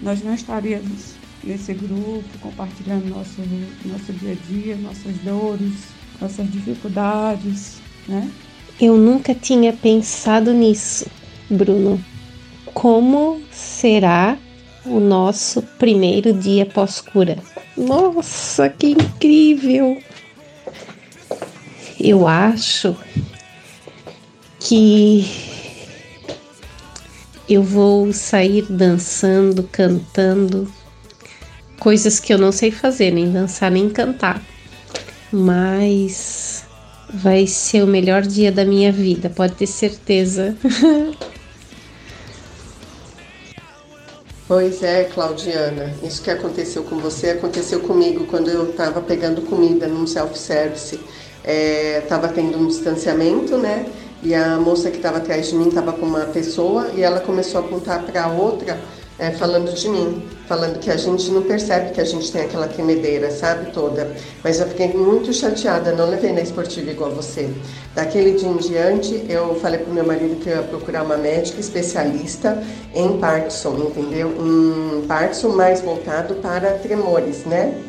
nós 0.00 0.22
não 0.22 0.34
estaríamos 0.34 1.14
nesse 1.44 1.74
grupo 1.74 2.24
compartilhando 2.40 3.08
nosso, 3.10 3.42
nosso 3.84 4.12
dia 4.14 4.32
a 4.32 4.46
dia, 4.48 4.76
nossas 4.76 5.14
dores, 5.18 5.74
nossas 6.20 6.50
dificuldades, 6.50 7.81
né? 8.08 8.30
Eu 8.80 8.96
nunca 8.96 9.34
tinha 9.34 9.72
pensado 9.72 10.52
nisso, 10.52 11.06
Bruno. 11.48 12.02
Como 12.74 13.40
será 13.50 14.36
o 14.84 14.98
nosso 14.98 15.62
primeiro 15.78 16.32
dia 16.32 16.66
pós-cura? 16.66 17.38
Nossa, 17.76 18.68
que 18.68 18.88
incrível! 18.88 20.02
Eu 22.00 22.26
acho 22.26 22.96
que 24.58 25.24
eu 27.48 27.62
vou 27.62 28.12
sair 28.12 28.64
dançando, 28.68 29.62
cantando, 29.64 30.72
coisas 31.78 32.18
que 32.18 32.32
eu 32.32 32.38
não 32.38 32.50
sei 32.50 32.70
fazer, 32.70 33.10
nem 33.10 33.30
dançar 33.30 33.70
nem 33.70 33.88
cantar. 33.90 34.42
Mas 35.30 36.41
vai 37.12 37.46
ser 37.46 37.82
o 37.82 37.86
melhor 37.86 38.22
dia 38.22 38.50
da 38.50 38.64
minha 38.64 38.90
vida, 38.90 39.30
pode 39.30 39.54
ter 39.54 39.66
certeza. 39.66 40.56
Pois 44.54 44.82
é, 44.82 45.04
Claudiana, 45.04 45.94
isso 46.02 46.20
que 46.20 46.30
aconteceu 46.30 46.82
com 46.82 46.98
você 46.98 47.30
aconteceu 47.30 47.80
comigo 47.80 48.26
quando 48.26 48.50
eu 48.50 48.68
estava 48.68 49.00
pegando 49.00 49.40
comida 49.40 49.86
num 49.86 50.06
self-service. 50.06 51.00
Estava 51.42 52.26
é, 52.26 52.32
tendo 52.32 52.58
um 52.58 52.66
distanciamento, 52.66 53.56
né? 53.56 53.86
E 54.22 54.34
a 54.34 54.58
moça 54.58 54.90
que 54.90 54.98
estava 54.98 55.18
atrás 55.18 55.48
de 55.48 55.54
mim 55.54 55.68
estava 55.68 55.94
com 55.94 56.04
uma 56.04 56.26
pessoa 56.26 56.90
e 56.94 57.02
ela 57.02 57.20
começou 57.20 57.62
a 57.62 57.64
apontar 57.64 58.02
para 58.02 58.28
outra 58.28 58.78
é, 59.18 59.30
falando 59.30 59.72
de 59.72 59.88
mim, 59.88 60.22
falando 60.48 60.78
que 60.78 60.90
a 60.90 60.96
gente 60.96 61.30
não 61.30 61.42
percebe 61.42 61.92
que 61.92 62.00
a 62.00 62.04
gente 62.04 62.30
tem 62.32 62.42
aquela 62.42 62.66
tremedeira, 62.66 63.30
sabe, 63.30 63.70
toda. 63.72 64.10
Mas 64.42 64.60
eu 64.60 64.66
fiquei 64.66 64.88
muito 64.88 65.32
chateada, 65.32 65.92
não 65.92 66.08
levei 66.08 66.32
na 66.32 66.40
esportiva 66.40 66.90
igual 66.90 67.10
você. 67.10 67.50
Daquele 67.94 68.32
dia 68.32 68.48
em 68.48 68.56
diante, 68.56 69.26
eu 69.28 69.54
falei 69.56 69.80
pro 69.80 69.92
meu 69.92 70.04
marido 70.04 70.36
que 70.36 70.48
eu 70.48 70.56
ia 70.56 70.62
procurar 70.62 71.02
uma 71.04 71.16
médica 71.16 71.60
especialista 71.60 72.62
em 72.94 73.18
Parkinson, 73.18 73.76
entendeu? 73.78 74.32
Em 74.40 75.06
Parkinson 75.06 75.50
mais 75.50 75.80
voltado 75.80 76.34
para 76.36 76.72
tremores, 76.78 77.44
né? 77.44 77.80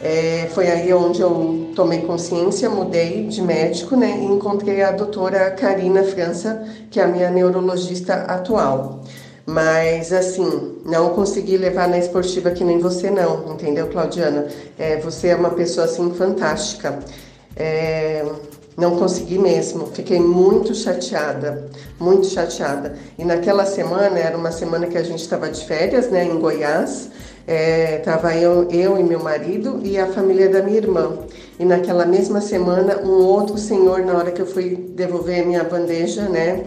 É, 0.00 0.50
foi 0.52 0.66
aí 0.66 0.92
onde 0.92 1.22
eu 1.22 1.70
tomei 1.74 2.02
consciência, 2.02 2.68
mudei 2.68 3.26
de 3.26 3.40
médico, 3.40 3.96
né? 3.96 4.18
E 4.20 4.24
encontrei 4.24 4.82
a 4.82 4.92
doutora 4.92 5.50
Karina 5.52 6.02
França, 6.02 6.62
que 6.90 7.00
é 7.00 7.04
a 7.04 7.06
minha 7.06 7.30
neurologista 7.30 8.14
atual. 8.14 9.02
Mas, 9.46 10.12
assim, 10.12 10.78
não 10.84 11.14
consegui 11.14 11.56
levar 11.58 11.88
na 11.88 11.98
esportiva 11.98 12.50
que 12.50 12.64
nem 12.64 12.78
você 12.78 13.10
não, 13.10 13.52
entendeu, 13.52 13.88
Claudiana? 13.88 14.48
É, 14.78 14.96
você 14.98 15.28
é 15.28 15.36
uma 15.36 15.50
pessoa, 15.50 15.84
assim, 15.86 16.14
fantástica. 16.14 16.98
É, 17.56 18.24
Não 18.76 18.96
consegui 18.98 19.38
mesmo. 19.38 19.86
Fiquei 19.86 20.18
muito 20.20 20.74
chateada, 20.74 21.70
muito 21.98 22.26
chateada. 22.26 22.96
E 23.18 23.24
naquela 23.24 23.64
semana, 23.66 24.18
era 24.18 24.36
uma 24.36 24.50
semana 24.50 24.86
que 24.88 24.98
a 24.98 25.02
gente 25.02 25.20
estava 25.20 25.48
de 25.50 25.64
férias, 25.64 26.10
né, 26.10 26.24
em 26.24 26.38
Goiás. 26.38 27.10
É, 27.46 27.98
tava 27.98 28.34
eu, 28.36 28.68
eu 28.70 28.98
e 28.98 29.02
meu 29.04 29.20
marido 29.22 29.80
e 29.84 29.98
a 29.98 30.06
família 30.08 30.48
da 30.48 30.62
minha 30.62 30.78
irmã. 30.78 31.18
E 31.58 31.64
naquela 31.64 32.04
mesma 32.06 32.40
semana, 32.40 32.98
um 33.04 33.22
outro 33.22 33.58
senhor, 33.58 34.00
na 34.04 34.16
hora 34.16 34.32
que 34.32 34.42
eu 34.42 34.46
fui 34.46 34.76
devolver 34.76 35.42
a 35.42 35.46
minha 35.46 35.64
bandeja, 35.64 36.28
né, 36.28 36.64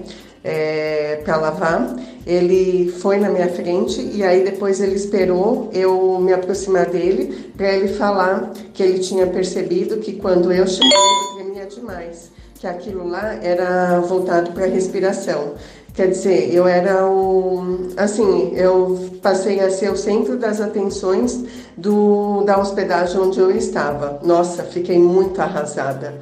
é, 0.47 1.21
para 1.25 1.35
lavar, 1.35 1.95
ele 2.25 2.91
foi 2.99 3.17
na 3.17 3.29
minha 3.29 3.49
frente 3.49 4.01
e 4.01 4.23
aí 4.23 4.43
depois 4.43 4.79
ele 4.79 4.95
esperou 4.95 5.69
eu 5.73 6.19
me 6.19 6.31
aproximar 6.33 6.85
dele 6.85 7.51
para 7.55 7.71
ele 7.73 7.89
falar 7.89 8.51
que 8.73 8.81
ele 8.81 8.99
tinha 8.99 9.27
percebido 9.27 9.97
que 9.97 10.13
quando 10.13 10.51
eu 10.51 10.65
cheguei 10.65 10.89
eu 10.89 11.35
tremia 11.35 11.65
demais, 11.65 12.31
que 12.55 12.65
aquilo 12.65 13.07
lá 13.07 13.35
era 13.43 13.99
voltado 13.99 14.51
para 14.51 14.65
a 14.65 14.69
respiração. 14.69 15.53
Quer 15.93 16.09
dizer, 16.09 16.53
eu 16.53 16.67
era 16.67 17.07
o. 17.07 17.89
Assim, 17.97 18.53
eu 18.53 19.09
passei 19.19 19.59
a 19.59 19.71
ser 19.71 19.91
o 19.91 19.97
centro 19.97 20.37
das 20.37 20.61
atenções 20.61 21.43
do, 21.75 22.43
da 22.43 22.59
hospedagem 22.59 23.19
onde 23.19 23.39
eu 23.39 23.49
estava. 23.49 24.19
Nossa, 24.23 24.61
fiquei 24.61 24.99
muito 24.99 25.41
arrasada. 25.41 26.13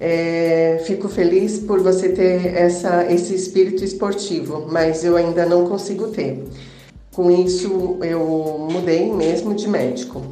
É, 0.00 0.80
fico 0.84 1.08
feliz 1.08 1.58
por 1.58 1.80
você 1.80 2.10
ter 2.10 2.54
essa, 2.54 3.10
esse 3.10 3.34
espírito 3.34 3.82
esportivo, 3.82 4.66
mas 4.70 5.04
eu 5.04 5.16
ainda 5.16 5.44
não 5.44 5.66
consigo 5.66 6.08
ter. 6.08 6.44
Com 7.12 7.30
isso, 7.30 7.98
eu 8.02 8.68
mudei 8.70 9.12
mesmo 9.12 9.54
de 9.54 9.68
médico. 9.68 10.22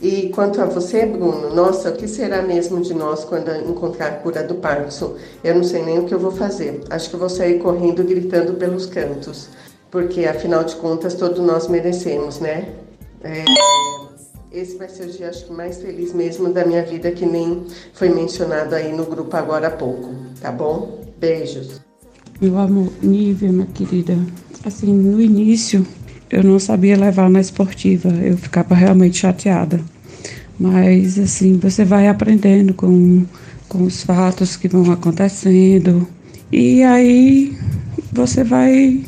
E 0.00 0.28
quanto 0.28 0.60
a 0.62 0.64
você, 0.64 1.04
Bruno, 1.04 1.52
nossa, 1.52 1.90
o 1.90 1.96
que 1.96 2.06
será 2.06 2.40
mesmo 2.40 2.80
de 2.80 2.94
nós 2.94 3.24
quando 3.24 3.50
encontrar 3.68 4.06
a 4.06 4.10
cura 4.12 4.44
do 4.44 4.54
Parkinson? 4.54 5.16
Eu 5.42 5.56
não 5.56 5.64
sei 5.64 5.82
nem 5.82 5.98
o 5.98 6.04
que 6.04 6.14
eu 6.14 6.20
vou 6.20 6.30
fazer. 6.30 6.82
Acho 6.88 7.10
que 7.10 7.16
vou 7.16 7.28
sair 7.28 7.58
correndo, 7.58 8.04
gritando 8.04 8.54
pelos 8.54 8.86
cantos, 8.86 9.48
porque 9.90 10.24
afinal 10.26 10.62
de 10.62 10.76
contas 10.76 11.14
todos 11.14 11.40
nós 11.40 11.66
merecemos, 11.66 12.38
né? 12.38 12.68
É, 13.24 13.44
esse 14.52 14.76
vai 14.76 14.88
ser 14.88 15.04
o 15.04 15.12
dia 15.12 15.28
acho 15.28 15.52
mais 15.52 15.80
feliz 15.80 16.12
mesmo 16.12 16.52
da 16.52 16.64
minha 16.64 16.84
vida, 16.84 17.10
que 17.10 17.26
nem 17.26 17.64
foi 17.92 18.08
mencionado 18.08 18.74
aí 18.74 18.92
no 18.92 19.04
grupo 19.04 19.36
agora 19.36 19.68
há 19.68 19.70
pouco, 19.70 20.14
tá 20.40 20.50
bom? 20.50 21.04
Beijos. 21.18 21.80
Meu 22.40 22.56
amor, 22.58 22.92
Nívia, 23.02 23.50
minha 23.50 23.66
querida, 23.66 24.16
assim, 24.64 24.92
no 24.92 25.20
início 25.20 25.86
eu 26.30 26.44
não 26.44 26.58
sabia 26.58 26.96
levar 26.96 27.30
na 27.30 27.40
esportiva, 27.40 28.08
eu 28.08 28.36
ficava 28.36 28.74
realmente 28.74 29.18
chateada. 29.18 29.80
Mas 30.58 31.18
assim, 31.18 31.58
você 31.58 31.84
vai 31.84 32.08
aprendendo 32.08 32.74
com, 32.74 33.24
com 33.68 33.84
os 33.84 34.02
fatos 34.02 34.56
que 34.56 34.68
vão 34.68 34.90
acontecendo. 34.90 36.06
E 36.50 36.82
aí 36.82 37.56
você 38.12 38.42
vai. 38.42 39.04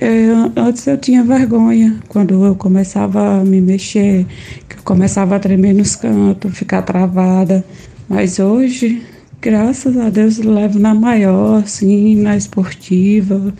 É, 0.00 0.28
antes 0.56 0.86
eu 0.86 0.98
tinha 0.98 1.24
vergonha 1.24 1.98
quando 2.08 2.44
eu 2.44 2.54
começava 2.54 3.40
a 3.40 3.44
me 3.44 3.60
mexer, 3.60 4.26
que 4.68 4.76
eu 4.76 4.82
começava 4.84 5.36
a 5.36 5.38
tremer 5.38 5.74
nos 5.74 5.96
cantos, 5.96 6.56
ficar 6.56 6.82
travada. 6.82 7.64
Mas 8.08 8.38
hoje, 8.38 9.02
graças 9.40 9.96
a 9.96 10.10
Deus, 10.10 10.38
eu 10.38 10.50
levo 10.52 10.78
na 10.78 10.94
maior, 10.94 11.62
assim, 11.62 12.16
na 12.16 12.36
esportiva. 12.36 13.52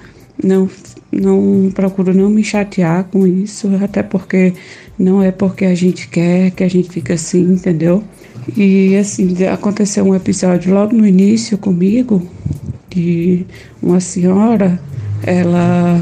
Não 0.42 0.68
não 1.10 1.70
procuro 1.74 2.12
não 2.12 2.28
me 2.28 2.44
chatear 2.44 3.04
com 3.04 3.26
isso, 3.26 3.68
até 3.82 4.02
porque 4.02 4.52
não 4.98 5.22
é 5.22 5.30
porque 5.30 5.64
a 5.64 5.74
gente 5.74 6.06
quer 6.08 6.50
que 6.50 6.62
a 6.62 6.68
gente 6.68 6.90
fica 6.90 7.14
assim, 7.14 7.52
entendeu? 7.52 8.04
E 8.56 8.96
assim, 8.96 9.34
aconteceu 9.46 10.04
um 10.04 10.14
episódio 10.14 10.72
logo 10.72 10.94
no 10.94 11.06
início 11.06 11.56
comigo, 11.56 12.26
de 12.90 13.46
uma 13.82 14.00
senhora, 14.00 14.80
ela 15.22 16.00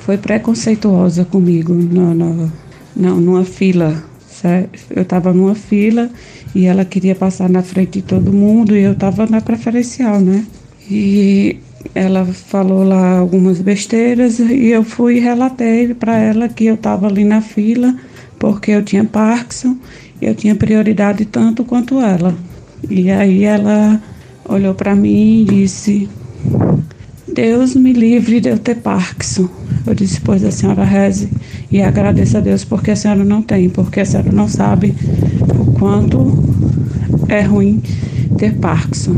foi 0.00 0.16
preconceituosa 0.16 1.24
comigo 1.24 1.74
no, 1.74 2.14
no, 2.14 2.50
numa 2.94 3.44
fila. 3.44 4.02
Eu 4.90 5.02
estava 5.02 5.32
numa 5.32 5.54
fila 5.54 6.08
e 6.54 6.66
ela 6.66 6.84
queria 6.84 7.14
passar 7.14 7.48
na 7.48 7.62
frente 7.62 8.00
de 8.00 8.02
todo 8.02 8.32
mundo 8.32 8.76
e 8.76 8.82
eu 8.82 8.92
estava 8.92 9.26
na 9.26 9.40
preferencial, 9.40 10.20
né? 10.20 10.44
E 10.88 11.56
ela 11.94 12.24
falou 12.24 12.84
lá 12.84 13.18
algumas 13.18 13.60
besteiras 13.60 14.38
e 14.38 14.68
eu 14.68 14.84
fui 14.84 15.16
e 15.16 15.20
relatei 15.20 15.92
para 15.94 16.16
ela 16.16 16.48
que 16.48 16.66
eu 16.66 16.74
estava 16.74 17.06
ali 17.06 17.24
na 17.24 17.40
fila 17.40 17.96
porque 18.38 18.70
eu 18.70 18.82
tinha 18.82 19.04
Parkinson 19.04 19.76
e 20.20 20.26
eu 20.26 20.34
tinha 20.34 20.54
prioridade 20.54 21.24
tanto 21.24 21.64
quanto 21.64 22.00
ela. 22.00 22.34
E 22.88 23.10
aí 23.10 23.44
ela 23.44 24.00
olhou 24.48 24.74
para 24.74 24.94
mim 24.94 25.42
e 25.42 25.44
disse: 25.44 26.08
Deus 27.32 27.74
me 27.74 27.92
livre 27.92 28.40
de 28.40 28.48
eu 28.48 28.58
ter 28.58 28.76
Parkinson. 28.76 29.48
Eu 29.86 29.94
disse: 29.94 30.20
Pois 30.20 30.44
a 30.44 30.50
senhora 30.50 30.84
reze 30.84 31.28
e 31.70 31.82
agradeça 31.82 32.38
a 32.38 32.40
Deus 32.40 32.64
porque 32.64 32.90
a 32.90 32.96
senhora 32.96 33.24
não 33.24 33.42
tem, 33.42 33.68
porque 33.68 34.00
a 34.00 34.04
senhora 34.04 34.32
não 34.32 34.48
sabe 34.48 34.94
o 35.58 35.72
quanto 35.72 36.18
é 37.28 37.42
ruim 37.42 37.82
ter 38.38 38.54
Parkinson. 38.54 39.16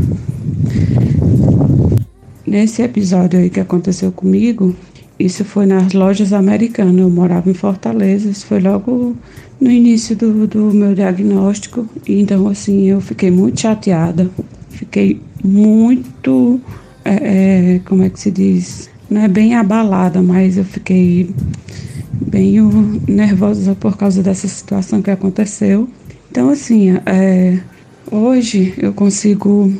Nesse 2.45 2.81
episódio 2.81 3.39
aí 3.39 3.49
que 3.49 3.59
aconteceu 3.59 4.11
comigo, 4.11 4.75
isso 5.19 5.45
foi 5.45 5.65
nas 5.65 5.93
lojas 5.93 6.33
americanas. 6.33 6.97
Eu 6.97 7.09
morava 7.09 7.49
em 7.49 7.53
Fortaleza, 7.53 8.29
isso 8.29 8.45
foi 8.45 8.59
logo 8.59 9.15
no 9.59 9.69
início 9.69 10.15
do, 10.15 10.47
do 10.47 10.73
meu 10.73 10.95
diagnóstico. 10.95 11.85
Então, 12.07 12.47
assim, 12.47 12.85
eu 12.85 13.01
fiquei 13.01 13.29
muito 13.29 13.59
chateada, 13.59 14.29
fiquei 14.69 15.21
muito. 15.43 16.59
É, 17.09 17.75
é, 17.75 17.79
como 17.85 18.03
é 18.03 18.09
que 18.09 18.19
se 18.19 18.29
diz? 18.29 18.87
Não 19.09 19.21
é 19.21 19.27
bem 19.27 19.55
abalada, 19.55 20.21
mas 20.21 20.57
eu 20.57 20.63
fiquei 20.63 21.27
bem 22.13 22.61
nervosa 23.07 23.73
por 23.73 23.97
causa 23.97 24.21
dessa 24.21 24.47
situação 24.47 25.01
que 25.01 25.09
aconteceu. 25.09 25.89
Então, 26.29 26.51
assim, 26.51 26.91
é, 27.07 27.57
hoje 28.11 28.75
eu 28.77 28.93
consigo 28.93 29.73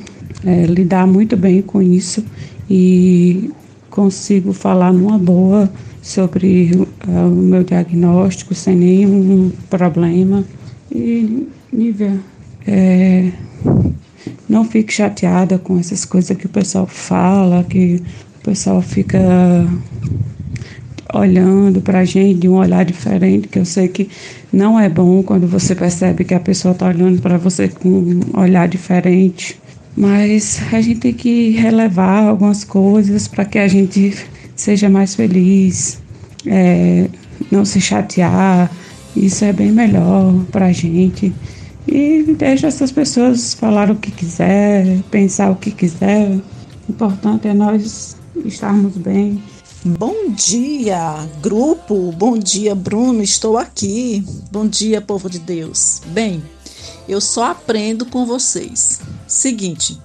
é, 0.43 0.65
lidar 0.65 1.05
muito 1.05 1.37
bem 1.37 1.61
com 1.61 1.79
isso 1.83 2.25
e 2.67 3.51
consigo 3.91 4.51
falar 4.51 4.91
numa 4.91 5.19
boa 5.19 5.71
sobre 6.01 6.71
o 7.07 7.29
meu 7.29 7.63
diagnóstico 7.63 8.55
sem 8.55 8.75
nenhum 8.75 9.51
problema. 9.69 10.43
E, 10.91 11.47
Nívia, 11.71 12.19
é, 12.65 13.31
não 14.47 14.65
fique 14.65 14.93
chateada 14.93 15.57
com 15.57 15.79
essas 15.79 16.05
coisas 16.05 16.35
que 16.35 16.45
o 16.45 16.49
pessoal 16.49 16.87
fala, 16.87 17.63
que 17.63 18.01
o 18.39 18.43
pessoal 18.43 18.81
fica 18.81 19.19
olhando 21.13 21.81
para 21.81 21.99
a 21.99 22.05
gente 22.05 22.41
de 22.41 22.49
um 22.49 22.55
olhar 22.55 22.85
diferente, 22.85 23.47
que 23.47 23.57
eu 23.57 23.65
sei 23.65 23.87
que 23.87 24.09
não 24.53 24.79
é 24.79 24.87
bom 24.89 25.23
quando 25.23 25.47
você 25.47 25.75
percebe 25.75 26.23
que 26.23 26.33
a 26.33 26.39
pessoa 26.39 26.71
está 26.71 26.87
olhando 26.87 27.21
para 27.21 27.37
você 27.37 27.67
com 27.67 27.89
um 27.89 28.39
olhar 28.39 28.67
diferente. 28.67 29.59
Mas 29.95 30.61
a 30.71 30.81
gente 30.81 30.99
tem 30.99 31.13
que 31.13 31.51
relevar 31.51 32.23
algumas 32.23 32.63
coisas 32.63 33.27
para 33.27 33.43
que 33.43 33.57
a 33.57 33.67
gente 33.67 34.15
seja 34.55 34.89
mais 34.89 35.15
feliz, 35.15 35.99
é, 36.45 37.07
não 37.51 37.65
se 37.65 37.81
chatear. 37.81 38.71
Isso 39.15 39.43
é 39.43 39.51
bem 39.51 39.71
melhor 39.71 40.45
para 40.51 40.67
a 40.67 40.71
gente. 40.71 41.33
E 41.87 42.35
deixa 42.37 42.67
essas 42.67 42.91
pessoas 42.91 43.53
falar 43.53 43.89
o 43.89 43.95
que 43.95 44.11
quiser, 44.11 45.01
pensar 45.09 45.51
o 45.51 45.55
que 45.55 45.71
quiser. 45.71 46.29
O 46.87 46.91
importante 46.91 47.47
é 47.47 47.53
nós 47.53 48.15
estarmos 48.45 48.97
bem. 48.97 49.41
Bom 49.83 50.29
dia, 50.31 51.27
grupo. 51.41 52.11
Bom 52.11 52.37
dia, 52.37 52.75
Bruno. 52.75 53.23
Estou 53.23 53.57
aqui. 53.57 54.23
Bom 54.51 54.67
dia, 54.67 55.01
povo 55.01 55.29
de 55.29 55.39
Deus. 55.39 56.01
Bem, 56.07 56.43
eu 57.07 57.21
só 57.21 57.51
aprendo 57.51 58.05
com 58.05 58.25
vocês. 58.25 58.99
Seguinte, 59.25 59.99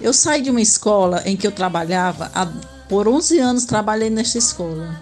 eu 0.00 0.12
saí 0.12 0.40
de 0.40 0.50
uma 0.50 0.60
escola 0.60 1.22
em 1.26 1.36
que 1.36 1.46
eu 1.46 1.52
trabalhava, 1.52 2.30
há, 2.34 2.50
por 2.88 3.06
11 3.06 3.38
anos 3.38 3.64
trabalhei 3.66 4.08
nesta 4.08 4.38
escola. 4.38 5.00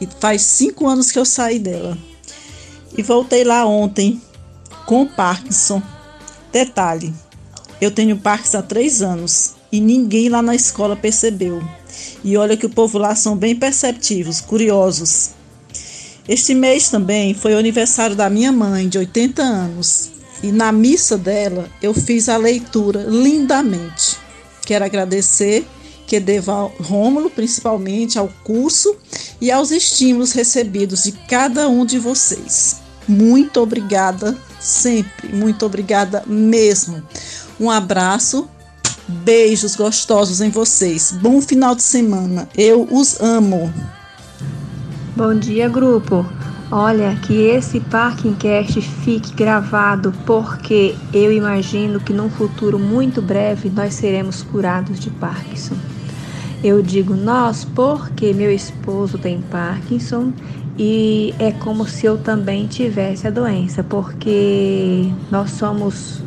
E 0.00 0.06
faz 0.06 0.42
5 0.42 0.86
anos 0.86 1.10
que 1.10 1.18
eu 1.18 1.24
saí 1.24 1.58
dela. 1.58 1.98
E 2.96 3.02
voltei 3.02 3.42
lá 3.42 3.66
ontem 3.66 4.22
com 4.88 5.04
Parkinson. 5.04 5.82
Detalhe, 6.50 7.12
eu 7.78 7.90
tenho 7.90 8.16
Parkinson 8.16 8.56
há 8.56 8.62
3 8.62 9.02
anos 9.02 9.52
e 9.70 9.82
ninguém 9.82 10.30
lá 10.30 10.40
na 10.40 10.54
escola 10.54 10.96
percebeu. 10.96 11.62
E 12.24 12.38
olha 12.38 12.56
que 12.56 12.64
o 12.64 12.70
povo 12.70 12.96
lá 12.96 13.14
são 13.14 13.36
bem 13.36 13.54
perceptivos, 13.54 14.40
curiosos. 14.40 15.32
Este 16.26 16.54
mês 16.54 16.88
também 16.88 17.34
foi 17.34 17.52
o 17.52 17.58
aniversário 17.58 18.16
da 18.16 18.30
minha 18.30 18.50
mãe, 18.50 18.88
de 18.88 18.96
80 18.96 19.42
anos. 19.42 20.10
E 20.42 20.50
na 20.50 20.72
missa 20.72 21.18
dela 21.18 21.68
eu 21.82 21.92
fiz 21.92 22.30
a 22.30 22.38
leitura 22.38 23.04
lindamente. 23.06 24.16
Quero 24.64 24.86
agradecer 24.86 25.66
que 26.06 26.18
devo 26.18 26.50
ao 26.50 26.74
Rômulo, 26.80 27.28
principalmente 27.28 28.18
ao 28.18 28.28
curso 28.42 28.96
e 29.38 29.50
aos 29.50 29.70
estímulos 29.70 30.32
recebidos 30.32 31.04
de 31.04 31.12
cada 31.12 31.68
um 31.68 31.84
de 31.84 31.98
vocês. 31.98 32.76
Muito 33.06 33.60
obrigada 33.60 34.47
sempre, 34.68 35.34
muito 35.34 35.66
obrigada 35.66 36.22
mesmo. 36.26 37.02
Um 37.58 37.70
abraço 37.70 38.48
Beijos 39.08 39.74
gostosos 39.74 40.42
em 40.42 40.50
vocês. 40.50 41.16
Bom 41.22 41.40
final 41.40 41.74
de 41.74 41.82
semana. 41.82 42.46
Eu 42.54 42.86
os 42.90 43.18
amo. 43.18 43.72
Bom 45.16 45.34
dia, 45.34 45.66
grupo. 45.66 46.26
Olha, 46.70 47.16
que 47.22 47.32
esse 47.32 47.80
Parking 47.80 48.34
Cast 48.34 48.82
fique 48.82 49.32
gravado, 49.32 50.12
porque 50.26 50.94
eu 51.14 51.32
imagino 51.32 51.98
que 51.98 52.12
num 52.12 52.28
futuro 52.28 52.78
muito 52.78 53.22
breve 53.22 53.70
nós 53.70 53.94
seremos 53.94 54.42
curados 54.42 55.00
de 55.00 55.08
Parkinson. 55.08 55.76
Eu 56.62 56.82
digo 56.82 57.14
nós 57.14 57.64
porque 57.64 58.34
meu 58.34 58.52
esposo 58.52 59.16
tem 59.16 59.40
Parkinson 59.40 60.34
e 60.78 61.34
é 61.40 61.50
como 61.50 61.86
se 61.86 62.06
eu 62.06 62.16
também 62.16 62.66
tivesse 62.68 63.26
a 63.26 63.30
doença, 63.30 63.82
porque 63.82 65.10
nós 65.30 65.50
somos 65.50 66.22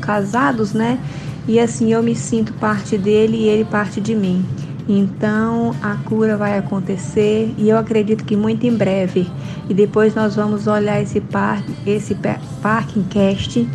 casados, 0.00 0.72
né? 0.72 0.98
E 1.46 1.60
assim 1.60 1.92
eu 1.92 2.02
me 2.02 2.14
sinto 2.14 2.54
parte 2.54 2.96
dele 2.96 3.36
e 3.36 3.48
ele 3.48 3.64
parte 3.64 4.00
de 4.00 4.14
mim. 4.14 4.44
Então 4.88 5.74
a 5.82 5.96
cura 5.96 6.38
vai 6.38 6.56
acontecer 6.56 7.54
e 7.58 7.68
eu 7.68 7.76
acredito 7.76 8.24
que 8.24 8.34
muito 8.34 8.66
em 8.66 8.74
breve. 8.74 9.30
E 9.68 9.74
depois 9.74 10.14
nós 10.14 10.34
vamos 10.34 10.66
olhar 10.66 11.02
esse 11.02 11.20
parque, 11.20 11.74
esse 11.86 12.16
parking 12.62 13.02
cast 13.10 13.68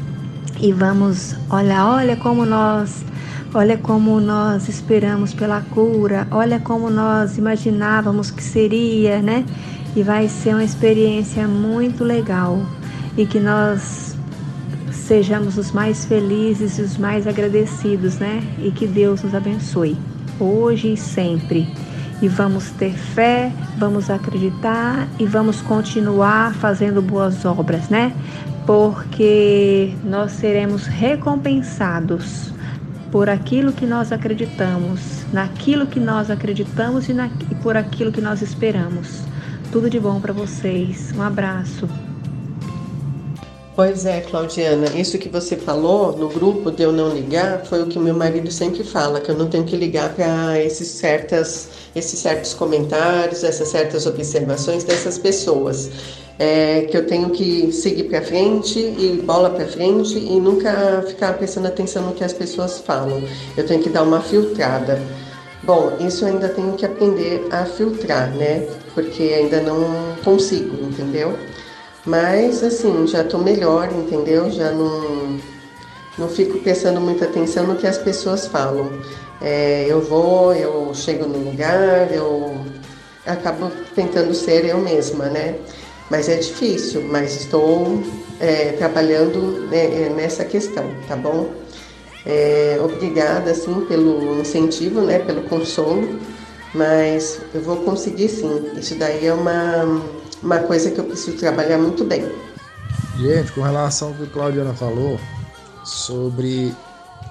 e 0.59 0.71
vamos 0.71 1.35
olhar, 1.51 1.85
olha 1.85 2.15
como 2.15 2.45
nós, 2.45 3.05
olha 3.53 3.77
como 3.77 4.19
nós 4.19 4.67
esperamos 4.67 5.33
pela 5.33 5.61
cura, 5.61 6.27
olha 6.31 6.59
como 6.59 6.89
nós 6.89 7.37
imaginávamos 7.37 8.31
que 8.31 8.41
seria, 8.41 9.21
né? 9.21 9.45
E 9.95 10.01
vai 10.01 10.27
ser 10.27 10.55
uma 10.55 10.63
experiência 10.63 11.47
muito 11.47 12.03
legal 12.03 12.65
e 13.15 13.27
que 13.27 13.39
nós 13.39 14.17
sejamos 14.91 15.57
os 15.57 15.71
mais 15.71 16.03
felizes 16.05 16.79
e 16.79 16.81
os 16.81 16.97
mais 16.97 17.27
agradecidos, 17.27 18.17
né? 18.17 18.41
E 18.57 18.71
que 18.71 18.87
Deus 18.87 19.21
nos 19.21 19.35
abençoe 19.35 19.95
hoje 20.39 20.93
e 20.93 20.97
sempre. 20.97 21.67
E 22.21 22.27
vamos 22.27 22.71
ter 22.71 22.93
fé, 22.93 23.51
vamos 23.77 24.09
acreditar 24.09 25.07
e 25.19 25.25
vamos 25.25 25.61
continuar 25.61 26.55
fazendo 26.55 27.01
boas 27.01 27.45
obras, 27.45 27.89
né? 27.89 28.13
Porque 28.65 29.93
nós 30.05 30.31
seremos 30.31 30.87
recompensados 30.87 32.52
por 33.13 33.29
aquilo 33.29 33.71
que 33.71 33.85
nós 33.85 34.11
acreditamos, 34.11 34.99
naquilo 35.31 35.85
que 35.85 35.99
nós 35.99 36.31
acreditamos 36.31 37.07
e, 37.07 37.13
na, 37.13 37.29
e 37.51 37.53
por 37.61 37.77
aquilo 37.77 38.11
que 38.11 38.19
nós 38.19 38.41
esperamos. 38.41 39.19
Tudo 39.71 39.87
de 39.87 39.99
bom 39.99 40.19
para 40.19 40.33
vocês. 40.33 41.11
Um 41.15 41.21
abraço. 41.21 41.87
Pois 43.75 44.07
é, 44.07 44.21
Claudiana, 44.21 44.87
isso 44.95 45.19
que 45.19 45.29
você 45.29 45.55
falou 45.55 46.17
no 46.17 46.27
grupo 46.27 46.71
de 46.71 46.81
eu 46.81 46.91
não 46.91 47.13
ligar 47.13 47.63
foi 47.65 47.83
o 47.83 47.87
que 47.87 47.99
meu 47.99 48.15
marido 48.15 48.51
sempre 48.51 48.83
fala, 48.83 49.21
que 49.21 49.29
eu 49.29 49.37
não 49.37 49.47
tenho 49.47 49.63
que 49.63 49.75
ligar 49.75 50.09
para 50.15 50.59
esses 50.59 50.87
certas 50.87 51.69
esses 51.95 52.17
certos 52.19 52.55
comentários, 52.55 53.43
essas 53.43 53.67
certas 53.67 54.07
observações 54.07 54.83
dessas 54.83 55.19
pessoas. 55.19 55.91
É, 56.39 56.87
que 56.89 56.97
eu 56.97 57.05
tenho 57.05 57.29
que 57.29 57.71
seguir 57.71 58.05
para 58.05 58.21
frente 58.21 58.79
e 58.79 59.21
bola 59.23 59.51
para 59.51 59.67
frente 59.67 60.17
e 60.17 60.39
nunca 60.39 61.03
ficar 61.07 61.33
prestando 61.33 61.67
atenção 61.67 62.07
no 62.07 62.13
que 62.13 62.23
as 62.23 62.33
pessoas 62.33 62.79
falam. 62.79 63.21
Eu 63.55 63.65
tenho 63.67 63.81
que 63.81 63.89
dar 63.89 64.01
uma 64.01 64.19
filtrada. 64.19 64.99
Bom, 65.63 65.93
isso 65.99 66.25
eu 66.25 66.29
ainda 66.29 66.49
tenho 66.49 66.73
que 66.73 66.85
aprender 66.85 67.47
a 67.51 67.65
filtrar, 67.65 68.31
né? 68.31 68.67
Porque 68.93 69.23
ainda 69.23 69.61
não 69.61 70.15
consigo, 70.23 70.75
entendeu? 70.83 71.37
Mas 72.05 72.63
assim, 72.63 73.07
já 73.07 73.23
tô 73.23 73.37
melhor, 73.37 73.89
entendeu? 73.93 74.51
Já 74.51 74.71
não, 74.71 75.39
não 76.17 76.27
fico 76.27 76.59
prestando 76.59 76.99
muita 76.99 77.25
atenção 77.25 77.65
no 77.65 77.75
que 77.75 77.87
as 77.87 77.97
pessoas 77.97 78.45
falam. 78.45 78.91
É, 79.41 79.85
eu 79.87 80.01
vou, 80.01 80.53
eu 80.53 80.91
chego 80.93 81.25
no 81.27 81.49
lugar, 81.49 82.11
eu 82.13 82.57
acabo 83.25 83.71
tentando 83.95 84.33
ser 84.33 84.65
eu 84.65 84.79
mesma, 84.79 85.25
né? 85.25 85.55
Mas 86.13 86.29
é 86.29 86.35
difícil, 86.35 87.01
mas 87.09 87.35
estou 87.35 87.99
é, 88.39 88.73
trabalhando 88.73 89.67
né, 89.67 90.09
nessa 90.09 90.45
questão, 90.45 90.85
tá 91.07 91.15
bom? 91.15 91.51
É, 92.23 92.79
obrigada, 92.79 93.49
assim, 93.49 93.83
pelo 93.87 94.39
incentivo, 94.39 95.01
né? 95.01 95.17
Pelo 95.17 95.41
consolo, 95.49 96.19
mas 96.71 97.41
eu 97.51 97.61
vou 97.61 97.77
conseguir 97.77 98.29
sim. 98.29 98.63
Isso 98.77 98.93
daí 98.93 99.25
é 99.25 99.33
uma 99.33 100.03
uma 100.43 100.59
coisa 100.59 100.91
que 100.91 100.99
eu 100.99 101.05
preciso 101.05 101.35
trabalhar 101.35 101.79
muito 101.79 102.05
bem. 102.05 102.31
Gente, 103.17 103.51
com 103.51 103.61
relação 103.61 104.09
ao 104.09 104.13
que 104.13 104.23
a 104.25 104.27
Claudiana 104.27 104.75
falou 104.75 105.19
sobre 105.83 106.71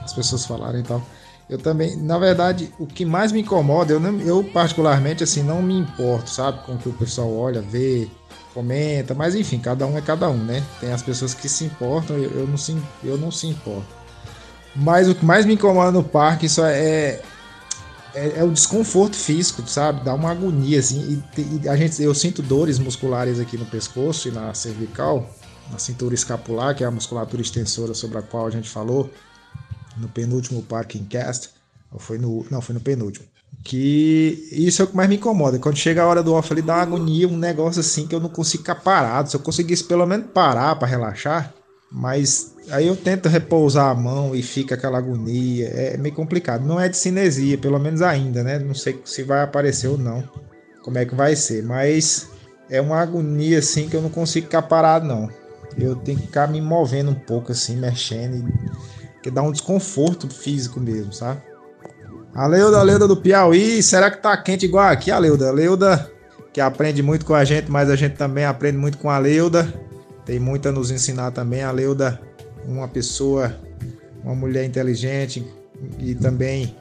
as 0.03 0.13
pessoas 0.13 0.45
falarem 0.45 0.81
e 0.81 0.85
tal, 0.85 1.01
eu 1.49 1.59
também, 1.59 1.95
na 1.97 2.19
verdade, 2.19 2.73
o 2.79 2.87
que 2.87 3.05
mais 3.05 3.31
me 3.31 3.43
incomoda, 3.43 3.93
eu, 3.93 4.01
não, 4.01 4.19
eu 4.23 4.43
particularmente 4.43 5.23
assim 5.23 5.43
não 5.43 5.61
me 5.63 5.79
importo, 5.79 6.31
sabe, 6.31 6.65
com 6.65 6.73
o 6.73 6.79
que 6.79 6.89
o 6.89 6.93
pessoal 6.95 7.33
olha, 7.33 7.61
vê, 7.61 8.09
comenta, 8.53 9.15
mas 9.15 9.35
enfim, 9.35 9.59
cada 9.59 9.87
um 9.87 9.97
é 9.97 10.01
cada 10.01 10.29
um, 10.29 10.37
né? 10.37 10.63
Tem 10.81 10.93
as 10.93 11.03
pessoas 11.03 11.35
que 11.35 11.49
se 11.49 11.65
importam, 11.65 12.17
eu, 12.17 12.31
eu 12.31 12.47
não 12.47 12.57
se, 12.57 12.77
eu 13.03 13.19
não 13.19 13.31
se 13.31 13.47
importo. 13.47 14.03
Mas 14.75 15.09
o 15.09 15.15
que 15.15 15.25
mais 15.25 15.45
me 15.45 15.55
incomoda 15.55 15.91
no 15.91 16.03
parque 16.03 16.47
isso 16.47 16.63
é, 16.63 17.21
é, 18.15 18.39
é 18.39 18.45
o 18.45 18.51
desconforto 18.51 19.17
físico, 19.17 19.63
sabe? 19.67 20.05
Dá 20.05 20.15
uma 20.15 20.31
agonia, 20.31 20.79
assim. 20.79 21.23
E, 21.37 21.65
e, 21.65 21.69
a 21.69 21.77
gente, 21.77 22.03
eu 22.03 22.15
sinto 22.15 22.43
dores 22.43 22.79
musculares 22.79 23.39
aqui 23.39 23.57
no 23.57 23.67
pescoço 23.67 24.29
e 24.29 24.31
na 24.31 24.55
cervical, 24.55 25.29
na 25.71 25.79
cintura 25.79 26.15
escapular, 26.15 26.75
que 26.75 26.85
é 26.85 26.87
a 26.87 26.91
musculatura 26.91 27.43
extensora 27.43 27.95
sobre 27.95 28.19
a 28.19 28.23
qual 28.23 28.47
a 28.47 28.51
gente 28.51 28.69
falou 28.69 29.11
no 29.97 30.09
penúltimo 30.09 30.63
Parking 30.63 31.05
Cast. 31.05 31.51
Ou 31.91 31.99
foi 31.99 32.19
no, 32.19 32.47
não, 32.51 32.63
foi 32.63 32.75
no 32.75 32.81
penúltimo. 32.81 33.27
Que 33.65 34.49
isso 34.51 34.83
é 34.83 34.85
o 34.85 34.89
que 34.89 34.97
mais 34.97 35.09
me 35.09 35.17
incomoda. 35.17 35.59
Quando 35.59 35.77
chega 35.77 36.03
a 36.03 36.07
hora 36.07 36.23
do 36.23 36.35
off 36.35 36.53
ali, 36.53 36.63
dá 36.63 36.75
uma 36.75 36.83
agonia, 36.83 37.29
um 37.29 37.37
negócio 37.37 37.81
assim 37.81 38.07
que 38.07 38.15
eu 38.15 38.21
não 38.21 38.29
consigo 38.29 38.63
ficar 38.63 38.77
parado. 38.77 39.31
Se 39.31 39.37
eu 39.37 39.41
conseguisse 39.41 39.85
pelo 39.85 40.07
menos 40.07 40.27
parar 40.33 40.75
para 40.77 40.89
relaxar, 40.89 41.55
mas 41.91 42.55
aí 42.71 42.87
eu 42.87 42.97
tento 42.97 43.29
repousar 43.29 43.91
a 43.91 43.95
mão 43.95 44.35
e 44.35 44.43
fica 44.43 44.75
aquela 44.75 44.99
agonia. 44.99 45.69
É 45.69 45.97
meio 45.97 46.15
complicado. 46.15 46.67
Não 46.67 46.81
é 46.81 46.89
de 46.89 46.97
cinesia, 46.97 47.57
pelo 47.59 47.79
menos 47.79 48.03
ainda, 48.03 48.43
né? 48.43 48.59
Não 48.59 48.75
sei 48.75 49.01
se 49.05 49.23
vai 49.23 49.43
aparecer 49.43 49.89
ou 49.89 49.99
não. 49.99 50.29
Como 50.83 50.99
é 50.99 51.05
que 51.05 51.15
vai 51.15 51.37
ser. 51.37 51.63
Mas 51.63 52.31
é 52.69 52.81
uma 52.81 52.99
agonia 52.99 53.59
assim 53.59 53.89
que 53.89 53.97
eu 53.97 54.03
não 54.03 54.11
consigo 54.11 54.47
ficar 54.47 54.63
parado, 54.63 55.07
não. 55.07 55.29
Eu 55.79 55.95
tenho 55.95 56.19
que 56.19 56.27
ficar 56.27 56.49
me 56.49 56.61
movendo 56.61 57.11
um 57.11 57.15
pouco 57.15 57.53
assim, 57.53 57.77
mexendo. 57.77 58.51
Que 59.23 59.31
dá 59.31 59.43
um 59.43 59.53
desconforto 59.53 60.29
físico 60.29 60.81
mesmo, 60.81 61.13
sabe? 61.13 61.41
A 62.35 62.47
Leuda, 62.47 62.79
a 62.79 62.83
Leuda 62.83 63.07
do 63.07 63.17
Piauí, 63.17 63.83
será 63.83 64.11
que 64.11 64.23
tá 64.23 64.35
quente 64.37 64.65
igual 64.65 64.89
aqui, 64.89 65.11
a 65.11 65.19
Leuda? 65.19 65.51
A 65.51 65.53
Leuda, 65.53 66.11
que 66.51 66.63
aprende 66.63 67.03
muito 67.03 67.27
com 67.27 67.35
a 67.35 67.45
gente, 67.45 67.71
mas 67.71 67.91
a 67.91 67.97
gente 67.97 68.17
também 68.17 68.47
aprende 68.47 68.79
muito 68.79 68.97
com 68.97 69.11
a 69.11 69.19
Leuda. 69.19 69.73
Tem 70.25 70.39
muito 70.39 70.67
a 70.67 70.73
nos 70.73 70.91
ensinar 70.91 71.33
também. 71.33 71.63
A 71.63 71.71
Leuda, 71.71 72.19
uma 72.67 72.89
pessoa, 72.89 73.55
uma 74.25 74.35
mulher 74.35 74.65
inteligente 74.65 75.47
e 75.99 76.15
também 76.15 76.75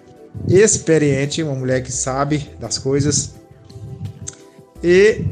experiente, 0.47 1.43
uma 1.43 1.55
mulher 1.55 1.83
que 1.83 1.91
sabe 1.91 2.49
das 2.57 2.77
coisas. 2.77 3.33
E 4.81 5.25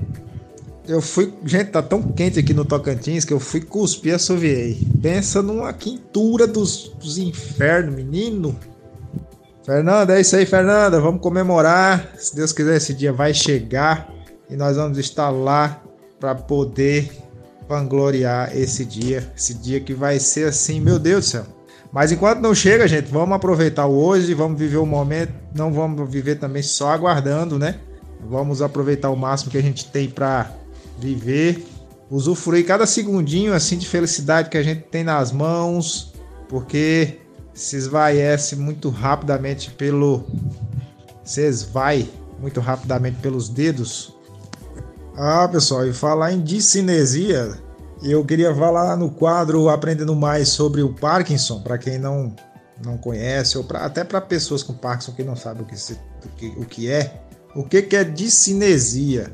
eu 0.85 1.01
fui. 1.01 1.33
Gente, 1.45 1.71
tá 1.71 1.81
tão 1.81 2.01
quente 2.01 2.39
aqui 2.39 2.53
no 2.53 2.65
Tocantins 2.65 3.23
que 3.23 3.31
eu 3.31 3.39
fui 3.39 3.61
cuspir 3.61 4.15
a 4.15 4.19
soviei. 4.19 4.85
Pensa 5.01 5.41
numa 5.41 5.71
quintura 5.71 6.45
dos, 6.45 6.91
dos 6.99 7.17
infernos, 7.17 7.95
menino. 7.95 8.59
Fernanda, 9.65 10.17
é 10.17 10.21
isso 10.21 10.35
aí, 10.35 10.45
Fernanda. 10.45 10.99
Vamos 10.99 11.21
comemorar. 11.21 12.13
Se 12.17 12.35
Deus 12.35 12.53
quiser, 12.53 12.77
esse 12.77 12.93
dia 12.93 13.11
vai 13.11 13.33
chegar 13.33 14.11
e 14.49 14.55
nós 14.55 14.77
vamos 14.77 14.97
estar 14.97 15.29
lá 15.29 15.83
para 16.19 16.33
poder 16.33 17.11
vangloriar 17.67 18.55
esse 18.57 18.83
dia, 18.83 19.31
esse 19.37 19.53
dia 19.53 19.79
que 19.79 19.93
vai 19.93 20.17
ser 20.19 20.47
assim, 20.47 20.81
meu 20.81 20.97
Deus 20.97 21.25
do 21.25 21.29
céu. 21.29 21.45
Mas 21.91 22.11
enquanto 22.11 22.39
não 22.39 22.53
chega, 22.53 22.87
gente, 22.87 23.11
vamos 23.11 23.35
aproveitar 23.35 23.85
o 23.85 23.95
hoje, 23.95 24.33
vamos 24.33 24.57
viver 24.57 24.77
o 24.77 24.85
momento, 24.85 25.33
não 25.55 25.71
vamos 25.71 26.09
viver 26.09 26.35
também 26.35 26.63
só 26.63 26.89
aguardando, 26.91 27.59
né? 27.59 27.75
Vamos 28.27 28.61
aproveitar 28.61 29.09
o 29.09 29.15
máximo 29.15 29.51
que 29.51 29.57
a 29.57 29.61
gente 29.61 29.85
tem 29.85 30.09
para 30.09 30.51
viver, 30.97 31.65
usufruir 32.09 32.65
cada 32.65 32.85
segundinho 32.85 33.53
assim 33.53 33.77
de 33.77 33.87
felicidade 33.87 34.49
que 34.49 34.57
a 34.57 34.63
gente 34.63 34.81
tem 34.81 35.03
nas 35.03 35.31
mãos, 35.31 36.13
porque 36.47 37.19
se 37.59 37.75
esvaece 37.75 38.55
muito 38.55 38.89
rapidamente 38.89 39.69
pelo 39.71 40.23
se 41.23 41.41
esvai 41.41 42.09
muito 42.39 42.59
rapidamente 42.59 43.17
pelos 43.17 43.49
dedos 43.49 44.13
ah, 45.21 45.45
pessoal, 45.49 45.85
e 45.85 45.91
falar 45.91 46.31
em 46.31 46.39
discinesia, 46.39 47.51
eu 48.01 48.23
queria 48.23 48.55
falar 48.55 48.95
no 48.95 49.11
quadro 49.11 49.67
Aprendendo 49.67 50.15
Mais 50.15 50.47
sobre 50.47 50.81
o 50.81 50.93
Parkinson, 50.93 51.61
para 51.61 51.77
quem 51.77 51.99
não, 51.99 52.33
não 52.81 52.97
conhece, 52.97 53.57
ou 53.57 53.65
pra, 53.65 53.79
até 53.79 54.05
para 54.05 54.21
pessoas 54.21 54.63
com 54.63 54.71
Parkinson 54.71 55.11
que 55.11 55.23
não 55.25 55.35
sabem 55.35 55.63
o 55.63 55.65
que, 55.65 55.77
se, 55.77 55.99
o 56.23 56.29
que, 56.37 56.47
o 56.47 56.65
que 56.65 56.89
é. 56.89 57.21
O 57.53 57.65
que, 57.65 57.81
que 57.81 57.97
é 57.97 58.05
discinesia? 58.05 59.29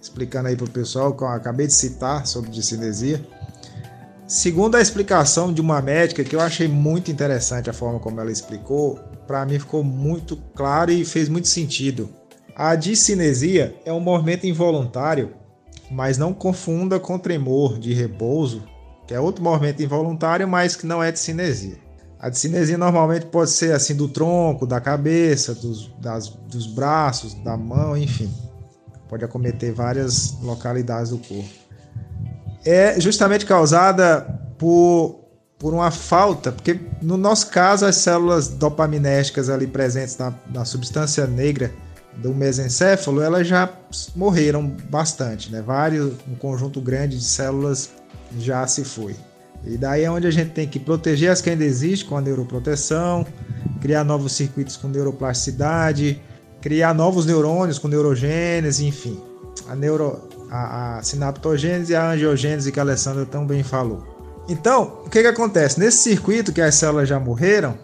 Explicando 0.00 0.48
aí 0.48 0.56
para 0.56 0.64
o 0.64 0.70
pessoal, 0.70 1.14
que 1.14 1.22
eu 1.22 1.28
acabei 1.28 1.66
de 1.66 1.74
citar 1.74 2.26
sobre 2.26 2.48
discinesia. 2.48 3.22
Segundo 4.28 4.74
a 4.74 4.80
explicação 4.80 5.52
de 5.52 5.60
uma 5.60 5.80
médica, 5.80 6.24
que 6.24 6.34
eu 6.34 6.40
achei 6.40 6.66
muito 6.66 7.12
interessante 7.12 7.70
a 7.70 7.72
forma 7.72 8.00
como 8.00 8.20
ela 8.20 8.32
explicou, 8.32 8.98
para 9.24 9.46
mim 9.46 9.56
ficou 9.56 9.84
muito 9.84 10.36
claro 10.52 10.90
e 10.90 11.04
fez 11.04 11.28
muito 11.28 11.46
sentido. 11.46 12.08
A 12.56 12.74
discinesia 12.74 13.76
é 13.84 13.92
um 13.92 14.00
movimento 14.00 14.44
involuntário, 14.44 15.32
mas 15.88 16.18
não 16.18 16.34
confunda 16.34 16.98
com 16.98 17.16
tremor 17.16 17.78
de 17.78 17.94
repouso, 17.94 18.64
que 19.06 19.14
é 19.14 19.20
outro 19.20 19.44
movimento 19.44 19.80
involuntário, 19.80 20.48
mas 20.48 20.74
que 20.74 20.86
não 20.86 21.00
é 21.00 21.12
discinesia. 21.12 21.78
A 22.18 22.28
discinesia 22.28 22.76
normalmente 22.76 23.26
pode 23.26 23.50
ser 23.50 23.74
assim 23.74 23.94
do 23.94 24.08
tronco, 24.08 24.66
da 24.66 24.80
cabeça, 24.80 25.54
dos, 25.54 25.94
das, 26.00 26.30
dos 26.30 26.66
braços, 26.66 27.32
da 27.32 27.56
mão, 27.56 27.96
enfim. 27.96 28.32
Pode 29.08 29.24
acometer 29.24 29.72
várias 29.72 30.36
localidades 30.42 31.10
do 31.10 31.18
corpo. 31.18 31.65
É 32.66 33.00
justamente 33.00 33.46
causada 33.46 34.22
por, 34.58 35.20
por 35.58 35.72
uma 35.72 35.90
falta, 35.90 36.50
porque 36.50 36.78
no 37.00 37.16
nosso 37.16 37.48
caso 37.48 37.86
as 37.86 37.96
células 37.96 38.48
dopaminérgicas 38.48 39.48
ali 39.48 39.66
presentes 39.66 40.18
na, 40.18 40.34
na 40.52 40.64
substância 40.64 41.26
negra 41.26 41.72
do 42.16 42.34
mesencéfalo, 42.34 43.20
elas 43.20 43.46
já 43.46 43.70
morreram 44.14 44.66
bastante, 44.90 45.52
né? 45.52 45.62
Vários, 45.62 46.14
um 46.28 46.34
conjunto 46.34 46.80
grande 46.80 47.16
de 47.18 47.24
células 47.24 47.90
já 48.38 48.66
se 48.66 48.84
foi. 48.84 49.14
E 49.64 49.76
daí 49.76 50.04
é 50.04 50.10
onde 50.10 50.26
a 50.26 50.30
gente 50.30 50.50
tem 50.50 50.66
que 50.66 50.78
proteger 50.78 51.30
as 51.30 51.40
que 51.40 51.50
ainda 51.50 51.64
existem 51.64 52.08
com 52.08 52.16
a 52.16 52.20
neuroproteção, 52.20 53.26
criar 53.80 54.04
novos 54.04 54.32
circuitos 54.32 54.76
com 54.76 54.88
neuroplasticidade, 54.88 56.20
criar 56.60 56.94
novos 56.94 57.26
neurônios 57.26 57.78
com 57.78 57.88
neurogênese, 57.88 58.86
enfim. 58.86 59.20
A, 59.68 59.74
neuro, 59.74 60.25
a, 60.50 60.98
a 60.98 61.02
sinaptogênese 61.02 61.92
e 61.92 61.96
a 61.96 62.10
angiogênese 62.10 62.72
que 62.72 62.78
a 62.78 62.82
Alessandra 62.82 63.26
tão 63.26 63.46
bem 63.46 63.62
falou. 63.62 64.16
Então, 64.48 65.00
o 65.04 65.10
que, 65.10 65.22
que 65.22 65.28
acontece? 65.28 65.78
Nesse 65.80 65.98
circuito 65.98 66.52
que 66.52 66.60
as 66.60 66.74
células 66.74 67.08
já 67.08 67.18
morreram, 67.18 67.76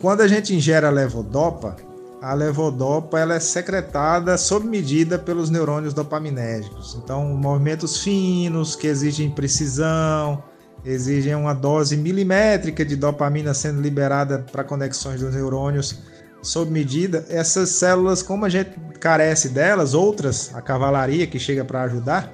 quando 0.00 0.20
a 0.20 0.28
gente 0.28 0.54
ingere 0.54 0.84
a 0.84 0.90
levodopa, 0.90 1.76
a 2.20 2.34
levodopa 2.34 3.18
ela 3.18 3.34
é 3.34 3.40
secretada 3.40 4.36
sob 4.36 4.66
medida 4.66 5.18
pelos 5.18 5.50
neurônios 5.50 5.94
dopaminérgicos. 5.94 6.98
Então, 7.02 7.24
movimentos 7.34 8.02
finos 8.02 8.76
que 8.76 8.86
exigem 8.86 9.30
precisão, 9.30 10.42
exigem 10.84 11.34
uma 11.34 11.54
dose 11.54 11.96
milimétrica 11.96 12.84
de 12.84 12.96
dopamina 12.96 13.54
sendo 13.54 13.80
liberada 13.80 14.44
para 14.52 14.64
conexões 14.64 15.20
dos 15.20 15.34
neurônios 15.34 15.98
sob 16.44 16.70
medida. 16.70 17.24
Essas 17.28 17.70
células, 17.70 18.22
como 18.22 18.44
a 18.44 18.48
gente 18.48 18.70
carece 19.00 19.48
delas, 19.48 19.94
outras, 19.94 20.54
a 20.54 20.62
cavalaria 20.62 21.26
que 21.26 21.38
chega 21.38 21.64
para 21.64 21.82
ajudar, 21.82 22.32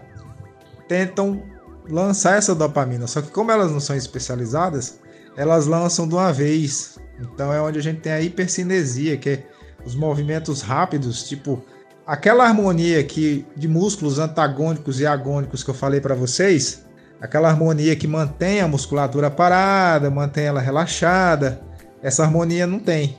tentam 0.88 1.42
lançar 1.88 2.36
essa 2.36 2.54
dopamina. 2.54 3.06
Só 3.06 3.22
que 3.22 3.30
como 3.30 3.50
elas 3.50 3.70
não 3.72 3.80
são 3.80 3.96
especializadas, 3.96 5.00
elas 5.36 5.66
lançam 5.66 6.06
de 6.06 6.14
uma 6.14 6.32
vez. 6.32 6.98
Então 7.18 7.52
é 7.52 7.60
onde 7.60 7.78
a 7.78 7.82
gente 7.82 8.00
tem 8.00 8.12
a 8.12 8.20
hipercinesia, 8.20 9.16
que 9.16 9.30
é 9.30 9.46
os 9.84 9.94
movimentos 9.94 10.60
rápidos, 10.60 11.26
tipo 11.28 11.64
aquela 12.06 12.44
harmonia 12.44 13.02
que 13.04 13.46
de 13.56 13.68
músculos 13.68 14.18
antagônicos 14.18 15.00
e 15.00 15.06
agônicos 15.06 15.62
que 15.62 15.70
eu 15.70 15.74
falei 15.74 16.00
para 16.00 16.14
vocês, 16.14 16.84
aquela 17.20 17.48
harmonia 17.48 17.94
que 17.94 18.06
mantém 18.06 18.60
a 18.60 18.68
musculatura 18.68 19.30
parada, 19.30 20.10
mantém 20.10 20.44
ela 20.44 20.60
relaxada. 20.60 21.60
Essa 22.02 22.24
harmonia 22.24 22.66
não 22.66 22.78
tem. 22.78 23.16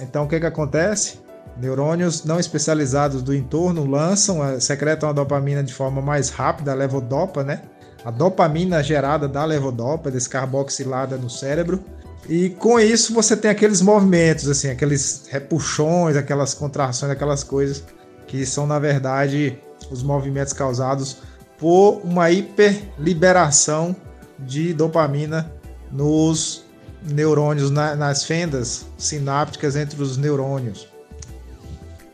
Então 0.00 0.24
o 0.24 0.28
que, 0.28 0.38
que 0.40 0.46
acontece? 0.46 1.20
Neurônios 1.56 2.24
não 2.24 2.40
especializados 2.40 3.22
do 3.22 3.34
entorno 3.34 3.84
lançam, 3.84 4.44
eh, 4.44 4.58
secretam 4.58 5.08
a 5.08 5.12
dopamina 5.12 5.62
de 5.62 5.72
forma 5.72 6.00
mais 6.00 6.30
rápida, 6.30 6.72
a 6.72 6.74
levodopa, 6.74 7.44
né? 7.44 7.62
A 8.04 8.10
dopamina 8.10 8.82
gerada 8.82 9.28
da 9.28 9.44
levodopa, 9.44 10.10
descarboxilada 10.10 11.16
no 11.16 11.28
cérebro. 11.28 11.82
E 12.28 12.50
com 12.50 12.78
isso 12.80 13.12
você 13.12 13.36
tem 13.36 13.50
aqueles 13.50 13.82
movimentos, 13.82 14.48
assim, 14.48 14.70
aqueles 14.70 15.26
repuxões, 15.28 16.16
aquelas 16.16 16.54
contrações, 16.54 17.10
aquelas 17.10 17.44
coisas 17.44 17.84
que 18.26 18.46
são 18.46 18.66
na 18.66 18.78
verdade 18.78 19.58
os 19.90 20.02
movimentos 20.02 20.52
causados 20.52 21.18
por 21.58 22.00
uma 22.02 22.30
hiperliberação 22.30 23.94
de 24.38 24.72
dopamina 24.72 25.52
nos 25.90 26.61
neurônios, 27.04 27.70
na, 27.70 27.94
nas 27.96 28.24
fendas 28.24 28.86
sinápticas 28.96 29.76
entre 29.76 30.00
os 30.02 30.16
neurônios. 30.16 30.88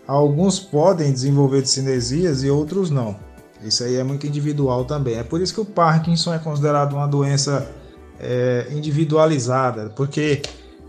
Alguns 0.07 0.59
podem 0.59 1.13
desenvolver 1.13 1.67
cinesias 1.67 2.43
e 2.43 2.51
outros 2.51 2.91
não. 2.91 3.17
Isso 3.63 3.85
aí 3.85 3.97
é 3.97 4.05
muito 4.05 4.27
individual 4.27 4.85
também. 4.85 5.17
É 5.17 5.23
por 5.23 5.41
isso 5.41 5.53
que 5.53 5.61
o 5.61 5.65
Parkinson 5.65 6.33
é 6.33 6.39
considerado 6.39 6.95
uma 6.95 7.07
doença 7.07 7.71
é, 8.19 8.69
individualizada, 8.71 9.91
porque 9.95 10.43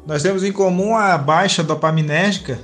nós 0.05 0.23
temos 0.23 0.43
em 0.43 0.51
comum 0.51 0.95
a 0.95 1.17
baixa 1.17 1.63
dopaminérgica 1.63 2.59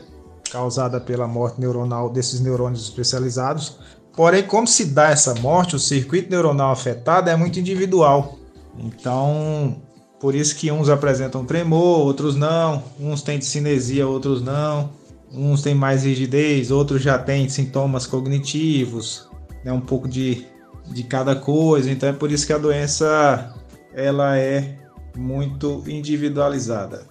causada 0.51 1.01
pela 1.01 1.27
morte 1.27 1.59
neuronal 1.59 2.09
desses 2.09 2.39
neurônios 2.39 2.83
especializados, 2.83 3.77
Porém, 4.15 4.43
como 4.43 4.65
se 4.65 4.85
dá 4.85 5.09
essa 5.09 5.35
morte, 5.35 5.75
o 5.75 5.79
circuito 5.79 6.29
neuronal 6.29 6.71
afetado 6.71 7.29
é 7.29 7.35
muito 7.35 7.59
individual. 7.59 8.37
Então, 8.77 9.81
por 10.25 10.33
isso 10.33 10.55
que 10.55 10.71
uns 10.71 10.89
apresentam 10.89 11.45
tremor, 11.45 11.99
outros 11.99 12.35
não. 12.35 12.83
Uns 12.99 13.21
têm 13.21 13.39
cinesia, 13.39 14.07
outros 14.07 14.41
não. 14.41 14.89
Uns 15.31 15.61
têm 15.61 15.75
mais 15.75 16.03
rigidez, 16.03 16.71
outros 16.71 17.03
já 17.03 17.15
têm 17.15 17.47
sintomas 17.47 18.07
cognitivos, 18.07 19.29
né? 19.63 19.71
um 19.71 19.79
pouco 19.79 20.07
de, 20.07 20.43
de 20.87 21.03
cada 21.03 21.35
coisa. 21.35 21.91
Então 21.91 22.09
é 22.09 22.11
por 22.11 22.31
isso 22.31 22.47
que 22.47 22.53
a 22.53 22.57
doença 22.57 23.53
ela 23.93 24.35
é 24.35 24.75
muito 25.15 25.83
individualizada. 25.87 27.05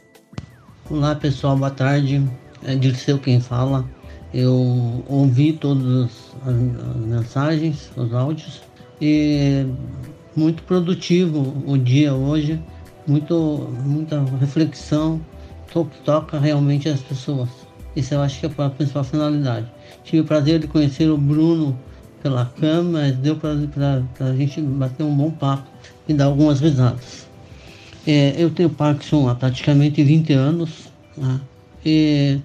Olá 0.90 1.14
pessoal, 1.14 1.56
boa 1.56 1.70
tarde. 1.70 2.20
É 2.64 2.74
Dirceu 2.74 3.20
quem 3.20 3.38
fala. 3.38 3.88
Eu 4.34 5.04
ouvi 5.06 5.52
todas 5.52 6.10
as, 6.44 6.54
mensagens, 6.96 7.92
os 7.96 8.12
áudios, 8.12 8.60
e 9.00 9.64
muito 10.34 10.64
produtivo 10.64 11.54
o 11.64 11.78
dia 11.78 12.12
hoje, 12.12 12.60
muito, 13.06 13.68
muita 13.84 14.22
reflexão, 14.40 15.20
to 15.72 15.88
toca 16.04 16.38
realmente 16.38 16.88
as 16.88 17.00
pessoas. 17.00 17.48
Isso 17.96 18.14
eu 18.14 18.22
acho 18.22 18.40
que 18.40 18.46
é 18.46 18.64
a 18.64 18.70
principal 18.70 19.04
finalidade. 19.04 19.66
Tive 20.04 20.20
o 20.20 20.24
prazer 20.24 20.58
de 20.58 20.66
conhecer 20.66 21.08
o 21.08 21.16
Bruno 21.16 21.78
pela 22.22 22.50
mas 22.90 23.16
deu 23.16 23.36
para 23.36 23.52
a 24.20 24.34
gente 24.34 24.60
bater 24.60 25.02
um 25.02 25.14
bom 25.14 25.30
papo 25.30 25.68
e 26.08 26.14
dar 26.14 26.24
algumas 26.24 26.60
risadas. 26.60 27.26
É, 28.06 28.34
eu 28.38 28.50
tenho 28.50 28.70
Parkinson 28.70 29.28
há 29.28 29.34
praticamente 29.34 30.02
20 30.02 30.32
anos, 30.32 30.88
né? 31.16 31.40
e 31.84 32.38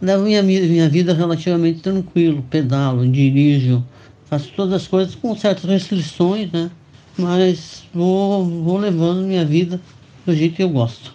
levo 0.00 0.24
minha, 0.24 0.42
minha 0.42 0.88
vida 0.88 1.12
relativamente 1.12 1.80
tranquilo, 1.80 2.42
pedalo, 2.50 3.06
dirijo, 3.06 3.84
faço 4.24 4.50
todas 4.56 4.74
as 4.74 4.88
coisas 4.88 5.14
com 5.14 5.36
certas 5.36 5.64
restrições, 5.64 6.50
né? 6.50 6.70
Mas 7.18 7.84
vou, 7.94 8.44
vou 8.44 8.76
levando 8.76 9.26
minha 9.26 9.44
vida 9.44 9.80
do 10.26 10.34
jeito 10.34 10.56
que 10.56 10.62
eu 10.62 10.68
gosto. 10.68 11.14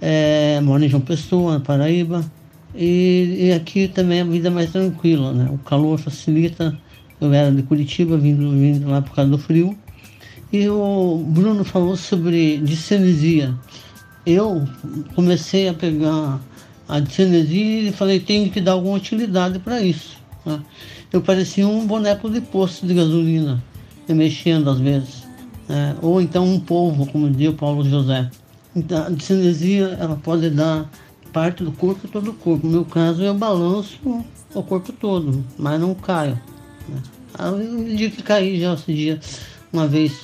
É, 0.00 0.60
moro 0.60 0.84
em 0.84 0.88
João 0.88 1.00
Pessoa, 1.00 1.60
Paraíba, 1.60 2.24
e, 2.74 3.48
e, 3.48 3.52
aqui 3.52 3.86
também 3.88 4.20
a 4.20 4.24
vida 4.24 4.48
é 4.48 4.50
mais 4.50 4.70
tranquila, 4.70 5.32
né? 5.32 5.48
O 5.50 5.58
calor 5.58 5.98
facilita. 5.98 6.76
Eu 7.20 7.32
era 7.32 7.52
de 7.52 7.62
Curitiba, 7.62 8.16
vindo, 8.16 8.50
vindo 8.50 8.88
lá 8.88 9.02
por 9.02 9.14
causa 9.14 9.30
do 9.30 9.38
frio. 9.38 9.76
E 10.52 10.68
o 10.68 11.24
Bruno 11.26 11.64
falou 11.64 11.96
sobre 11.96 12.58
discinesia. 12.58 13.54
Eu 14.26 14.66
comecei 15.14 15.68
a 15.68 15.74
pegar 15.74 16.40
a 16.88 17.04
cinesia 17.06 17.88
e 17.88 17.92
falei, 17.92 18.20
tem 18.20 18.48
que 18.48 18.60
dar 18.60 18.72
alguma 18.72 18.96
utilidade 18.96 19.58
para 19.58 19.80
isso. 19.82 20.16
Né? 20.44 20.60
Eu 21.12 21.20
parecia 21.20 21.66
um 21.66 21.86
boneco 21.86 22.28
de 22.28 22.40
posto 22.40 22.86
de 22.86 22.94
gasolina, 22.94 23.62
mexendo 24.08 24.70
às 24.70 24.80
vezes. 24.80 25.21
Né? 25.68 25.96
Ou 26.02 26.20
então 26.20 26.44
um 26.44 26.60
polvo, 26.60 27.06
como 27.06 27.30
dizia 27.30 27.50
o 27.50 27.54
Paulo 27.54 27.84
José. 27.88 28.30
Então, 28.74 29.06
a 29.06 29.20
cinesia 29.20 29.96
ela 30.00 30.16
pode 30.16 30.48
dar 30.50 30.90
parte 31.32 31.62
do 31.64 31.72
corpo 31.72 32.08
todo 32.08 32.30
o 32.30 32.34
corpo. 32.34 32.66
No 32.66 32.72
meu 32.72 32.84
caso, 32.84 33.22
eu 33.22 33.34
balanço 33.34 33.98
o 34.54 34.62
corpo 34.62 34.92
todo, 34.92 35.44
mas 35.58 35.80
não 35.80 35.94
caio. 35.94 36.38
Né? 36.88 37.02
Eu 37.38 37.84
dia 37.96 38.10
que 38.10 38.22
caí 38.22 38.60
já 38.60 38.74
esse 38.74 38.92
dia, 38.92 39.20
uma 39.72 39.86
vez, 39.86 40.20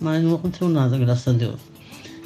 mas 0.00 0.22
não 0.22 0.34
aconteceu 0.34 0.68
nada, 0.68 0.96
graças 0.98 1.28
a 1.28 1.36
Deus. 1.36 1.60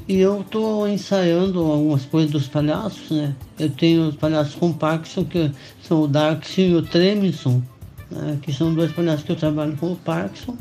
E 0.08 0.18
eu 0.18 0.40
estou 0.40 0.88
ensaiando 0.88 1.60
algumas 1.60 2.04
coisas 2.04 2.30
dos 2.32 2.48
palhaços, 2.48 3.10
né? 3.10 3.34
Eu 3.58 3.70
tenho 3.70 4.08
os 4.08 4.16
palhaços 4.16 4.56
com 4.56 4.72
Parkinson, 4.72 5.24
que 5.24 5.52
são 5.82 6.02
o 6.02 6.08
Darkson 6.08 6.60
e 6.62 6.74
o 6.74 6.82
Tremison, 6.82 7.62
né? 8.10 8.36
que 8.42 8.52
são 8.52 8.74
dois 8.74 8.90
palhaços 8.90 9.24
que 9.24 9.30
eu 9.30 9.36
trabalho 9.36 9.76
com 9.76 9.92
o 9.92 9.96
Parkinson. 9.96 10.56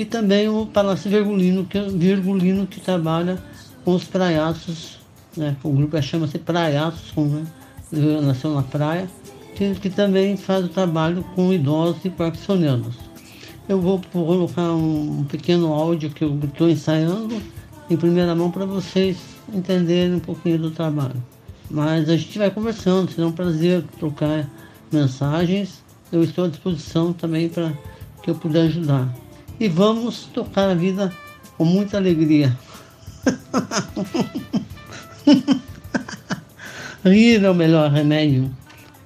E 0.00 0.04
também 0.06 0.48
o 0.48 0.64
palhaço 0.64 1.10
Virgulino, 1.10 1.66
que, 1.66 1.78
Virgulino, 1.78 2.66
que 2.66 2.80
trabalha 2.80 3.38
com 3.84 3.94
os 3.94 4.04
praiaços, 4.04 4.98
né? 5.36 5.54
O 5.62 5.70
grupo 5.70 6.00
chama-se 6.00 6.38
Praiaços, 6.38 7.12
né? 7.14 7.44
nasceu 8.22 8.54
na 8.54 8.62
praia, 8.62 9.06
que, 9.54 9.74
que 9.74 9.90
também 9.90 10.38
faz 10.38 10.64
o 10.64 10.68
trabalho 10.68 11.22
com 11.34 11.52
idosos 11.52 12.02
e 12.02 12.08
parkinsonianos. 12.08 12.94
Eu 13.68 13.78
vou 13.78 14.00
colocar 14.10 14.72
um 14.72 15.22
pequeno 15.24 15.70
áudio 15.70 16.08
que 16.08 16.24
eu 16.24 16.40
estou 16.44 16.70
ensaiando 16.70 17.36
em 17.90 17.96
primeira 17.98 18.34
mão 18.34 18.50
para 18.50 18.64
vocês 18.64 19.18
entenderem 19.52 20.14
um 20.14 20.20
pouquinho 20.20 20.60
do 20.60 20.70
trabalho. 20.70 21.22
Mas 21.70 22.08
a 22.08 22.16
gente 22.16 22.38
vai 22.38 22.50
conversando, 22.50 23.12
será 23.12 23.26
um 23.26 23.32
prazer 23.32 23.84
trocar 23.98 24.48
mensagens. 24.90 25.82
Eu 26.10 26.24
estou 26.24 26.46
à 26.46 26.48
disposição 26.48 27.12
também 27.12 27.50
para 27.50 27.70
que 28.22 28.30
eu 28.30 28.34
puder 28.34 28.62
ajudar. 28.62 29.14
E 29.60 29.68
vamos 29.68 30.24
tocar 30.32 30.70
a 30.70 30.74
vida 30.74 31.12
com 31.58 31.66
muita 31.66 31.98
alegria. 31.98 32.58
Rir 37.04 37.44
é 37.44 37.50
o 37.50 37.54
melhor 37.54 37.90
remédio. 37.90 38.50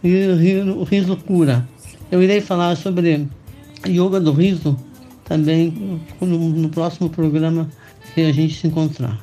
Rir, 0.01 0.37
rir, 0.37 0.63
o 0.69 0.85
riso 0.85 1.17
cura. 1.17 1.69
Eu 2.09 2.23
irei 2.23 2.41
falar 2.41 2.77
sobre 2.77 3.29
yoga 3.85 4.21
do 4.21 4.33
riso 4.33 4.79
também 5.25 6.01
no, 6.21 6.39
no 6.51 6.69
próximo 6.69 7.11
programa 7.11 7.69
que 8.15 8.21
a 8.21 8.33
gente 8.33 8.55
se 8.55 8.69
encontrar. 8.69 9.19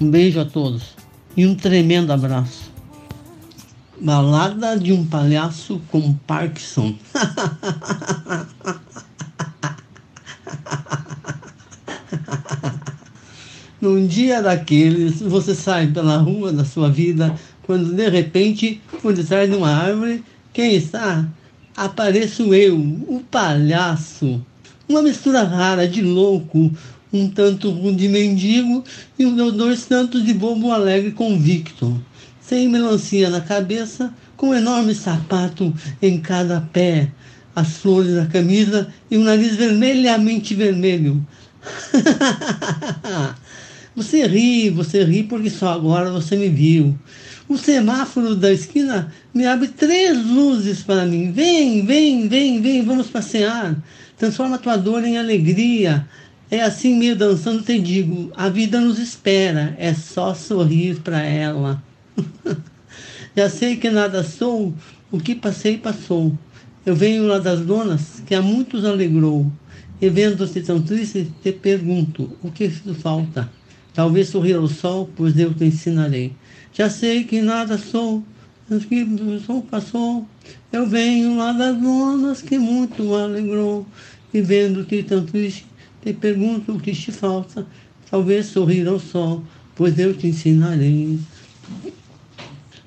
Um 0.00 0.08
beijo 0.08 0.38
a 0.38 0.44
todos 0.44 0.94
e 1.36 1.44
um 1.44 1.56
tremendo 1.56 2.12
abraço. 2.12 2.70
Balada 4.00 4.78
de 4.78 4.92
um 4.92 5.04
palhaço 5.04 5.80
com 5.90 6.12
Parkinson. 6.12 6.94
Num 13.78 14.06
dia 14.06 14.42
daqueles, 14.42 15.20
você 15.20 15.54
sai 15.54 15.88
pela 15.88 16.16
rua 16.16 16.50
da 16.50 16.64
sua 16.64 16.90
vida, 16.90 17.34
quando 17.62 17.92
de 17.92 18.08
repente, 18.08 18.80
por 19.02 19.12
detrás 19.12 19.50
de 19.50 19.56
uma 19.56 19.70
árvore, 19.70 20.24
quem 20.52 20.74
está? 20.74 21.28
Apareço 21.76 22.54
eu, 22.54 22.78
o 22.78 23.22
palhaço. 23.30 24.42
Uma 24.88 25.02
mistura 25.02 25.42
rara 25.42 25.86
de 25.86 26.00
louco, 26.00 26.70
um 27.12 27.28
tanto 27.28 27.70
de 27.92 28.08
mendigo 28.08 28.82
e 29.18 29.26
dois 29.52 29.84
tantos 29.84 30.24
de 30.24 30.32
bobo 30.32 30.72
alegre 30.72 31.10
convicto. 31.10 32.00
Sem 32.40 32.68
melancia 32.68 33.28
na 33.28 33.42
cabeça, 33.42 34.14
com 34.38 34.48
um 34.48 34.54
enorme 34.54 34.94
sapato 34.94 35.74
em 36.00 36.18
cada 36.18 36.62
pé, 36.72 37.10
as 37.54 37.76
flores 37.76 38.14
na 38.14 38.26
camisa 38.26 38.88
e 39.10 39.18
um 39.18 39.24
nariz 39.24 39.54
vermelhamente 39.54 40.54
vermelho. 40.54 41.26
você 43.96 44.26
ri, 44.26 44.68
você 44.68 45.02
ri 45.02 45.22
porque 45.22 45.48
só 45.48 45.72
agora 45.72 46.10
você 46.10 46.36
me 46.36 46.50
viu. 46.50 46.94
O 47.48 47.56
semáforo 47.56 48.36
da 48.36 48.52
esquina 48.52 49.10
me 49.32 49.46
abre 49.46 49.68
três 49.68 50.22
luzes 50.22 50.82
para 50.82 51.06
mim. 51.06 51.32
Vem, 51.32 51.86
vem, 51.86 52.28
vem, 52.28 52.60
vem, 52.60 52.84
vamos 52.84 53.06
passear. 53.06 53.74
Transforma 54.18 54.58
tua 54.58 54.76
dor 54.76 55.02
em 55.02 55.16
alegria. 55.16 56.06
É 56.50 56.60
assim 56.60 56.94
meio 56.96 57.16
dançando, 57.16 57.62
te 57.62 57.78
digo, 57.78 58.30
a 58.36 58.50
vida 58.50 58.78
nos 58.80 58.98
espera, 58.98 59.74
é 59.78 59.94
só 59.94 60.34
sorrir 60.34 61.00
para 61.00 61.22
ela. 61.22 61.82
Já 63.34 63.48
sei 63.48 63.76
que 63.76 63.88
nada 63.88 64.22
sou, 64.22 64.74
o 65.10 65.18
que 65.18 65.34
passei 65.34 65.78
passou. 65.78 66.36
Eu 66.84 66.94
venho 66.94 67.26
lá 67.26 67.38
das 67.38 67.60
donas, 67.60 68.22
que 68.26 68.34
a 68.34 68.42
muitos 68.42 68.84
alegrou. 68.84 69.50
E 70.00 70.10
vendo-se 70.10 70.60
tão 70.60 70.82
triste, 70.82 71.32
te 71.42 71.50
pergunto, 71.50 72.36
o 72.42 72.50
que 72.52 72.68
falta? 72.68 73.50
Talvez 73.96 74.28
sorrir 74.28 74.56
ao 74.56 74.68
sol, 74.68 75.08
pois 75.16 75.38
eu 75.38 75.54
te 75.54 75.64
ensinarei. 75.64 76.34
Já 76.70 76.90
sei 76.90 77.24
que 77.24 77.40
nada 77.40 77.78
sou, 77.78 78.22
o 78.70 78.78
que 78.78 79.06
sou 79.46 79.62
passou. 79.62 80.28
Eu 80.70 80.86
venho 80.86 81.38
lá 81.38 81.50
das 81.52 81.78
donas, 81.78 82.42
que 82.42 82.58
muito 82.58 83.14
alegrou. 83.14 83.86
E 84.34 84.42
vendo-te 84.42 85.02
tão 85.02 85.24
triste, 85.24 85.64
te 86.04 86.12
pergunto 86.12 86.72
o 86.72 86.78
que 86.78 86.92
te 86.92 87.10
falta. 87.10 87.66
Talvez 88.10 88.44
sorrir 88.44 88.86
ao 88.86 89.00
sol, 89.00 89.42
pois 89.74 89.98
eu 89.98 90.12
te 90.12 90.26
ensinarei. 90.26 91.18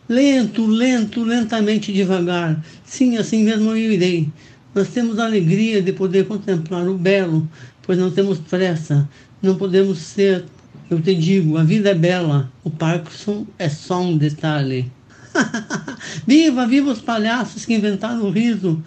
Lento, 0.07 0.67
lento, 0.67 1.23
lentamente, 1.23 1.91
devagar. 1.91 2.63
Sim, 2.85 3.17
assim 3.17 3.43
mesmo 3.43 3.71
eu 3.71 3.77
irei. 3.77 4.29
Nós 4.75 4.89
temos 4.89 5.17
a 5.17 5.25
alegria 5.25 5.81
de 5.81 5.91
poder 5.91 6.27
contemplar 6.27 6.87
o 6.87 6.95
belo, 6.95 7.49
pois 7.81 7.97
não 7.97 8.11
temos 8.11 8.37
pressa, 8.37 9.09
não 9.41 9.55
podemos 9.55 9.97
ser. 9.97 10.45
Eu 10.89 11.01
te 11.01 11.13
digo, 11.13 11.57
a 11.57 11.63
vida 11.63 11.89
é 11.89 11.95
bela, 11.95 12.51
o 12.63 12.69
Parkinson 12.69 13.45
é 13.57 13.69
só 13.69 14.01
um 14.01 14.17
detalhe. 14.17 14.91
viva, 16.25 16.65
viva 16.65 16.91
os 16.91 17.01
palhaços 17.01 17.65
que 17.65 17.75
inventaram 17.75 18.23
o 18.23 18.31
riso, 18.31 18.83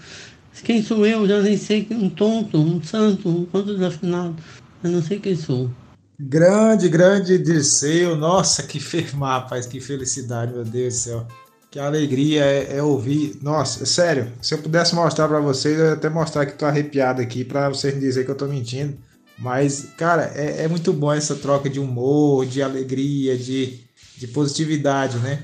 quem 0.62 0.82
sou 0.82 1.04
eu? 1.06 1.26
Já 1.26 1.40
nem 1.40 1.56
sei. 1.56 1.86
Um 1.90 2.08
tonto, 2.08 2.58
um 2.58 2.82
santo, 2.82 3.28
um 3.28 3.44
quanto 3.46 3.74
desafinado. 3.74 4.36
Eu 4.82 4.90
não 4.90 5.02
sei 5.02 5.18
quem 5.18 5.34
sou. 5.34 5.70
Grande, 6.18 6.88
grande 6.88 7.38
Dirceu. 7.38 8.16
Nossa, 8.16 8.62
que 8.62 8.78
firma, 8.78 9.38
rapaz. 9.40 9.66
Que 9.66 9.80
felicidade, 9.80 10.52
meu 10.52 10.64
Deus 10.64 10.94
do 10.94 10.98
céu. 10.98 11.26
Que 11.70 11.78
alegria 11.78 12.44
é, 12.44 12.76
é 12.76 12.82
ouvir. 12.82 13.38
Nossa, 13.42 13.86
sério. 13.86 14.30
Se 14.40 14.54
eu 14.54 14.58
pudesse 14.58 14.94
mostrar 14.94 15.26
para 15.26 15.40
vocês, 15.40 15.78
eu 15.78 15.86
ia 15.86 15.92
até 15.94 16.08
mostrar 16.08 16.46
que 16.46 16.52
tô 16.52 16.66
arrepiado 16.66 17.20
aqui 17.20 17.44
para 17.44 17.68
vocês 17.68 17.94
não 17.94 18.00
dizer 18.00 18.24
que 18.24 18.30
eu 18.30 18.36
tô 18.36 18.46
mentindo. 18.46 18.96
Mas, 19.42 19.88
cara, 19.98 20.32
é, 20.34 20.64
é, 20.64 20.68
muito 20.68 20.92
bom 20.92 21.12
essa 21.12 21.34
troca 21.34 21.68
de 21.68 21.80
humor, 21.80 22.46
de 22.46 22.62
alegria, 22.62 23.36
de, 23.36 23.80
de 24.16 24.28
positividade, 24.28 25.18
né? 25.18 25.42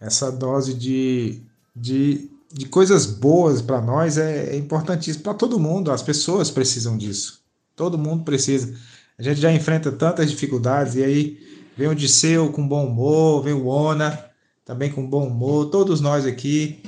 Essa 0.00 0.30
dose 0.30 0.74
de, 0.74 1.40
de 1.74 2.28
de 2.52 2.66
coisas 2.66 3.04
boas 3.04 3.60
para 3.60 3.80
nós 3.80 4.16
é, 4.16 4.54
é 4.54 4.56
importantíssimo 4.56 5.22
para 5.22 5.34
todo 5.34 5.60
mundo. 5.60 5.90
As 5.90 6.02
pessoas 6.02 6.50
precisam 6.50 6.96
disso. 6.96 7.40
Todo 7.76 7.98
mundo 7.98 8.24
precisa. 8.24 8.74
A 9.18 9.22
gente 9.22 9.40
já 9.40 9.52
enfrenta 9.52 9.92
tantas 9.92 10.30
dificuldades 10.30 10.94
e 10.94 11.04
aí 11.04 11.38
vem 11.76 11.88
o 11.88 11.94
Disseu 11.94 12.50
com 12.50 12.66
bom 12.66 12.86
humor, 12.86 13.42
vem 13.42 13.52
o 13.52 13.66
Ona 13.66 14.24
também 14.64 14.90
com 14.90 15.08
bom 15.08 15.26
humor, 15.26 15.70
todos 15.70 16.00
nós 16.00 16.26
aqui. 16.26 16.82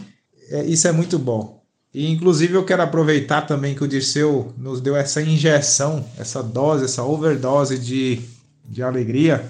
É, 0.50 0.64
isso 0.64 0.86
é 0.86 0.92
muito 0.92 1.18
bom. 1.18 1.59
E 1.92 2.08
inclusive 2.08 2.54
eu 2.54 2.64
quero 2.64 2.82
aproveitar 2.82 3.42
também 3.42 3.74
que 3.74 3.82
o 3.82 3.88
Dirceu 3.88 4.52
nos 4.56 4.80
deu 4.80 4.94
essa 4.94 5.20
injeção, 5.20 6.04
essa 6.16 6.40
dose, 6.40 6.84
essa 6.84 7.02
overdose 7.02 7.78
de, 7.78 8.20
de 8.64 8.80
alegria. 8.80 9.44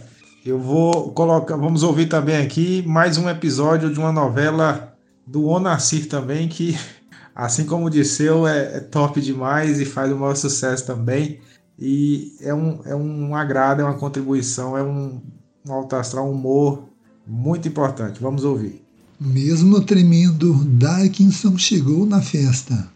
Eu 0.44 0.58
vou 0.58 1.12
colocar, 1.12 1.54
vamos 1.56 1.82
ouvir 1.82 2.06
também 2.06 2.38
aqui 2.38 2.82
mais 2.86 3.18
um 3.18 3.28
episódio 3.28 3.92
de 3.92 3.98
uma 3.98 4.10
novela 4.10 4.96
do 5.26 5.46
Onacir 5.46 6.08
também, 6.08 6.48
que 6.48 6.78
assim 7.36 7.66
como 7.66 7.86
o 7.86 7.90
Disseu 7.90 8.46
é, 8.46 8.76
é 8.76 8.80
top 8.80 9.20
demais 9.20 9.78
e 9.78 9.84
faz 9.84 10.10
o 10.10 10.16
maior 10.16 10.34
sucesso 10.34 10.86
também. 10.86 11.40
E 11.78 12.36
é 12.40 12.54
um, 12.54 12.80
é 12.86 12.94
um 12.94 13.34
agrado, 13.34 13.82
é 13.82 13.84
uma 13.84 13.98
contribuição, 13.98 14.78
é 14.78 14.82
um, 14.82 15.20
um 15.68 15.72
alto 15.72 15.94
astral, 15.94 16.26
um 16.26 16.32
humor 16.32 16.84
muito 17.26 17.68
importante. 17.68 18.18
Vamos 18.18 18.44
ouvir. 18.44 18.82
Mesmo 19.22 19.82
tremendo, 19.82 20.64
Darkinson 20.64 21.58
chegou 21.58 22.06
na 22.06 22.22
festa. 22.22 22.90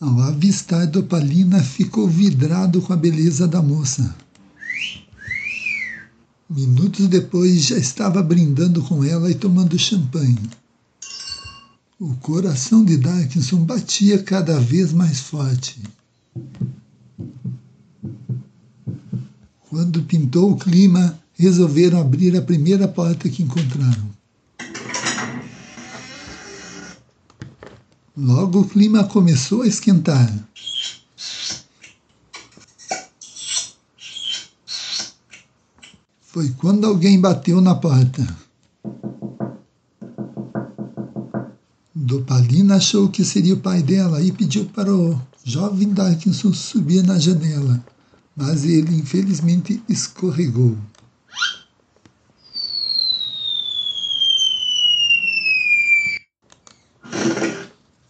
Ao 0.00 0.20
avistar 0.20 0.86
Dopalina, 0.86 1.60
ficou 1.60 2.06
vidrado 2.06 2.80
com 2.80 2.92
a 2.92 2.96
beleza 2.96 3.48
da 3.48 3.60
moça. 3.60 4.14
Minutos 6.48 7.08
depois 7.08 7.64
já 7.64 7.76
estava 7.76 8.22
brindando 8.22 8.80
com 8.80 9.02
ela 9.02 9.28
e 9.28 9.34
tomando 9.34 9.76
champanhe. 9.76 10.48
O 11.98 12.14
coração 12.14 12.84
de 12.84 12.96
Darkinson 12.96 13.64
batia 13.64 14.22
cada 14.22 14.60
vez 14.60 14.92
mais 14.92 15.18
forte. 15.18 15.82
Quando 19.68 20.02
pintou 20.02 20.52
o 20.52 20.56
clima, 20.56 21.18
resolveram 21.34 22.00
abrir 22.00 22.34
a 22.36 22.42
primeira 22.42 22.88
porta 22.88 23.28
que 23.28 23.42
encontraram. 23.42 24.08
Logo 28.16 28.60
o 28.60 28.68
clima 28.68 29.04
começou 29.04 29.62
a 29.62 29.66
esquentar. 29.66 30.32
Foi 36.22 36.50
quando 36.50 36.86
alguém 36.86 37.20
bateu 37.20 37.60
na 37.60 37.74
porta. 37.74 38.26
Dopalina 41.94 42.76
achou 42.76 43.08
que 43.08 43.24
seria 43.24 43.54
o 43.54 43.60
pai 43.60 43.82
dela 43.82 44.22
e 44.22 44.32
pediu 44.32 44.64
para 44.64 44.94
o 44.94 45.20
jovem 45.44 45.92
Darkinson 45.92 46.54
subir 46.54 47.02
na 47.02 47.18
janela, 47.18 47.84
mas 48.38 48.64
ele 48.64 48.94
infelizmente 48.94 49.82
escorregou. 49.88 50.76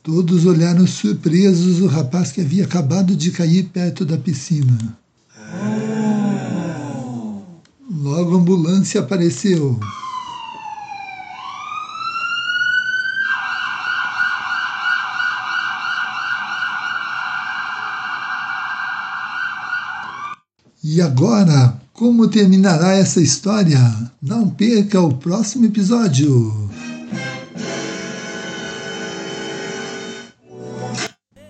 Todos 0.02 0.44
olharam 0.44 0.86
surpresos 0.86 1.80
o 1.80 1.86
rapaz 1.86 2.30
que 2.30 2.42
havia 2.42 2.64
acabado 2.64 3.16
de 3.16 3.30
cair 3.30 3.64
perto 3.70 4.04
da 4.04 4.18
piscina. 4.18 4.98
Logo 7.90 8.36
a 8.36 8.38
ambulância 8.38 9.00
apareceu. 9.00 9.80
E 20.98 21.00
agora, 21.00 21.80
como 21.92 22.28
terminará 22.28 22.92
essa 22.92 23.20
história? 23.20 23.78
Não 24.20 24.50
perca 24.50 25.00
o 25.00 25.14
próximo 25.14 25.64
episódio. 25.64 26.52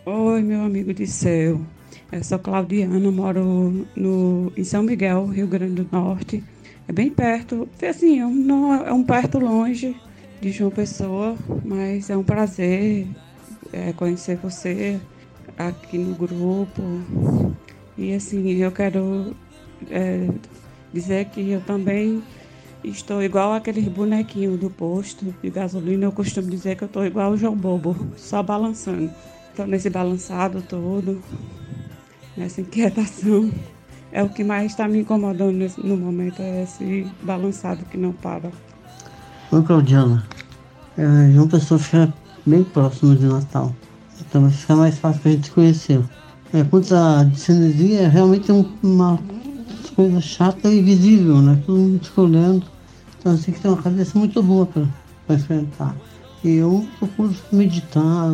Oi, 0.04 0.42
meu 0.42 0.60
amigo 0.60 0.92
de 0.92 1.06
céu. 1.06 1.58
Eu 2.12 2.22
sou 2.22 2.38
Claudiana, 2.38 3.10
moro 3.10 3.86
no, 3.96 4.52
em 4.54 4.64
São 4.64 4.82
Miguel, 4.82 5.24
Rio 5.28 5.46
Grande 5.46 5.82
do 5.82 5.88
Norte. 5.90 6.44
É 6.86 6.92
bem 6.92 7.08
perto, 7.08 7.66
assim, 7.88 8.20
não 8.20 8.74
é 8.74 8.92
um 8.92 9.02
perto 9.02 9.38
longe 9.38 9.96
de 10.42 10.52
João 10.52 10.70
Pessoa, 10.70 11.34
mas 11.64 12.10
é 12.10 12.16
um 12.18 12.22
prazer 12.22 13.06
é, 13.72 13.94
conhecer 13.94 14.36
você 14.36 15.00
aqui 15.56 15.96
no 15.96 16.14
grupo. 16.14 16.82
E 17.98 18.14
assim, 18.14 18.48
eu 18.52 18.70
quero 18.70 19.34
é, 19.90 20.28
dizer 20.92 21.24
que 21.26 21.50
eu 21.50 21.60
também 21.60 22.22
estou 22.84 23.20
igual 23.20 23.52
aqueles 23.52 23.88
bonequinhos 23.88 24.58
do 24.60 24.70
posto 24.70 25.34
de 25.42 25.50
gasolina. 25.50 26.04
Eu 26.04 26.12
costumo 26.12 26.48
dizer 26.48 26.76
que 26.76 26.84
eu 26.84 26.86
estou 26.86 27.04
igual 27.04 27.32
o 27.32 27.36
João 27.36 27.56
Bobo, 27.56 27.96
só 28.16 28.40
balançando. 28.40 29.10
Estou 29.50 29.66
nesse 29.66 29.90
balançado 29.90 30.62
todo, 30.62 31.20
nessa 32.36 32.60
inquietação. 32.60 33.50
É 34.12 34.22
o 34.22 34.28
que 34.28 34.44
mais 34.44 34.70
está 34.70 34.86
me 34.86 35.00
incomodando 35.00 35.66
no 35.82 35.96
momento, 35.96 36.40
é 36.40 36.62
esse 36.62 37.04
balançado 37.22 37.84
que 37.86 37.96
não 37.98 38.12
para. 38.12 38.50
Oi, 39.50 39.62
Claudiana. 39.64 40.24
É, 40.96 41.32
João 41.32 41.48
Pessoa 41.48 41.78
fica 41.80 42.14
bem 42.46 42.62
próximo 42.62 43.16
de 43.16 43.26
Natal. 43.26 43.74
Então 44.20 44.42
vai 44.42 44.50
ficar 44.50 44.76
mais 44.76 44.98
fácil 44.98 45.20
para 45.20 45.30
a 45.32 45.34
gente 45.34 45.50
conhecer. 45.50 46.00
É, 46.52 46.64
quanto 46.64 46.94
à 46.94 47.24
discinesia, 47.24 48.00
é 48.00 48.08
realmente 48.08 48.50
um, 48.50 48.64
uma 48.82 49.18
coisa 49.94 50.20
chata 50.20 50.70
e 50.70 50.80
visível, 50.80 51.42
né? 51.42 51.60
Todo 51.66 51.78
mundo 51.78 52.02
escolhendo. 52.02 52.66
Então 53.18 53.36
você 53.36 53.46
tem 53.46 53.54
que 53.54 53.60
ter 53.60 53.68
uma 53.68 53.82
cabeça 53.82 54.18
muito 54.18 54.42
boa 54.42 54.66
para 54.66 55.34
enfrentar. 55.34 55.94
E 56.42 56.54
eu 56.54 56.86
procuro 56.98 57.34
meditar, 57.52 58.30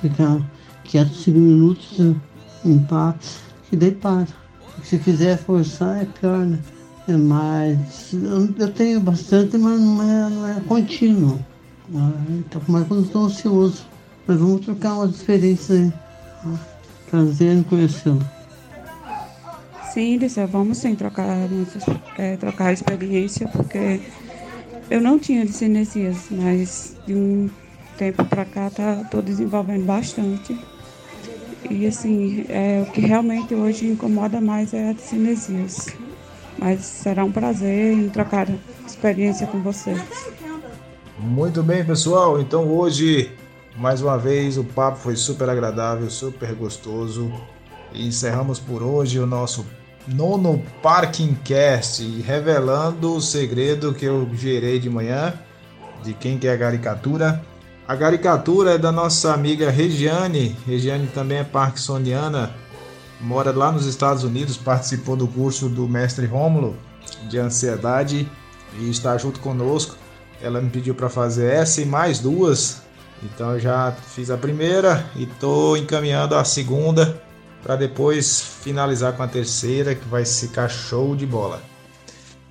ficar 0.00 0.40
quieto 0.84 1.12
cinco 1.14 1.38
minutos 1.38 2.00
em 2.64 2.78
paz, 2.80 3.40
e 3.70 3.76
daí 3.76 3.92
para. 3.92 4.26
Se 4.82 4.98
quiser 4.98 5.38
forçar 5.38 6.02
é 6.02 6.04
pior, 6.04 6.44
né? 6.44 6.58
É, 7.08 7.16
mas 7.16 8.12
eu, 8.12 8.48
eu, 8.58 8.72
tenho 8.72 9.00
bastante, 9.00 9.56
mas 9.56 9.80
não 9.80 10.02
é, 10.02 10.30
não 10.30 10.46
é 10.46 10.60
contínuo. 10.66 11.38
Ah, 11.94 12.12
então, 12.30 12.60
mas 12.68 12.86
quando 12.86 13.04
estou 13.04 13.24
ansioso. 13.26 13.84
Mas 14.26 14.38
vamos 14.38 14.64
trocar 14.64 14.94
umas 14.94 15.14
experiências 15.14 15.70
aí. 15.78 15.92
Ah, 16.44 16.75
prazer 17.10 17.52
em 17.52 17.62
conhecê-lo. 17.62 18.22
Sim, 19.92 20.18
Liceu, 20.18 20.46
vamos 20.46 20.78
sim 20.78 20.94
trocar, 20.94 21.48
é, 22.18 22.36
trocar 22.36 22.72
experiência, 22.72 23.48
porque 23.48 24.00
eu 24.90 25.00
não 25.00 25.18
tinha 25.18 25.46
cinesias, 25.48 26.26
mas 26.30 26.96
de 27.06 27.14
um 27.14 27.48
tempo 27.96 28.24
para 28.24 28.44
cá 28.44 28.70
tá, 28.70 29.04
tô 29.10 29.22
desenvolvendo 29.22 29.84
bastante. 29.84 30.56
E 31.70 31.86
assim, 31.86 32.44
é, 32.48 32.84
o 32.86 32.92
que 32.92 33.00
realmente 33.00 33.54
hoje 33.54 33.86
incomoda 33.86 34.40
mais 34.40 34.72
é 34.74 34.90
a 34.90 34.94
cinesias. 34.94 35.88
Mas 36.58 36.80
será 36.84 37.24
um 37.24 37.32
prazer 37.32 37.92
em 37.92 38.08
trocar 38.08 38.46
experiência 38.86 39.46
com 39.46 39.60
vocês. 39.60 40.00
Muito 41.18 41.62
bem, 41.62 41.84
pessoal. 41.84 42.40
Então 42.40 42.68
hoje, 42.68 43.30
mais 43.76 44.00
uma 44.00 44.16
vez, 44.16 44.56
o 44.56 44.64
papo 44.64 44.98
foi 44.98 45.16
super 45.16 45.48
agradável, 45.48 46.10
super 46.10 46.54
gostoso. 46.54 47.32
E 47.92 48.06
encerramos 48.06 48.58
por 48.58 48.82
hoje 48.82 49.18
o 49.18 49.26
nosso 49.26 49.66
nono 50.06 50.62
Parking 50.82 51.34
Cast, 51.44 52.02
revelando 52.22 53.14
o 53.14 53.20
segredo 53.20 53.94
que 53.94 54.04
eu 54.04 54.28
gerei 54.34 54.78
de 54.78 54.88
manhã 54.88 55.34
de 56.02 56.14
quem 56.14 56.38
que 56.38 56.46
é 56.46 56.52
a 56.52 56.58
caricatura. 56.58 57.42
A 57.86 57.96
caricatura 57.96 58.72
é 58.72 58.78
da 58.78 58.92
nossa 58.92 59.32
amiga 59.32 59.70
Regiane. 59.70 60.56
Regiane 60.66 61.06
também 61.08 61.38
é 61.38 61.44
parkinsoniana, 61.44 62.52
mora 63.20 63.52
lá 63.52 63.72
nos 63.72 63.86
Estados 63.86 64.24
Unidos, 64.24 64.56
participou 64.56 65.16
do 65.16 65.26
curso 65.26 65.68
do 65.68 65.88
mestre 65.88 66.26
Rômulo 66.26 66.76
de 67.28 67.38
ansiedade 67.38 68.28
e 68.78 68.90
está 68.90 69.16
junto 69.18 69.40
conosco. 69.40 69.96
Ela 70.40 70.60
me 70.60 70.70
pediu 70.70 70.94
para 70.94 71.08
fazer 71.08 71.52
essa 71.52 71.80
e 71.80 71.86
mais 71.86 72.18
duas. 72.18 72.85
Então 73.22 73.52
eu 73.52 73.60
já 73.60 73.92
fiz 73.92 74.30
a 74.30 74.36
primeira 74.36 75.08
e 75.16 75.24
estou 75.24 75.76
encaminhando 75.76 76.34
a 76.34 76.44
segunda 76.44 77.20
para 77.62 77.76
depois 77.76 78.40
finalizar 78.40 79.14
com 79.14 79.22
a 79.22 79.28
terceira, 79.28 79.94
que 79.94 80.06
vai 80.08 80.24
ficar 80.24 80.68
show 80.68 81.16
de 81.16 81.26
bola. 81.26 81.60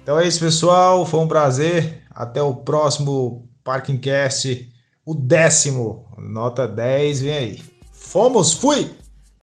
Então 0.04 0.20
é 0.20 0.28
isso, 0.28 0.40
pessoal. 0.40 1.06
Foi 1.06 1.20
um 1.20 1.28
prazer. 1.28 2.04
Até 2.12 2.42
o 2.42 2.54
próximo 2.54 3.50
Parking 3.64 3.98
Cast, 3.98 4.72
o 5.06 5.14
décimo. 5.16 6.06
Nota 6.18 6.68
10, 6.68 7.22
vem 7.22 7.34
aí. 7.34 7.64
Fomos, 7.92 8.54
fui! 8.54 9.05